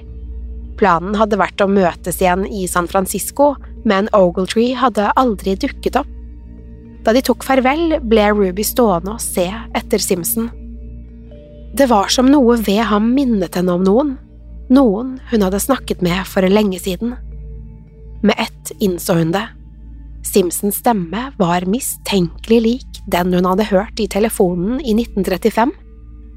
Planen 0.83 1.15
hadde 1.15 1.37
vært 1.39 1.61
å 1.63 1.69
møtes 1.71 2.17
igjen 2.19 2.41
i 2.43 2.65
San 2.67 2.89
Francisco, 2.91 3.53
men 3.87 4.09
Ogletree 4.11 4.75
hadde 4.75 5.13
aldri 5.15 5.53
dukket 5.55 5.95
opp. 5.95 6.09
Da 7.07 7.13
de 7.15 7.21
tok 7.23 7.45
farvel, 7.47 8.01
ble 8.03 8.25
Ruby 8.35 8.65
stående 8.67 9.13
og 9.13 9.21
se 9.23 9.45
etter 9.79 10.03
Simpson. 10.03 10.49
Det 11.71 11.87
var 11.87 12.11
som 12.11 12.27
noe 12.27 12.57
ved 12.59 12.81
ham 12.89 13.13
minnet 13.15 13.55
henne 13.55 13.77
om 13.77 13.85
noen, 13.87 14.09
noen 14.75 15.13
hun 15.29 15.45
hadde 15.45 15.61
snakket 15.63 16.03
med 16.03 16.27
for 16.27 16.43
lenge 16.51 16.81
siden. 16.83 17.13
Med 18.19 18.35
ett 18.43 18.73
innså 18.83 19.15
hun 19.21 19.31
det. 19.31 19.45
Simpsons 20.27 20.81
stemme 20.83 21.29
var 21.39 21.63
mistenkelig 21.63 22.59
lik 22.65 22.99
den 23.07 23.31
hun 23.31 23.47
hadde 23.47 23.69
hørt 23.71 24.03
i 24.03 24.09
telefonen 24.11 24.81
i 24.83 24.97
1935, 24.99 25.71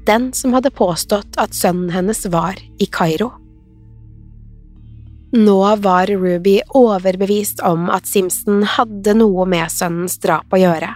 den 0.07 0.31
som 0.31 0.55
hadde 0.55 0.71
påstått 0.71 1.35
at 1.35 1.55
sønnen 1.55 1.91
hennes 1.91 2.23
var 2.31 2.55
i 2.79 2.87
Kairo. 2.87 3.33
Nå 5.35 5.75
var 5.83 6.07
Ruby 6.07 6.61
overbevist 6.71 7.59
om 7.67 7.89
at 7.91 8.07
Simpson 8.07 8.61
hadde 8.63 9.11
noe 9.19 9.43
med 9.49 9.67
sønnens 9.73 10.15
drap 10.23 10.53
å 10.55 10.59
gjøre. 10.61 10.93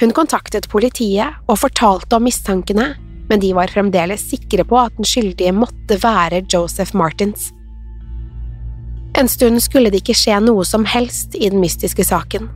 Hun 0.00 0.14
kontaktet 0.16 0.68
politiet 0.70 1.40
og 1.50 1.58
fortalte 1.58 2.16
om 2.16 2.24
mistankene, 2.24 2.92
men 3.30 3.42
de 3.42 3.50
var 3.54 3.72
fremdeles 3.72 4.22
sikre 4.30 4.64
på 4.66 4.78
at 4.78 4.94
den 4.96 5.08
skyldige 5.08 5.52
måtte 5.54 5.98
være 6.02 6.44
Joseph 6.46 6.94
Martins. 6.94 7.50
En 9.18 9.28
stund 9.28 9.58
skulle 9.62 9.90
det 9.90 10.04
ikke 10.04 10.16
skje 10.16 10.38
noe 10.46 10.62
som 10.64 10.86
helst 10.86 11.34
i 11.34 11.50
den 11.50 11.60
mystiske 11.62 12.06
saken. 12.06 12.46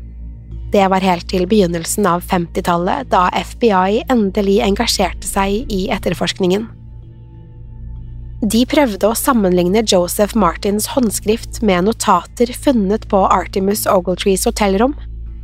Det 0.74 0.86
var 0.90 1.02
helt 1.02 1.26
til 1.30 1.44
begynnelsen 1.50 2.06
av 2.06 2.22
50-tallet, 2.26 3.10
da 3.10 3.26
FBI 3.34 4.06
endelig 4.10 4.60
engasjerte 4.62 5.26
seg 5.26 5.70
i 5.70 5.84
etterforskningen. 5.94 6.66
De 8.44 8.60
prøvde 8.68 9.08
å 9.08 9.16
sammenligne 9.16 9.80
Joseph 9.88 10.36
Martins 10.36 10.90
håndskrift 10.92 11.62
med 11.64 11.86
notater 11.86 12.50
funnet 12.52 13.06
på 13.08 13.22
Artemus 13.32 13.86
Ogletrees 13.88 14.44
hotellrom, 14.44 14.92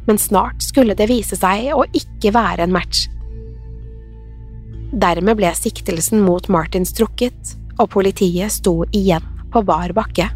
men 0.04 0.18
snart 0.20 0.60
skulle 0.60 0.92
det 0.98 1.06
vise 1.08 1.38
seg 1.38 1.70
å 1.72 1.86
ikke 1.96 2.34
være 2.36 2.66
en 2.66 2.74
match. 2.74 3.06
Dermed 4.92 5.38
ble 5.38 5.52
siktelsen 5.56 6.20
mot 6.26 6.50
Martins 6.52 6.92
trukket, 6.92 7.54
og 7.80 7.88
politiet 7.94 8.52
sto 8.52 8.82
igjen 8.92 9.24
på 9.54 9.62
bar 9.64 9.94
bakke. 9.96 10.26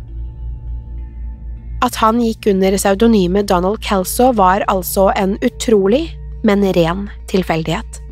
At 1.85 1.99
han 2.01 2.23
gikk 2.23 2.49
under 2.55 2.79
pseudonymet 2.79 3.51
Donald 3.51 3.83
Kelso 3.85 4.31
var 4.33 4.65
altså 4.73 5.11
en 5.21 5.37
utrolig, 5.45 6.07
men 6.49 6.65
ren 6.73 7.11
tilfeldighet. 7.29 8.04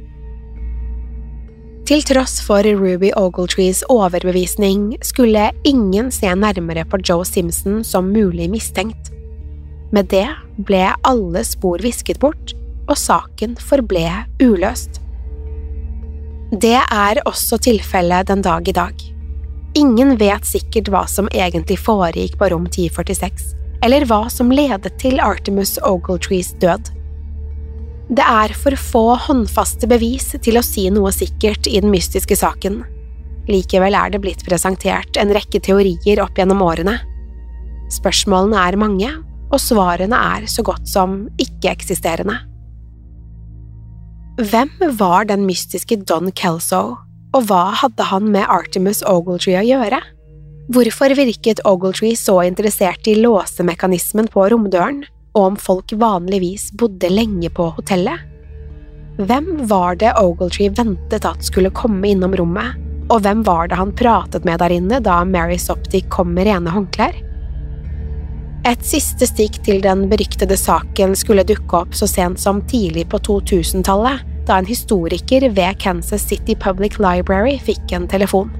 Til 1.93 2.01
tross 2.09 2.39
for 2.41 2.65
Ruby 2.65 3.11
Ogletrees 3.21 3.83
overbevisning 3.93 4.95
skulle 5.05 5.51
ingen 5.69 6.07
se 6.09 6.31
nærmere 6.33 6.87
på 6.89 6.97
Joe 7.05 7.27
Simpson 7.29 7.83
som 7.85 8.07
mulig 8.15 8.47
mistenkt. 8.49 9.11
Med 9.93 10.09
det 10.09 10.25
ble 10.57 10.87
alle 11.05 11.43
spor 11.45 11.85
visket 11.85 12.17
bort, 12.23 12.55
og 12.89 12.97
saken 12.97 13.59
forble 13.61 14.07
uløst. 14.41 15.03
Det 16.65 16.79
er 16.81 17.21
også 17.29 17.61
tilfellet 17.61 18.33
den 18.33 18.41
dag 18.41 18.73
i 18.73 18.77
dag. 18.81 19.05
Ingen 19.77 20.17
vet 20.17 20.49
sikkert 20.49 20.89
hva 20.89 21.05
som 21.05 21.29
egentlig 21.29 21.77
foregikk 21.77 22.41
på 22.41 22.55
rom 22.55 22.71
1046, 22.73 23.53
eller 23.85 24.09
hva 24.09 24.23
som 24.33 24.49
ledet 24.49 24.97
til 24.97 25.21
Artemus 25.21 25.77
Ogletrees 25.85 26.55
død. 26.57 26.89
Det 28.13 28.25
er 28.29 28.53
for 28.53 28.77
få 28.77 29.03
håndfaste 29.25 29.89
bevis 29.89 30.35
til 30.45 30.59
å 30.61 30.65
si 30.67 30.85
noe 30.93 31.09
sikkert 31.17 31.65
i 31.71 31.79
den 31.81 31.89
mystiske 31.95 32.37
saken. 32.37 32.83
Likevel 33.49 33.97
er 33.97 34.13
det 34.13 34.21
blitt 34.21 34.45
presentert 34.45 35.17
en 35.17 35.33
rekke 35.33 35.63
teorier 35.65 36.21
opp 36.21 36.37
gjennom 36.37 36.61
årene. 36.61 36.99
Spørsmålene 37.93 38.59
er 38.69 38.79
mange, 38.81 39.13
og 39.49 39.61
svarene 39.61 40.19
er 40.37 40.45
så 40.49 40.65
godt 40.67 40.85
som 40.89 41.23
ikke-eksisterende. 41.41 42.37
Hvem 44.43 44.71
var 45.01 45.27
den 45.29 45.47
mystiske 45.49 45.97
Don 46.09 46.29
Kelso, 46.37 46.99
og 47.33 47.49
hva 47.49 47.65
hadde 47.81 48.11
han 48.13 48.29
med 48.33 48.45
Artemus 48.45 49.01
Ogletree 49.09 49.61
å 49.61 49.67
gjøre? 49.67 50.03
Hvorfor 50.73 51.17
virket 51.17 51.65
Ogletree 51.69 52.17
så 52.17 52.43
interessert 52.45 53.09
i 53.09 53.17
låsemekanismen 53.25 54.29
på 54.33 54.47
romdøren? 54.53 55.03
Og 55.33 55.43
om 55.53 55.57
folk 55.57 55.93
vanligvis 55.97 56.71
bodde 56.79 57.11
lenge 57.13 57.51
på 57.51 57.71
hotellet. 57.77 58.29
Hvem 59.21 59.67
var 59.69 59.99
det 60.01 60.15
Ogletree 60.21 60.73
ventet 60.73 61.27
at 61.29 61.45
skulle 61.45 61.73
komme 61.77 62.09
innom 62.09 62.37
rommet, 62.37 62.79
og 63.13 63.21
hvem 63.25 63.43
var 63.45 63.69
det 63.69 63.77
han 63.77 63.93
pratet 63.97 64.47
med 64.49 64.63
der 64.63 64.73
inne 64.73 65.01
da 65.05 65.19
Mary 65.29 65.59
Soptic 65.61 66.09
kom 66.13 66.33
med 66.37 66.49
rene 66.49 66.73
håndklær? 66.73 67.19
Et 68.69 68.85
siste 68.87 69.27
stikk 69.27 69.59
til 69.67 69.81
den 69.83 70.07
beryktede 70.11 70.57
saken 70.57 71.17
skulle 71.19 71.45
dukke 71.45 71.81
opp 71.81 71.97
så 71.99 72.07
sent 72.07 72.41
som 72.41 72.61
tidlig 72.71 73.09
på 73.11 73.19
2000-tallet, 73.27 74.23
da 74.47 74.59
en 74.59 74.69
historiker 74.69 75.49
ved 75.55 75.79
Kansas 75.83 76.25
City 76.31 76.55
Public 76.59 76.99
Library 77.03 77.59
fikk 77.63 77.93
en 77.95 78.07
telefon. 78.11 78.53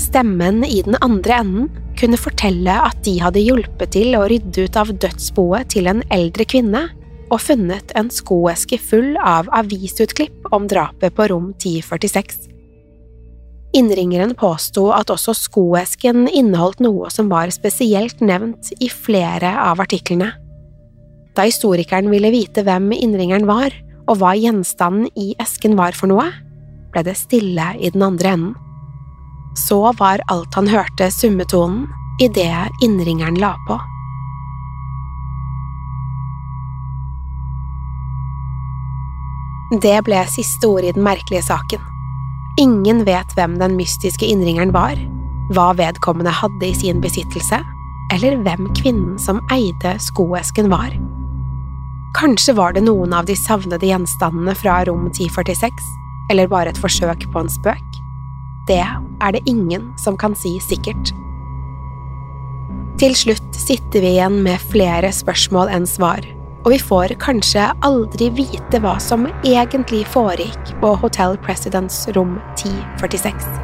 Stemmen 0.00 0.62
i 0.64 0.82
den 0.84 0.98
andre 1.00 1.40
enden 1.40 1.83
kunne 2.04 2.20
fortelle 2.20 2.72
at 2.84 2.98
de 3.06 3.14
hadde 3.22 3.40
hjulpet 3.40 3.94
til 3.94 4.12
å 4.18 4.26
rydde 4.28 4.66
ut 4.66 4.76
av 4.76 4.90
dødsboet 5.00 5.70
til 5.72 5.88
en 5.88 6.02
eldre 6.12 6.44
kvinne 6.44 6.82
og 7.32 7.40
funnet 7.40 7.94
en 7.96 8.10
skoeske 8.12 8.76
full 8.76 9.14
av 9.16 9.48
avisutklipp 9.56 10.50
om 10.52 10.66
drapet 10.68 11.14
på 11.16 11.28
rom 11.32 11.54
1046. 11.54 12.50
Innringeren 13.74 14.34
påsto 14.38 14.90
at 14.94 15.10
også 15.10 15.32
skoesken 15.38 16.28
inneholdt 16.28 16.82
noe 16.84 17.08
som 17.10 17.30
var 17.32 17.50
spesielt 17.54 18.20
nevnt 18.20 18.74
i 18.84 18.90
flere 18.92 19.54
av 19.64 19.80
artiklene. 19.82 20.28
Da 21.34 21.48
historikeren 21.48 22.12
ville 22.12 22.30
vite 22.30 22.62
hvem 22.68 22.92
innringeren 22.94 23.48
var, 23.48 23.72
og 24.04 24.20
hva 24.20 24.34
gjenstanden 24.36 25.08
i 25.16 25.32
esken 25.40 25.74
var 25.80 25.96
for 25.96 26.12
noe, 26.12 26.28
ble 26.92 27.02
det 27.08 27.16
stille 27.18 27.72
i 27.80 27.90
den 27.96 28.04
andre 28.04 28.36
enden. 28.36 28.63
Så 29.54 29.92
var 29.98 30.22
alt 30.26 30.54
han 30.54 30.68
hørte 30.68 31.10
summetonen 31.14 31.88
idet 32.22 32.70
innringeren 32.82 33.38
la 33.38 33.54
på. 33.68 33.78
Det 39.82 39.96
ble 40.06 40.20
siste 40.30 40.68
ord 40.70 40.86
i 40.86 40.92
den 40.94 41.02
merkelige 41.02 41.42
saken. 41.48 41.82
Ingen 42.60 43.02
vet 43.06 43.32
hvem 43.34 43.56
den 43.58 43.74
mystiske 43.78 44.26
innringeren 44.26 44.74
var, 44.74 44.98
hva 45.54 45.72
vedkommende 45.74 46.30
hadde 46.30 46.68
i 46.68 46.76
sin 46.76 47.00
besittelse, 47.02 47.58
eller 48.14 48.38
hvem 48.44 48.68
kvinnen 48.78 49.16
som 49.18 49.40
eide 49.54 49.96
skoesken 50.02 50.70
var. 50.70 50.94
Kanskje 52.14 52.54
var 52.54 52.76
det 52.76 52.84
noen 52.86 53.16
av 53.16 53.26
de 53.26 53.34
savnede 53.38 53.88
gjenstandene 53.88 54.54
fra 54.54 54.84
rom 54.86 55.08
1046, 55.10 55.82
eller 56.30 56.50
bare 56.52 56.70
et 56.70 56.78
forsøk 56.78 57.26
på 57.32 57.42
en 57.42 57.50
spøk? 57.50 57.93
Det 58.68 58.80
er 58.80 59.34
det 59.34 59.42
ingen 59.50 59.92
som 60.00 60.16
kan 60.16 60.36
si 60.38 60.56
sikkert. 60.64 61.12
Til 63.00 63.16
slutt 63.18 63.58
sitter 63.58 64.04
vi 64.04 64.14
igjen 64.14 64.38
med 64.46 64.62
flere 64.70 65.10
spørsmål 65.12 65.72
enn 65.74 65.88
svar, 65.88 66.24
og 66.62 66.70
vi 66.72 66.78
får 66.80 67.16
kanskje 67.22 67.66
aldri 67.84 68.30
vite 68.38 68.80
hva 68.80 68.96
som 69.02 69.26
egentlig 69.42 70.04
foregikk 70.14 70.74
på 70.80 70.94
Hotel 71.02 71.36
Presidents 71.44 72.04
rom 72.16 72.38
1046. 72.54 73.63